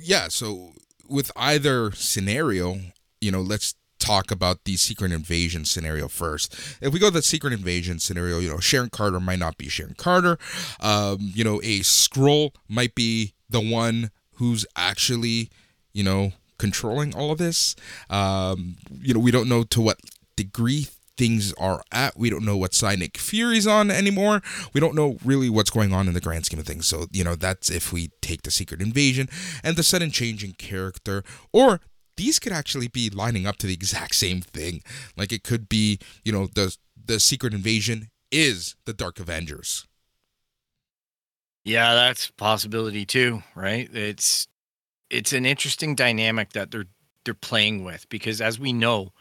yeah, 0.00 0.28
so 0.28 0.72
with 1.08 1.30
either 1.36 1.90
scenario, 1.92 2.78
you 3.20 3.30
know, 3.30 3.40
let's 3.40 3.74
talk 3.98 4.30
about 4.30 4.64
the 4.64 4.76
secret 4.76 5.10
invasion 5.10 5.64
scenario 5.64 6.06
first. 6.06 6.54
If 6.80 6.92
we 6.92 7.00
go 7.00 7.06
to 7.08 7.14
the 7.14 7.22
secret 7.22 7.52
invasion 7.52 7.98
scenario, 7.98 8.38
you 8.38 8.48
know, 8.48 8.58
Sharon 8.60 8.90
Carter 8.90 9.18
might 9.18 9.38
not 9.38 9.56
be 9.56 9.68
Sharon 9.68 9.94
Carter. 9.94 10.38
Um, 10.80 11.32
you 11.34 11.42
know, 11.42 11.56
a 11.62 11.80
Skrull 11.80 12.50
might 12.68 12.94
be 12.94 13.32
the 13.48 13.60
one 13.60 14.10
who's 14.36 14.66
actually, 14.76 15.50
you 15.92 16.04
know, 16.04 16.32
controlling 16.58 17.14
all 17.14 17.30
of 17.30 17.38
this. 17.38 17.76
Um, 18.08 18.76
you 18.90 19.14
know, 19.14 19.20
we 19.20 19.30
don't 19.30 19.48
know 19.48 19.62
to 19.64 19.80
what 19.80 19.98
degree 20.36 20.88
things 21.16 21.52
are 21.54 21.82
at. 21.92 22.16
We 22.16 22.30
don't 22.30 22.44
know 22.44 22.56
what 22.56 22.74
side 22.74 22.98
Nick 22.98 23.16
Fury's 23.18 23.66
on 23.66 23.90
anymore. 23.90 24.42
We 24.72 24.80
don't 24.80 24.94
know 24.94 25.18
really 25.24 25.48
what's 25.48 25.70
going 25.70 25.92
on 25.92 26.08
in 26.08 26.14
the 26.14 26.20
grand 26.20 26.46
scheme 26.46 26.60
of 26.60 26.66
things. 26.66 26.86
So, 26.86 27.06
you 27.10 27.24
know, 27.24 27.34
that's 27.34 27.70
if 27.70 27.92
we 27.92 28.10
take 28.20 28.42
the 28.42 28.50
secret 28.50 28.80
invasion 28.80 29.28
and 29.64 29.76
the 29.76 29.82
sudden 29.82 30.10
change 30.10 30.44
in 30.44 30.52
character, 30.52 31.22
or 31.52 31.80
these 32.16 32.38
could 32.38 32.52
actually 32.52 32.88
be 32.88 33.10
lining 33.10 33.46
up 33.46 33.56
to 33.58 33.66
the 33.66 33.74
exact 33.74 34.14
same 34.14 34.40
thing. 34.40 34.82
Like 35.16 35.32
it 35.32 35.42
could 35.42 35.68
be, 35.68 35.98
you 36.24 36.32
know, 36.32 36.48
the 36.54 36.76
the 37.04 37.20
secret 37.20 37.54
invasion 37.54 38.08
is 38.32 38.74
the 38.84 38.92
Dark 38.92 39.20
Avengers. 39.20 39.86
Yeah, 41.66 41.94
that's 41.94 42.28
a 42.28 42.32
possibility 42.34 43.04
too, 43.04 43.42
right? 43.56 43.92
It's 43.92 44.46
it's 45.10 45.32
an 45.32 45.44
interesting 45.44 45.96
dynamic 45.96 46.52
that 46.52 46.70
they're 46.70 46.86
they're 47.24 47.34
playing 47.34 47.82
with 47.84 48.08
because 48.08 48.40
as 48.40 48.58
we 48.60 48.72
know, 48.72 49.12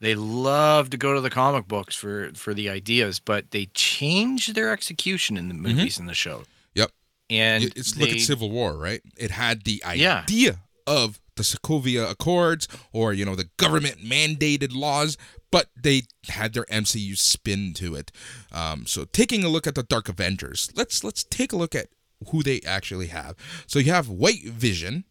they 0.00 0.14
love 0.14 0.88
to 0.90 0.96
go 0.96 1.12
to 1.12 1.20
the 1.20 1.28
comic 1.28 1.68
books 1.68 1.94
for 1.94 2.30
for 2.34 2.54
the 2.54 2.70
ideas, 2.70 3.20
but 3.20 3.50
they 3.50 3.66
change 3.74 4.54
their 4.54 4.72
execution 4.72 5.36
in 5.36 5.48
the 5.48 5.54
movies 5.54 5.98
and 5.98 6.08
the 6.08 6.14
show. 6.14 6.38
Mm-hmm. 6.38 6.44
Yep. 6.76 6.90
And 7.28 7.64
it's 7.64 7.96
look 7.98 8.08
at 8.08 8.20
Civil 8.20 8.50
War, 8.50 8.78
right? 8.78 9.02
It 9.18 9.30
had 9.30 9.64
the 9.64 9.82
Yeah. 9.94 10.20
idea 10.22 10.60
of 10.86 11.20
the 11.36 11.42
Sokovia 11.42 12.10
Accords 12.10 12.66
or 12.94 13.12
you 13.12 13.26
know 13.26 13.36
the 13.36 13.50
government 13.58 13.98
mandated 14.02 14.74
laws, 14.74 15.18
but 15.50 15.68
they 15.76 16.02
had 16.28 16.52
their 16.52 16.64
MCU 16.64 17.16
spin 17.16 17.72
to 17.74 17.94
it. 17.94 18.12
Um, 18.52 18.86
so 18.86 19.04
taking 19.04 19.44
a 19.44 19.48
look 19.48 19.66
at 19.66 19.74
the 19.74 19.82
Dark 19.82 20.08
Avengers, 20.08 20.70
let's 20.76 21.02
let's 21.04 21.24
take 21.24 21.52
a 21.52 21.56
look 21.56 21.74
at 21.74 21.88
who 22.30 22.42
they 22.42 22.60
actually 22.66 23.08
have. 23.08 23.36
So 23.66 23.78
you 23.78 23.92
have 23.92 24.08
White 24.08 24.44
Vision, 24.44 25.04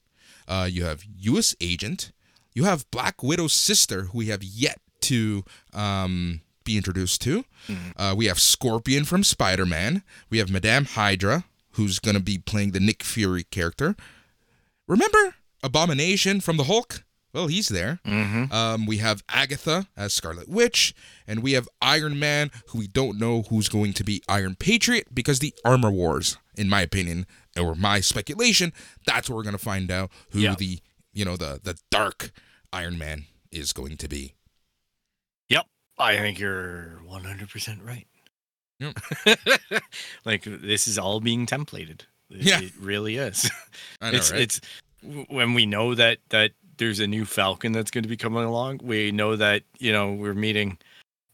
uh, 0.48 0.68
you 0.70 0.84
have 0.86 1.04
U.S. 1.20 1.56
Agent, 1.60 2.12
you 2.54 2.64
have 2.66 2.90
Black 2.92 3.24
Widow's 3.24 3.54
sister, 3.54 4.04
who 4.06 4.20
we 4.20 4.28
have 4.28 4.44
yet 4.44 4.80
to 5.02 5.44
um, 5.74 6.42
be 6.64 6.78
introduced 6.78 7.22
to. 7.22 7.46
Uh, 7.98 8.14
we 8.16 8.26
have 8.28 8.40
Scorpion 8.40 9.06
from 9.06 9.24
Spider 9.24 9.66
Man. 9.66 10.04
We 10.30 10.38
have 10.38 10.52
Madame 10.52 10.86
Hydra, 10.86 11.46
who's 11.72 12.00
going 12.00 12.16
to 12.16 12.22
be 12.22 12.38
playing 12.38 12.72
the 12.72 12.80
Nick 12.80 13.02
Fury 13.04 13.44
character. 13.44 13.96
Remember 14.88 15.36
Abomination 15.64 16.42
from 16.42 16.58
the 16.58 16.66
Hulk? 16.66 17.04
Well, 17.34 17.48
he's 17.48 17.68
there. 17.68 18.00
Mhm. 18.06 18.52
Um, 18.52 18.86
we 18.88 18.98
have 18.98 19.24
Agatha 19.30 19.88
as 19.96 20.14
Scarlet 20.14 20.50
Witch, 20.50 20.96
and 21.28 21.44
we 21.44 21.52
have 21.52 21.70
Iron 21.82 22.18
Man, 22.18 22.50
who 22.70 22.80
we 22.80 22.88
don't 22.88 23.20
know 23.20 23.44
who's 23.44 23.70
going 23.70 23.94
to 23.94 24.04
be 24.04 24.24
Iron 24.28 24.56
Patriot 24.56 25.14
because 25.14 25.38
the 25.40 25.54
Armor 25.64 25.92
Wars, 25.92 26.38
in 26.58 26.70
my 26.70 26.82
opinion, 26.82 27.28
or 27.60 27.76
my 27.76 28.00
speculation, 28.00 28.74
that's 29.06 29.30
where 29.30 29.36
we're 29.38 29.44
going 29.44 29.54
to 29.54 29.60
find 29.64 29.92
out 29.92 30.10
who 30.32 30.56
the 30.56 30.80
you 31.14 31.24
know 31.26 31.38
the 31.38 31.60
the 31.64 31.78
Dark 31.92 32.32
Iron 32.74 32.98
Man 32.98 33.26
is 33.52 33.74
going 33.74 33.98
to 33.98 34.08
be. 34.08 34.34
Yep. 35.50 35.66
I 35.98 36.18
think 36.18 36.40
you're 36.40 37.02
100% 37.08 37.84
right. 37.86 38.08
Yep. 38.80 38.98
like 40.26 40.44
this 40.46 40.88
is 40.88 40.98
all 40.98 41.20
being 41.20 41.46
templated. 41.46 42.02
It, 42.30 42.42
Yeah. 42.44 42.62
it 42.62 42.72
really 42.80 43.18
is. 43.18 43.50
I 44.02 44.12
know, 44.12 44.18
it's 44.18 44.32
right? 44.32 44.42
it's 44.42 44.62
when 45.30 45.54
we 45.54 45.66
know 45.66 45.96
that 45.96 46.20
that 46.30 46.52
there's 46.80 47.00
a 47.00 47.08
new 47.08 47.26
Falcon 47.26 47.72
that's 47.72 47.92
going 47.92 48.04
to 48.04 48.10
be 48.10 48.18
coming 48.18 48.44
along. 48.44 48.80
We 48.84 49.12
know 49.12 49.36
that 49.36 49.64
you 49.78 49.92
know 49.92 50.12
we're 50.12 50.34
meeting 50.34 50.78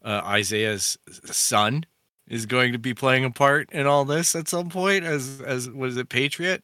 uh, 0.04 0.22
Isaiah's 0.26 0.98
son 1.26 1.86
is 2.28 2.46
going 2.46 2.74
to 2.74 2.80
be 2.80 2.94
playing 2.94 3.24
a 3.24 3.32
part 3.32 3.72
in 3.72 3.88
all 3.88 4.04
this 4.04 4.36
at 4.36 4.50
some 4.50 4.70
point 4.70 5.06
as 5.06 5.42
as 5.42 5.70
was 5.70 5.96
it 5.96 6.10
Patriot. 6.10 6.64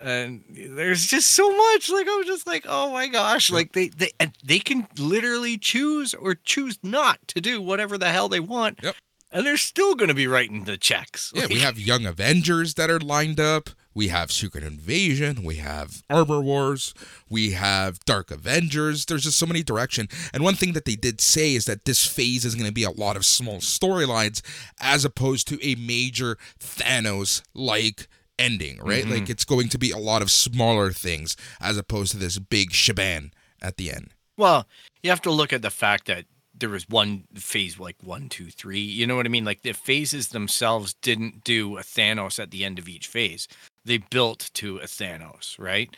And 0.00 0.44
there's 0.48 1.06
just 1.06 1.32
so 1.32 1.48
much. 1.56 1.90
Like 1.90 2.06
I'm 2.08 2.24
just 2.24 2.46
like, 2.46 2.64
oh 2.68 2.92
my 2.92 3.08
gosh! 3.08 3.50
Like 3.50 3.72
they 3.72 3.88
they 3.88 4.10
and 4.20 4.32
they 4.44 4.60
can 4.60 4.86
literally 4.96 5.58
choose 5.58 6.14
or 6.14 6.34
choose 6.36 6.78
not 6.84 7.18
to 7.28 7.40
do 7.40 7.60
whatever 7.60 7.98
the 7.98 8.10
hell 8.10 8.28
they 8.28 8.38
want. 8.38 8.78
Yep. 8.82 8.94
And 9.30 9.46
they're 9.46 9.56
still 9.58 9.94
going 9.94 10.08
to 10.08 10.14
be 10.14 10.26
writing 10.26 10.64
the 10.64 10.78
checks. 10.78 11.32
Yeah, 11.34 11.46
we 11.46 11.58
have 11.60 11.78
Young 11.78 12.06
Avengers 12.06 12.74
that 12.74 12.88
are 12.88 12.98
lined 12.98 13.38
up. 13.38 13.70
We 13.94 14.08
have 14.08 14.32
Secret 14.32 14.64
Invasion. 14.64 15.42
We 15.42 15.56
have 15.56 16.02
Armor 16.08 16.40
Wars. 16.40 16.94
We 17.28 17.50
have 17.50 17.98
Dark 18.06 18.30
Avengers. 18.30 19.04
There's 19.04 19.24
just 19.24 19.38
so 19.38 19.44
many 19.44 19.62
direction. 19.62 20.08
And 20.32 20.42
one 20.44 20.54
thing 20.54 20.72
that 20.72 20.84
they 20.86 20.94
did 20.96 21.20
say 21.20 21.54
is 21.54 21.66
that 21.66 21.84
this 21.84 22.06
phase 22.06 22.44
is 22.44 22.54
going 22.54 22.68
to 22.68 22.72
be 22.72 22.84
a 22.84 22.90
lot 22.90 23.16
of 23.16 23.26
small 23.26 23.58
storylines 23.58 24.40
as 24.80 25.04
opposed 25.04 25.46
to 25.48 25.58
a 25.62 25.74
major 25.74 26.38
Thanos 26.58 27.42
like 27.54 28.08
ending, 28.38 28.78
right? 28.78 29.04
Mhm. 29.04 29.10
Like 29.10 29.28
it's 29.30 29.44
going 29.44 29.68
to 29.70 29.78
be 29.78 29.90
a 29.90 29.98
lot 29.98 30.22
of 30.22 30.30
smaller 30.30 30.92
things 30.92 31.36
as 31.60 31.76
opposed 31.76 32.12
to 32.12 32.18
this 32.18 32.38
big 32.38 32.72
shebang 32.72 33.32
at 33.60 33.76
the 33.76 33.90
end. 33.90 34.14
Well, 34.36 34.68
you 35.02 35.10
have 35.10 35.22
to 35.22 35.30
look 35.32 35.52
at 35.52 35.62
the 35.62 35.70
fact 35.70 36.06
that 36.06 36.24
there 36.58 36.68
was 36.68 36.88
one 36.88 37.24
phase 37.34 37.78
like 37.78 37.96
one, 38.02 38.28
two, 38.28 38.50
three. 38.50 38.80
You 38.80 39.06
know 39.06 39.16
what 39.16 39.26
I 39.26 39.28
mean? 39.28 39.44
Like 39.44 39.62
the 39.62 39.72
phases 39.72 40.28
themselves 40.28 40.94
didn't 40.94 41.44
do 41.44 41.78
a 41.78 41.82
Thanos 41.82 42.38
at 42.38 42.50
the 42.50 42.64
end 42.64 42.78
of 42.78 42.88
each 42.88 43.06
phase. 43.06 43.48
They 43.84 43.98
built 43.98 44.50
to 44.54 44.78
a 44.78 44.84
Thanos, 44.84 45.58
right? 45.58 45.94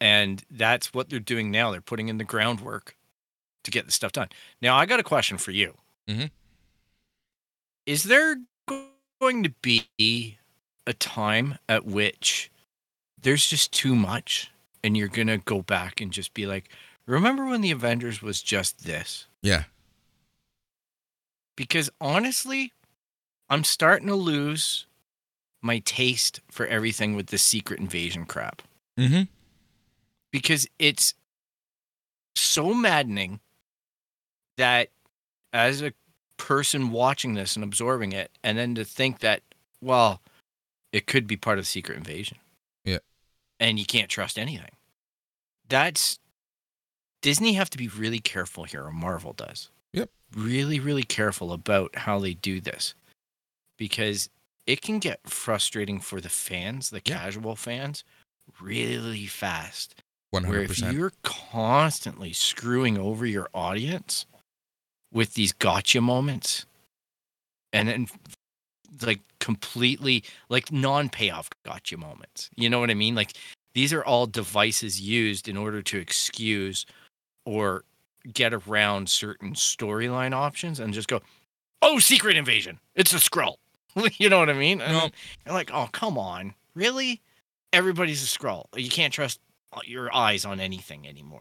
And 0.00 0.44
that's 0.50 0.94
what 0.94 1.10
they're 1.10 1.18
doing 1.20 1.50
now. 1.50 1.70
They're 1.70 1.80
putting 1.80 2.08
in 2.08 2.18
the 2.18 2.24
groundwork 2.24 2.96
to 3.64 3.70
get 3.70 3.86
the 3.86 3.92
stuff 3.92 4.12
done. 4.12 4.28
Now, 4.62 4.76
I 4.76 4.86
got 4.86 5.00
a 5.00 5.04
question 5.04 5.38
for 5.38 5.50
you. 5.50 5.74
Mhm. 6.08 6.30
Is 7.86 8.04
there 8.04 8.36
going 8.68 9.42
to 9.42 9.50
be 9.62 10.38
a 10.86 10.92
time 10.92 11.58
at 11.68 11.84
which 11.84 12.50
there's 13.20 13.48
just 13.48 13.72
too 13.72 13.94
much 13.94 14.50
and 14.84 14.96
you're 14.96 15.08
going 15.08 15.26
to 15.26 15.38
go 15.38 15.62
back 15.62 16.00
and 16.00 16.12
just 16.12 16.34
be 16.34 16.46
like, 16.46 16.70
remember 17.06 17.46
when 17.46 17.60
the 17.60 17.70
Avengers 17.70 18.22
was 18.22 18.42
just 18.42 18.84
this? 18.84 19.26
Yeah. 19.42 19.64
Because 21.58 21.90
honestly, 22.00 22.72
I'm 23.50 23.64
starting 23.64 24.06
to 24.06 24.14
lose 24.14 24.86
my 25.60 25.80
taste 25.80 26.40
for 26.52 26.64
everything 26.68 27.16
with 27.16 27.26
the 27.26 27.38
secret 27.38 27.80
invasion 27.80 28.24
crap 28.26 28.62
Mm-hmm. 28.96 29.22
because 30.32 30.68
it's 30.78 31.14
so 32.36 32.72
maddening 32.74 33.40
that 34.56 34.90
as 35.52 35.82
a 35.82 35.92
person 36.36 36.90
watching 36.92 37.34
this 37.34 37.56
and 37.56 37.64
absorbing 37.64 38.12
it 38.12 38.30
and 38.44 38.56
then 38.56 38.74
to 38.76 38.84
think 38.84 39.18
that 39.20 39.42
well 39.80 40.20
it 40.92 41.06
could 41.08 41.26
be 41.26 41.36
part 41.36 41.58
of 41.58 41.64
the 41.64 41.68
secret 41.68 41.96
invasion 41.98 42.38
Yeah. 42.84 42.98
and 43.58 43.78
you 43.80 43.84
can't 43.84 44.08
trust 44.08 44.38
anything 44.38 44.70
that's 45.68 46.18
disney 47.22 47.54
have 47.54 47.70
to 47.70 47.78
be 47.78 47.88
really 47.88 48.20
careful 48.20 48.64
here 48.64 48.84
or 48.84 48.92
marvel 48.92 49.32
does. 49.32 49.70
Really 50.34 50.80
really 50.80 51.02
careful 51.02 51.52
about 51.52 51.94
how 51.96 52.18
they 52.18 52.34
do 52.34 52.60
this 52.60 52.94
because 53.76 54.28
it 54.66 54.82
can 54.82 54.98
get 54.98 55.20
frustrating 55.28 56.00
for 56.00 56.20
the 56.20 56.28
fans 56.28 56.90
the 56.90 57.00
Yeah. 57.04 57.18
casual 57.18 57.56
fans 57.56 58.04
really 58.60 59.26
fast 59.26 59.94
One 60.30 60.46
where 60.46 60.62
if 60.62 60.78
you're 60.78 61.12
constantly 61.22 62.32
screwing 62.32 62.98
over 62.98 63.26
your 63.26 63.48
audience 63.54 64.26
with 65.12 65.34
these 65.34 65.52
gotcha 65.52 66.00
moments 66.00 66.66
and 67.72 67.88
then 67.88 68.08
like 69.02 69.20
completely 69.38 70.24
like 70.48 70.72
non-payoff 70.72 71.48
gotcha 71.64 71.96
moments. 71.96 72.50
You 72.56 72.70
know 72.70 72.80
what 72.80 72.90
I 72.90 72.94
mean? 72.94 73.14
Like 73.14 73.32
these 73.74 73.92
are 73.92 74.04
all 74.04 74.26
devices 74.26 75.00
used 75.00 75.48
in 75.48 75.56
order 75.56 75.82
to 75.82 75.98
excuse 75.98 76.86
or 77.44 77.84
get 78.32 78.52
around 78.54 79.08
certain 79.08 79.54
storyline 79.54 80.32
options 80.34 80.80
and 80.80 80.92
just 80.94 81.08
go, 81.08 81.20
"Oh, 81.82 81.98
secret 81.98 82.36
invasion. 82.36 82.78
It's 82.94 83.12
a 83.12 83.16
Skrull." 83.16 83.56
you 84.18 84.28
know 84.28 84.38
what 84.38 84.50
I 84.50 84.54
mean? 84.54 84.80
And 84.80 84.92
No. 84.92 85.10
you're 85.46 85.54
like, 85.54 85.70
"Oh, 85.72 85.88
come 85.92 86.18
on. 86.18 86.54
Really? 86.74 87.20
Everybody's 87.72 88.22
a 88.22 88.26
Skrull. 88.38 88.64
You 88.76 88.88
can't 88.90 89.12
trust 89.12 89.40
your 89.84 90.14
eyes 90.14 90.44
on 90.44 90.60
anything 90.60 91.06
anymore." 91.06 91.40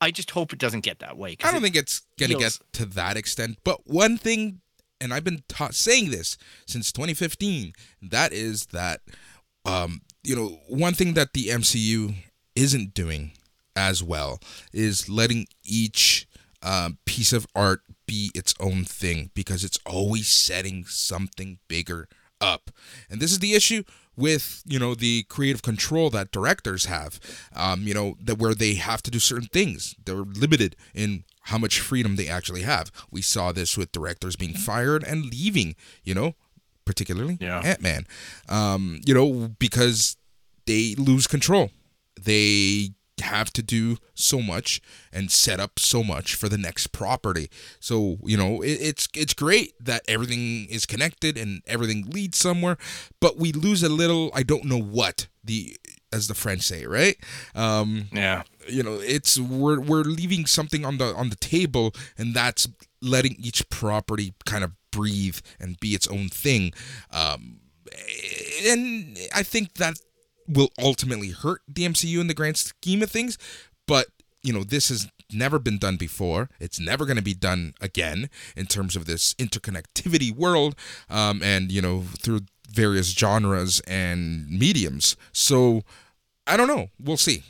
I 0.00 0.10
just 0.12 0.30
hope 0.30 0.52
it 0.52 0.58
doesn't 0.60 0.82
get 0.82 1.00
that 1.00 1.16
way. 1.18 1.36
I 1.42 1.50
don't 1.50 1.56
it- 1.56 1.62
think 1.62 1.76
it's 1.76 2.02
going 2.18 2.30
to 2.30 2.38
get 2.38 2.58
to 2.74 2.86
that 2.86 3.16
extent. 3.16 3.58
But 3.64 3.86
one 3.86 4.16
thing, 4.16 4.60
and 5.00 5.12
I've 5.12 5.24
been 5.24 5.42
ta- 5.48 5.70
saying 5.72 6.10
this 6.12 6.38
since 6.66 6.92
2015, 6.92 7.72
that 8.02 8.32
is 8.32 8.66
that, 8.66 9.00
um, 9.64 10.02
you 10.22 10.36
know, 10.36 10.60
one 10.68 10.94
thing 10.94 11.14
that 11.14 11.32
the 11.32 11.48
MCU 11.48 12.14
isn't 12.54 12.94
doing 12.94 13.32
as 13.78 14.02
well 14.02 14.40
is 14.72 15.08
letting 15.08 15.46
each 15.64 16.26
uh, 16.62 16.90
piece 17.04 17.32
of 17.32 17.46
art 17.54 17.80
be 18.06 18.30
its 18.34 18.52
own 18.58 18.84
thing 18.84 19.30
because 19.34 19.62
it's 19.64 19.78
always 19.86 20.26
setting 20.28 20.84
something 20.86 21.58
bigger 21.68 22.08
up. 22.40 22.70
And 23.10 23.20
this 23.20 23.30
is 23.32 23.38
the 23.38 23.54
issue 23.54 23.84
with 24.16 24.62
you 24.66 24.80
know 24.80 24.94
the 24.96 25.22
creative 25.28 25.62
control 25.62 26.10
that 26.10 26.32
directors 26.32 26.86
have 26.86 27.20
um, 27.54 27.82
you 27.86 27.94
know 27.94 28.16
that 28.20 28.36
where 28.38 28.52
they 28.54 28.74
have 28.74 29.00
to 29.00 29.12
do 29.12 29.20
certain 29.20 29.46
things 29.52 29.94
they're 30.04 30.16
limited 30.44 30.74
in 30.92 31.22
how 31.42 31.56
much 31.56 31.78
freedom 31.78 32.16
they 32.16 32.26
actually 32.28 32.62
have 32.62 32.90
we 33.12 33.22
saw 33.22 33.52
this 33.52 33.76
with 33.78 33.92
directors 33.92 34.34
being 34.34 34.54
fired 34.54 35.04
and 35.04 35.26
leaving 35.26 35.76
you 36.02 36.14
know 36.14 36.34
particularly 36.84 37.38
Yeah. 37.40 37.60
ant-man 37.64 38.06
um, 38.48 38.98
you 39.06 39.14
know 39.14 39.50
because 39.60 40.16
they 40.66 40.96
lose 40.98 41.28
control 41.28 41.70
they 42.20 42.90
have 43.20 43.50
to 43.52 43.62
do 43.62 43.98
so 44.14 44.40
much 44.40 44.80
and 45.12 45.30
set 45.30 45.60
up 45.60 45.78
so 45.78 46.02
much 46.02 46.34
for 46.34 46.48
the 46.48 46.58
next 46.58 46.88
property. 46.88 47.48
So 47.80 48.18
you 48.24 48.36
know 48.36 48.62
it, 48.62 48.78
it's 48.80 49.08
it's 49.14 49.34
great 49.34 49.72
that 49.84 50.02
everything 50.08 50.66
is 50.70 50.86
connected 50.86 51.36
and 51.38 51.62
everything 51.66 52.06
leads 52.10 52.38
somewhere, 52.38 52.76
but 53.20 53.36
we 53.38 53.52
lose 53.52 53.82
a 53.82 53.88
little. 53.88 54.30
I 54.34 54.42
don't 54.42 54.64
know 54.64 54.80
what 54.80 55.28
the 55.44 55.76
as 56.12 56.26
the 56.28 56.34
French 56.34 56.62
say, 56.62 56.86
right? 56.86 57.16
Um, 57.54 58.08
Yeah. 58.12 58.42
you 58.68 58.82
know 58.82 58.94
it's 58.94 59.38
we're 59.38 59.80
we're 59.80 60.02
leaving 60.04 60.46
something 60.46 60.84
on 60.84 60.98
the 60.98 61.14
on 61.14 61.28
the 61.30 61.36
table 61.36 61.94
and 62.16 62.34
that's 62.34 62.68
letting 63.02 63.36
each 63.38 63.68
property 63.68 64.34
kind 64.46 64.64
of 64.64 64.72
breathe 64.90 65.38
and 65.60 65.78
be 65.80 65.94
its 65.94 66.08
own 66.08 66.28
thing 66.28 66.72
um 67.12 67.60
and 68.66 69.18
i 69.34 69.42
think 69.42 69.74
that 69.74 70.00
will 70.48 70.70
ultimately 70.78 71.30
hurt 71.30 71.60
the 71.68 71.84
mcu 71.84 72.20
in 72.20 72.26
the 72.26 72.34
grand 72.34 72.56
scheme 72.56 73.02
of 73.02 73.10
things 73.10 73.38
but 73.86 74.08
you 74.42 74.52
know 74.52 74.64
this 74.64 74.88
has 74.88 75.08
never 75.32 75.58
been 75.58 75.78
done 75.78 75.96
before. 75.96 76.48
It's 76.60 76.80
never 76.80 77.04
going 77.04 77.16
to 77.16 77.22
be 77.22 77.34
done 77.34 77.74
again 77.80 78.30
in 78.56 78.66
terms 78.66 78.96
of 78.96 79.04
this 79.04 79.34
interconnectivity 79.34 80.34
world 80.34 80.74
um 81.10 81.42
and 81.42 81.70
you 81.70 81.82
know 81.82 82.04
through 82.20 82.40
various 82.68 83.12
genres 83.12 83.80
and 83.80 84.48
mediums. 84.48 85.16
So 85.32 85.82
i 86.46 86.56
don't 86.56 86.68
know. 86.68 86.88
We'll 86.98 87.16
see. 87.16 87.42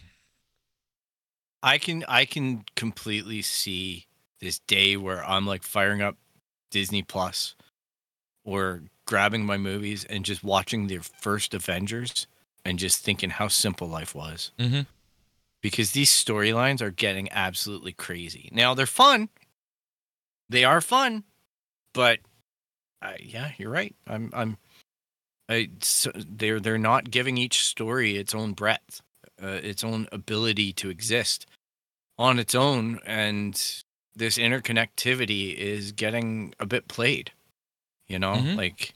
I 1.63 1.79
can 1.79 2.05
I 2.09 2.25
can 2.25 2.65
completely 2.77 3.43
see 3.43 4.07
this 4.41 4.61
day 4.61 4.97
where 4.97 5.25
I'm 5.25 5.47
like 5.47 5.65
firing 5.65 6.03
up 6.03 6.17
Disney 6.71 7.03
Plus 7.03 7.55
or 8.45 8.83
grabbing 9.07 9.45
my 9.45 9.57
movies 9.57 10.05
and 10.05 10.25
just 10.25 10.45
watching 10.45 10.87
the 10.87 10.99
first 10.99 11.55
Avengers 11.55 12.27
and 12.69 12.79
just 12.79 13.03
thinking 13.03 13.31
how 13.31 13.49
simple 13.49 13.89
life 13.89 14.15
was. 14.15 14.53
Mhm. 14.59 14.87
Because 15.63 15.93
these 15.93 16.11
storylines 16.11 16.81
are 16.83 16.91
getting 16.91 17.29
absolutely 17.33 17.93
crazy. 17.93 18.49
Now 18.53 18.75
they're 18.75 18.87
fun. 18.87 19.31
They 20.49 20.65
are 20.65 20.81
fun, 20.81 21.25
but 21.93 22.21
uh, 23.03 23.15
yeah, 23.21 23.53
you're 23.59 23.71
right. 23.71 23.95
I'm 24.07 24.31
I'm 24.33 24.57
I 25.49 25.71
so 25.81 26.11
they're 26.15 26.61
they're 26.61 26.79
not 26.79 27.11
giving 27.11 27.39
each 27.39 27.65
story 27.65 28.17
its 28.17 28.35
own 28.35 28.53
breadth 28.53 29.01
uh, 29.43 29.61
its 29.63 29.83
own 29.85 30.07
ability 30.13 30.73
to 30.75 30.91
exist 30.91 31.47
on 32.19 32.39
its 32.39 32.55
own 32.55 32.99
and 33.07 33.55
this 34.15 34.37
interconnectivity 34.37 35.55
is 35.55 35.93
getting 35.93 36.53
a 36.59 36.67
bit 36.67 36.89
played 36.89 37.31
you 38.09 38.19
know 38.19 38.33
Mhm. 38.35 38.57
like 38.57 38.93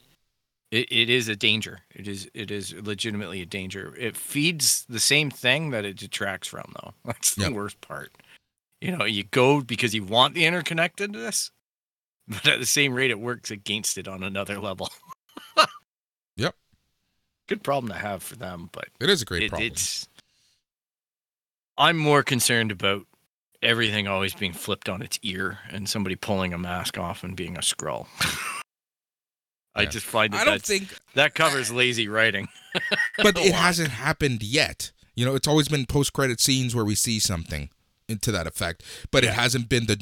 it, 0.72 0.90
it 0.90 1.08
is 1.08 1.28
a 1.28 1.36
danger 1.36 1.80
it 1.94 2.08
is 2.08 2.28
it 2.34 2.50
is 2.50 2.72
legitimately 2.74 3.40
a 3.40 3.46
danger 3.46 3.94
it 3.96 4.16
feeds 4.16 4.84
the 4.88 4.98
same 4.98 5.30
thing 5.30 5.70
that 5.70 5.84
it 5.84 5.96
detracts 5.96 6.48
from 6.48 6.72
though 6.82 6.94
that's 7.04 7.36
the 7.36 7.42
Yep. 7.44 7.52
worst 7.52 7.80
part 7.80 8.10
you 8.80 8.90
know 8.96 9.04
you 9.04 9.22
go 9.22 9.60
because 9.60 9.94
you 9.94 10.02
want 10.02 10.34
the 10.34 10.42
interconnectedness 10.42 11.50
but 12.26 12.46
at 12.48 12.58
the 12.58 12.66
same 12.66 12.94
rate 12.94 13.10
it 13.12 13.20
works 13.20 13.50
against 13.52 13.96
it 13.98 14.08
on 14.08 14.24
another 14.24 14.58
level 14.58 14.88
Yep. 16.36 16.56
good 17.48 17.62
problem 17.62 17.92
to 17.92 17.98
have 17.98 18.22
for 18.22 18.36
them 18.36 18.70
but 18.72 18.88
it 19.00 19.08
is 19.10 19.22
a 19.22 19.24
great 19.24 19.44
it- 19.44 19.50
problem 19.50 19.70
It's. 19.70 20.08
I'm 21.78 21.96
more 21.96 22.22
concerned 22.22 22.70
about 22.70 23.06
everything 23.62 24.06
always 24.06 24.34
being 24.34 24.52
flipped 24.52 24.88
on 24.90 25.00
its 25.02 25.18
ear 25.22 25.58
and 25.70 25.88
somebody 25.88 26.16
pulling 26.16 26.52
a 26.52 26.58
mask 26.58 26.98
off 26.98 27.24
and 27.24 27.34
being 27.34 27.56
a 27.56 27.60
Skrull. 27.60 28.06
I 29.74 29.86
just 29.86 30.06
find 30.06 30.32
that 30.32 30.40
I 30.40 30.44
don't 30.44 30.62
think 30.62 30.94
that 31.14 31.34
covers 31.34 31.72
lazy 31.72 32.08
writing. 32.08 32.48
but 33.16 33.38
it 33.38 33.54
hasn't 33.54 33.90
happened 33.90 34.42
yet. 34.42 34.92
You 35.14 35.24
know, 35.24 35.34
it's 35.34 35.48
always 35.48 35.68
been 35.68 35.86
post-credit 35.86 36.40
scenes 36.40 36.74
where 36.74 36.84
we 36.84 36.94
see 36.94 37.18
something 37.18 37.70
into 38.08 38.32
that 38.32 38.46
effect, 38.46 38.82
but 39.10 39.24
it 39.24 39.30
hasn't 39.30 39.68
been 39.68 39.86
the 39.86 39.96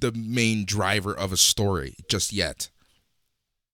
the 0.00 0.12
main 0.12 0.64
driver 0.64 1.14
of 1.14 1.32
a 1.32 1.36
story 1.36 1.96
just 2.08 2.32
yet. 2.32 2.70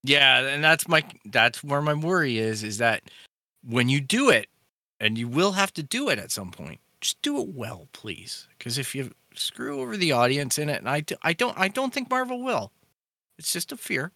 Yeah, 0.03 0.41
and 0.41 0.63
that's 0.63 0.89
my 0.89 1.05
that's 1.25 1.63
where 1.63 1.83
my 1.83 1.95
worry 1.95 2.39
is 2.39 2.63
is 2.63 2.79
that 2.79 3.03
when 3.63 3.89
you 3.89 4.01
do 4.01 4.31
it, 4.31 4.49
and 4.99 5.19
you 5.19 5.29
will 5.29 5.53
have 5.53 5.73
to 5.75 5.83
do 5.83 6.09
it 6.09 6.19
at 6.19 6.31
some 6.31 6.51
point, 6.51 6.81
just 7.01 7.21
do 7.23 7.41
it 7.41 7.49
well, 7.49 7.89
please. 7.93 8.49
Because 8.57 8.79
if 8.79 8.95
you 8.95 9.13
screw 9.35 9.81
over 9.81 9.97
the 9.97 10.13
audience 10.13 10.59
in 10.59 10.69
it, 10.69 10.79
and 10.79 10.89
I, 10.89 11.01
do, 11.01 11.17
I 11.23 11.33
don't 11.33 11.59
I 11.59 11.69
don't 11.69 11.93
think 11.93 12.11
Marvel 12.11 12.43
will. 12.43 12.73
It's 13.39 13.53
just 13.53 13.73
a 13.73 13.77
fear. 13.77 14.13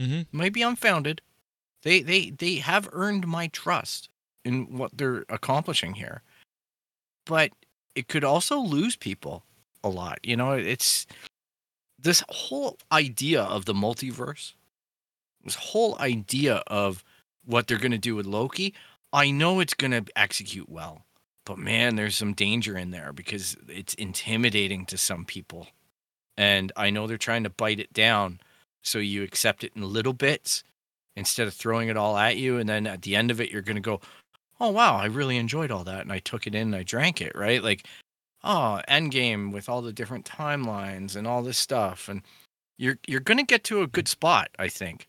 Mm-hmm. 0.00 0.36
Might 0.36 0.56
unfounded. 0.56 1.20
They 1.82 2.00
they 2.00 2.30
they 2.30 2.56
have 2.56 2.88
earned 2.92 3.26
my 3.26 3.48
trust 3.48 4.08
in 4.44 4.76
what 4.76 4.96
they're 4.96 5.24
accomplishing 5.28 5.94
here. 5.94 6.22
But 7.26 7.52
it 7.94 8.08
could 8.08 8.24
also 8.24 8.58
lose 8.58 8.96
people 8.96 9.44
a 9.82 9.88
lot. 9.88 10.18
You 10.22 10.36
know, 10.36 10.52
it's 10.52 11.06
this 11.98 12.22
whole 12.28 12.78
idea 12.92 13.42
of 13.42 13.64
the 13.64 13.74
multiverse, 13.74 14.52
this 15.44 15.54
whole 15.54 15.96
idea 15.98 16.62
of 16.66 17.04
what 17.44 17.66
they're 17.66 17.78
going 17.78 17.92
to 17.92 17.98
do 17.98 18.16
with 18.16 18.26
Loki. 18.26 18.74
I 19.12 19.30
know 19.30 19.60
it's 19.60 19.74
going 19.74 19.92
to 19.92 20.04
execute 20.16 20.68
well, 20.68 21.04
but 21.46 21.58
man, 21.58 21.96
there's 21.96 22.16
some 22.16 22.32
danger 22.32 22.76
in 22.76 22.90
there 22.90 23.12
because 23.12 23.56
it's 23.68 23.94
intimidating 23.94 24.86
to 24.86 24.98
some 24.98 25.24
people. 25.24 25.68
And 26.36 26.72
I 26.76 26.90
know 26.90 27.06
they're 27.06 27.16
trying 27.16 27.44
to 27.44 27.50
bite 27.50 27.78
it 27.78 27.92
down 27.92 28.40
so 28.84 28.98
you 28.98 29.22
accept 29.22 29.64
it 29.64 29.72
in 29.74 29.82
little 29.82 30.12
bits 30.12 30.62
instead 31.16 31.46
of 31.46 31.54
throwing 31.54 31.88
it 31.88 31.96
all 31.96 32.16
at 32.16 32.36
you 32.36 32.58
and 32.58 32.68
then 32.68 32.86
at 32.86 33.02
the 33.02 33.16
end 33.16 33.30
of 33.30 33.40
it 33.40 33.50
you're 33.50 33.62
going 33.62 33.76
to 33.76 33.80
go 33.80 34.00
oh 34.60 34.70
wow 34.70 34.96
i 34.96 35.06
really 35.06 35.36
enjoyed 35.36 35.70
all 35.70 35.84
that 35.84 36.00
and 36.02 36.12
i 36.12 36.18
took 36.18 36.46
it 36.46 36.54
in 36.54 36.68
and 36.68 36.76
i 36.76 36.82
drank 36.82 37.20
it 37.20 37.32
right 37.34 37.62
like 37.62 37.86
oh 38.42 38.80
endgame 38.88 39.52
with 39.52 39.68
all 39.68 39.80
the 39.82 39.92
different 39.92 40.24
timelines 40.24 41.16
and 41.16 41.26
all 41.26 41.42
this 41.42 41.58
stuff 41.58 42.08
and 42.08 42.22
you're 42.78 42.98
you're 43.06 43.20
going 43.20 43.38
to 43.38 43.44
get 43.44 43.64
to 43.64 43.82
a 43.82 43.86
good 43.86 44.08
spot 44.08 44.48
i 44.58 44.68
think 44.68 45.08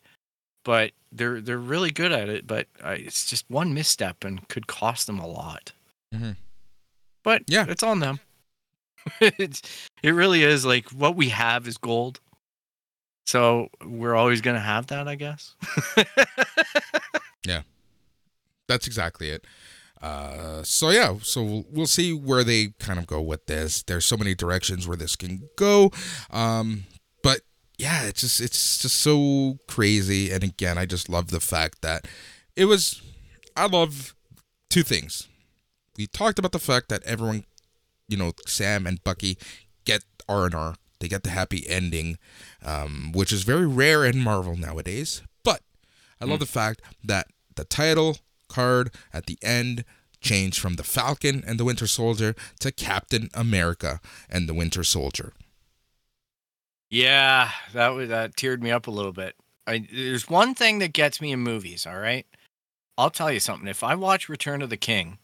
but 0.64 0.92
they're 1.12 1.42
they're 1.42 1.58
really 1.58 1.92
good 1.92 2.12
at 2.12 2.30
it 2.30 2.46
but 2.48 2.68
uh, 2.84 2.96
it's 2.98 3.26
just 3.26 3.46
one 3.50 3.74
misstep 3.74 4.24
and 4.24 4.48
could 4.48 4.68
cost 4.68 5.08
them 5.08 5.20
a 5.20 5.28
lot 5.28 5.72
Mhm. 6.14 6.36
but 7.24 7.42
Yeah. 7.48 7.66
it's 7.68 7.84
on 7.84 8.00
them 8.00 8.20
it's 9.20 9.62
it 10.04 10.12
really 10.12 10.44
is 10.44 10.66
like 10.66 10.90
what 10.90 11.16
we 11.16 11.30
have 11.30 11.68
is 11.68 11.78
gold 11.78 12.20
so 13.26 13.68
we're 13.84 14.16
always 14.16 14.42
going 14.42 14.56
to 14.56 14.62
have 14.62 14.88
that 14.88 15.08
i 15.08 15.16
guess 15.16 15.56
yeah, 17.46 17.62
That's 18.68 18.88
exactly 18.88 19.30
it. 19.30 19.46
Uh, 20.02 20.62
so 20.64 20.90
yeah, 20.90 21.16
so 21.22 21.44
we'll, 21.44 21.66
we'll 21.72 21.86
see 21.88 22.14
where 22.14 22.44
they 22.44 22.74
kind 22.80 23.00
of 23.00 23.08
go 23.08 23.22
with 23.22 23.46
this. 23.46 23.84
There's 23.84 24.06
so 24.06 24.18
many 24.18 24.36
directions 24.36 24.88
where 24.88 24.98
this 24.98 25.16
can 25.16 25.50
go, 25.56 25.92
um, 26.32 26.84
but 27.24 27.42
yeah, 27.78 28.04
it's 28.04 28.22
just 28.22 28.40
it's 28.42 28.80
just 28.80 28.98
so 28.98 29.58
crazy. 29.68 30.32
And 30.32 30.44
again, 30.44 30.78
I 30.78 30.86
just 30.86 31.10
love 31.10 31.32
the 31.32 31.40
fact 31.40 31.82
that 31.82 32.08
it 32.56 32.66
was. 32.66 33.02
I 33.56 33.68
love 33.68 34.14
two 34.70 34.84
things. 34.84 35.28
We 35.98 36.08
talked 36.08 36.40
about 36.40 36.52
the 36.52 36.60
fact 36.60 36.90
that 36.90 37.04
everyone, 37.04 37.46
you 38.08 38.18
know, 38.18 38.34
Sam 38.46 38.86
and 38.86 39.04
Bucky 39.04 39.38
get 39.86 40.04
R 40.28 40.46
and 40.46 40.56
R. 40.56 40.76
They 41.06 41.10
get 41.10 41.22
the 41.22 41.30
happy 41.30 41.70
ending, 41.70 42.18
um, 42.66 43.12
which 43.14 43.32
is 43.32 43.44
very 43.44 43.68
rare 43.68 44.04
in 44.04 44.18
Marvel 44.18 44.58
nowadays. 44.58 45.22
But 45.44 45.62
I 46.20 46.26
love 46.26 46.40
the 46.40 46.48
fact 46.48 46.82
that 47.04 47.28
the 47.56 47.64
title 47.64 48.18
card 48.50 48.90
at 49.14 49.28
the 49.28 49.38
end 49.44 49.86
changed 50.20 50.60
from 50.60 50.78
the 50.78 50.84
Falcon 50.84 51.44
and 51.46 51.60
the 51.60 51.64
Winter 51.64 51.86
Soldier 51.86 52.34
to 52.60 52.72
Captain 52.72 53.30
America 53.36 54.02
and 54.32 54.50
the 54.50 54.56
Winter 54.56 54.84
Soldier. 54.84 55.34
Yeah, 56.90 57.52
that 57.74 57.90
was 57.90 58.10
that 58.10 58.36
teared 58.36 58.64
me 58.64 58.72
up 58.72 58.88
a 58.88 58.92
little 58.92 59.14
bit. 59.14 59.36
I, 59.68 59.88
there's 59.94 60.28
one 60.28 60.56
thing 60.56 60.80
that 60.80 60.92
gets 60.92 61.22
me 61.22 61.32
in 61.32 61.40
movies. 61.42 61.86
All 61.86 62.00
right, 62.00 62.26
I'll 62.98 63.12
tell 63.12 63.32
you 63.32 63.40
something. 63.40 63.68
If 63.68 63.84
I 63.84 63.94
watch 63.94 64.28
Return 64.28 64.64
of 64.64 64.72
the 64.72 64.76
King, 64.76 65.20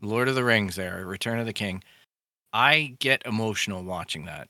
Lord 0.00 0.26
of 0.26 0.34
the 0.34 0.44
Rings, 0.44 0.76
there, 0.76 1.04
Return 1.04 1.38
of 1.38 1.44
the 1.44 1.52
King, 1.52 1.84
I 2.50 2.96
get 2.98 3.20
emotional 3.26 3.84
watching 3.84 4.24
that 4.24 4.48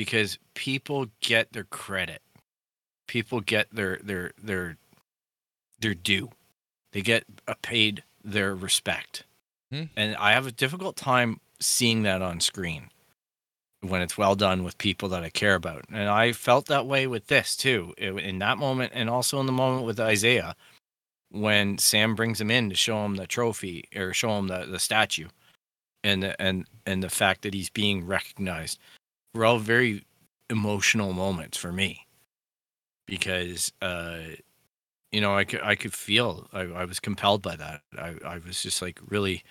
because 0.00 0.38
people 0.54 1.08
get 1.20 1.52
their 1.52 1.64
credit. 1.64 2.22
People 3.06 3.42
get 3.42 3.66
their 3.70 4.00
their 4.02 4.32
their 4.42 4.78
their 5.78 5.92
due. 5.92 6.30
They 6.92 7.02
get 7.02 7.24
paid 7.60 8.02
their 8.24 8.54
respect. 8.54 9.24
Hmm. 9.70 9.82
And 9.98 10.16
I 10.16 10.32
have 10.32 10.46
a 10.46 10.52
difficult 10.52 10.96
time 10.96 11.38
seeing 11.60 12.02
that 12.04 12.22
on 12.22 12.40
screen 12.40 12.88
when 13.82 14.00
it's 14.00 14.16
well 14.16 14.34
done 14.34 14.64
with 14.64 14.78
people 14.78 15.10
that 15.10 15.22
I 15.22 15.28
care 15.28 15.54
about. 15.54 15.84
And 15.92 16.08
I 16.08 16.32
felt 16.32 16.64
that 16.68 16.86
way 16.86 17.06
with 17.06 17.26
this 17.26 17.54
too, 17.54 17.92
in 17.98 18.38
that 18.38 18.56
moment, 18.56 18.92
and 18.94 19.10
also 19.10 19.38
in 19.38 19.44
the 19.44 19.52
moment 19.52 19.84
with 19.84 20.00
Isaiah 20.00 20.56
when 21.30 21.76
Sam 21.76 22.14
brings 22.14 22.40
him 22.40 22.50
in 22.50 22.70
to 22.70 22.74
show 22.74 23.04
him 23.04 23.16
the 23.16 23.26
trophy 23.26 23.84
or 23.94 24.14
show 24.14 24.38
him 24.38 24.48
the, 24.48 24.64
the 24.64 24.78
statue, 24.78 25.28
and 26.02 26.22
the, 26.22 26.40
and 26.40 26.66
and 26.86 27.02
the 27.02 27.10
fact 27.10 27.42
that 27.42 27.52
he's 27.52 27.68
being 27.68 28.06
recognized. 28.06 28.78
Were 29.34 29.44
all 29.44 29.58
very 29.58 30.04
emotional 30.48 31.12
moments 31.12 31.56
for 31.56 31.72
me 31.72 32.06
because 33.06 33.72
uh, 33.80 34.18
you 35.12 35.20
know 35.20 35.34
I 35.36 35.44
could 35.44 35.60
I 35.62 35.74
could 35.74 35.92
feel 35.94 36.48
I, 36.52 36.60
I 36.62 36.84
was 36.84 37.00
compelled 37.00 37.42
by 37.42 37.56
that. 37.56 37.82
I 37.98 38.14
I 38.24 38.38
was 38.38 38.62
just 38.62 38.82
like 38.82 38.98
really 39.08 39.44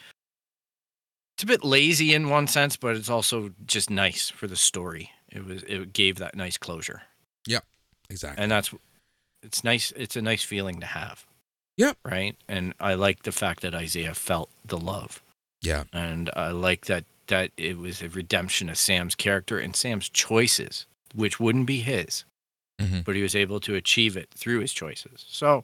it's 1.35 1.43
a 1.43 1.47
bit 1.47 1.63
lazy 1.63 2.13
in 2.13 2.29
one 2.29 2.47
sense, 2.47 2.75
but 2.75 2.97
it's 2.97 3.09
also 3.09 3.51
just 3.65 3.89
nice 3.89 4.29
for 4.29 4.47
the 4.47 4.57
story. 4.57 5.11
It 5.31 5.45
was 5.45 5.63
it 5.63 5.93
gave 5.93 6.17
that 6.17 6.35
nice 6.35 6.57
closure, 6.57 7.03
Yeah, 7.47 7.59
Exactly. 8.09 8.41
and 8.43 8.51
that's 8.51 8.73
it's 9.41 9.63
nice. 9.63 9.93
It's 9.95 10.17
a 10.17 10.21
nice 10.21 10.43
feeling 10.43 10.81
to 10.81 10.85
have. 10.85 11.25
Yep. 11.77 11.97
Right. 12.03 12.35
And 12.49 12.73
I 12.81 12.95
like 12.95 13.23
the 13.23 13.31
fact 13.31 13.61
that 13.61 13.73
Isaiah 13.73 14.13
felt 14.13 14.49
the 14.65 14.77
love, 14.77 15.21
yeah. 15.61 15.85
and 15.93 16.29
I 16.35 16.49
like 16.49 16.87
that 16.87 17.05
that 17.29 17.51
it 17.57 17.77
was 17.77 18.01
a 18.03 18.09
redemption 18.09 18.69
of 18.69 18.77
Sam's 18.77 19.15
character 19.15 19.57
and 19.57 19.75
Sam's 19.75 20.09
choices, 20.09 20.85
which 21.15 21.39
wouldn't 21.39 21.65
be 21.65 21.79
his, 21.79 22.25
Mhm. 22.79 23.03
but 23.03 23.15
he 23.15 23.23
was 23.23 23.35
able 23.35 23.59
to 23.61 23.73
achieve 23.75 24.15
it 24.17 24.29
through 24.35 24.59
his 24.59 24.73
choices. 24.73 25.25
So. 25.27 25.63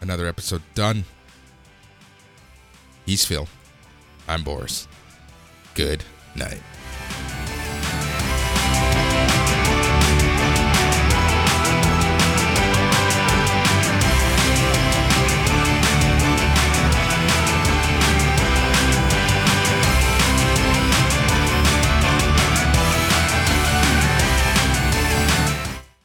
Another 0.02 0.28
episode 0.28 0.64
done. 0.74 1.06
He's 3.06 3.24
Phil. 3.24 3.48
I'm 4.28 4.44
Boris. 4.44 4.88
Good 5.76 6.04
night. 6.36 6.62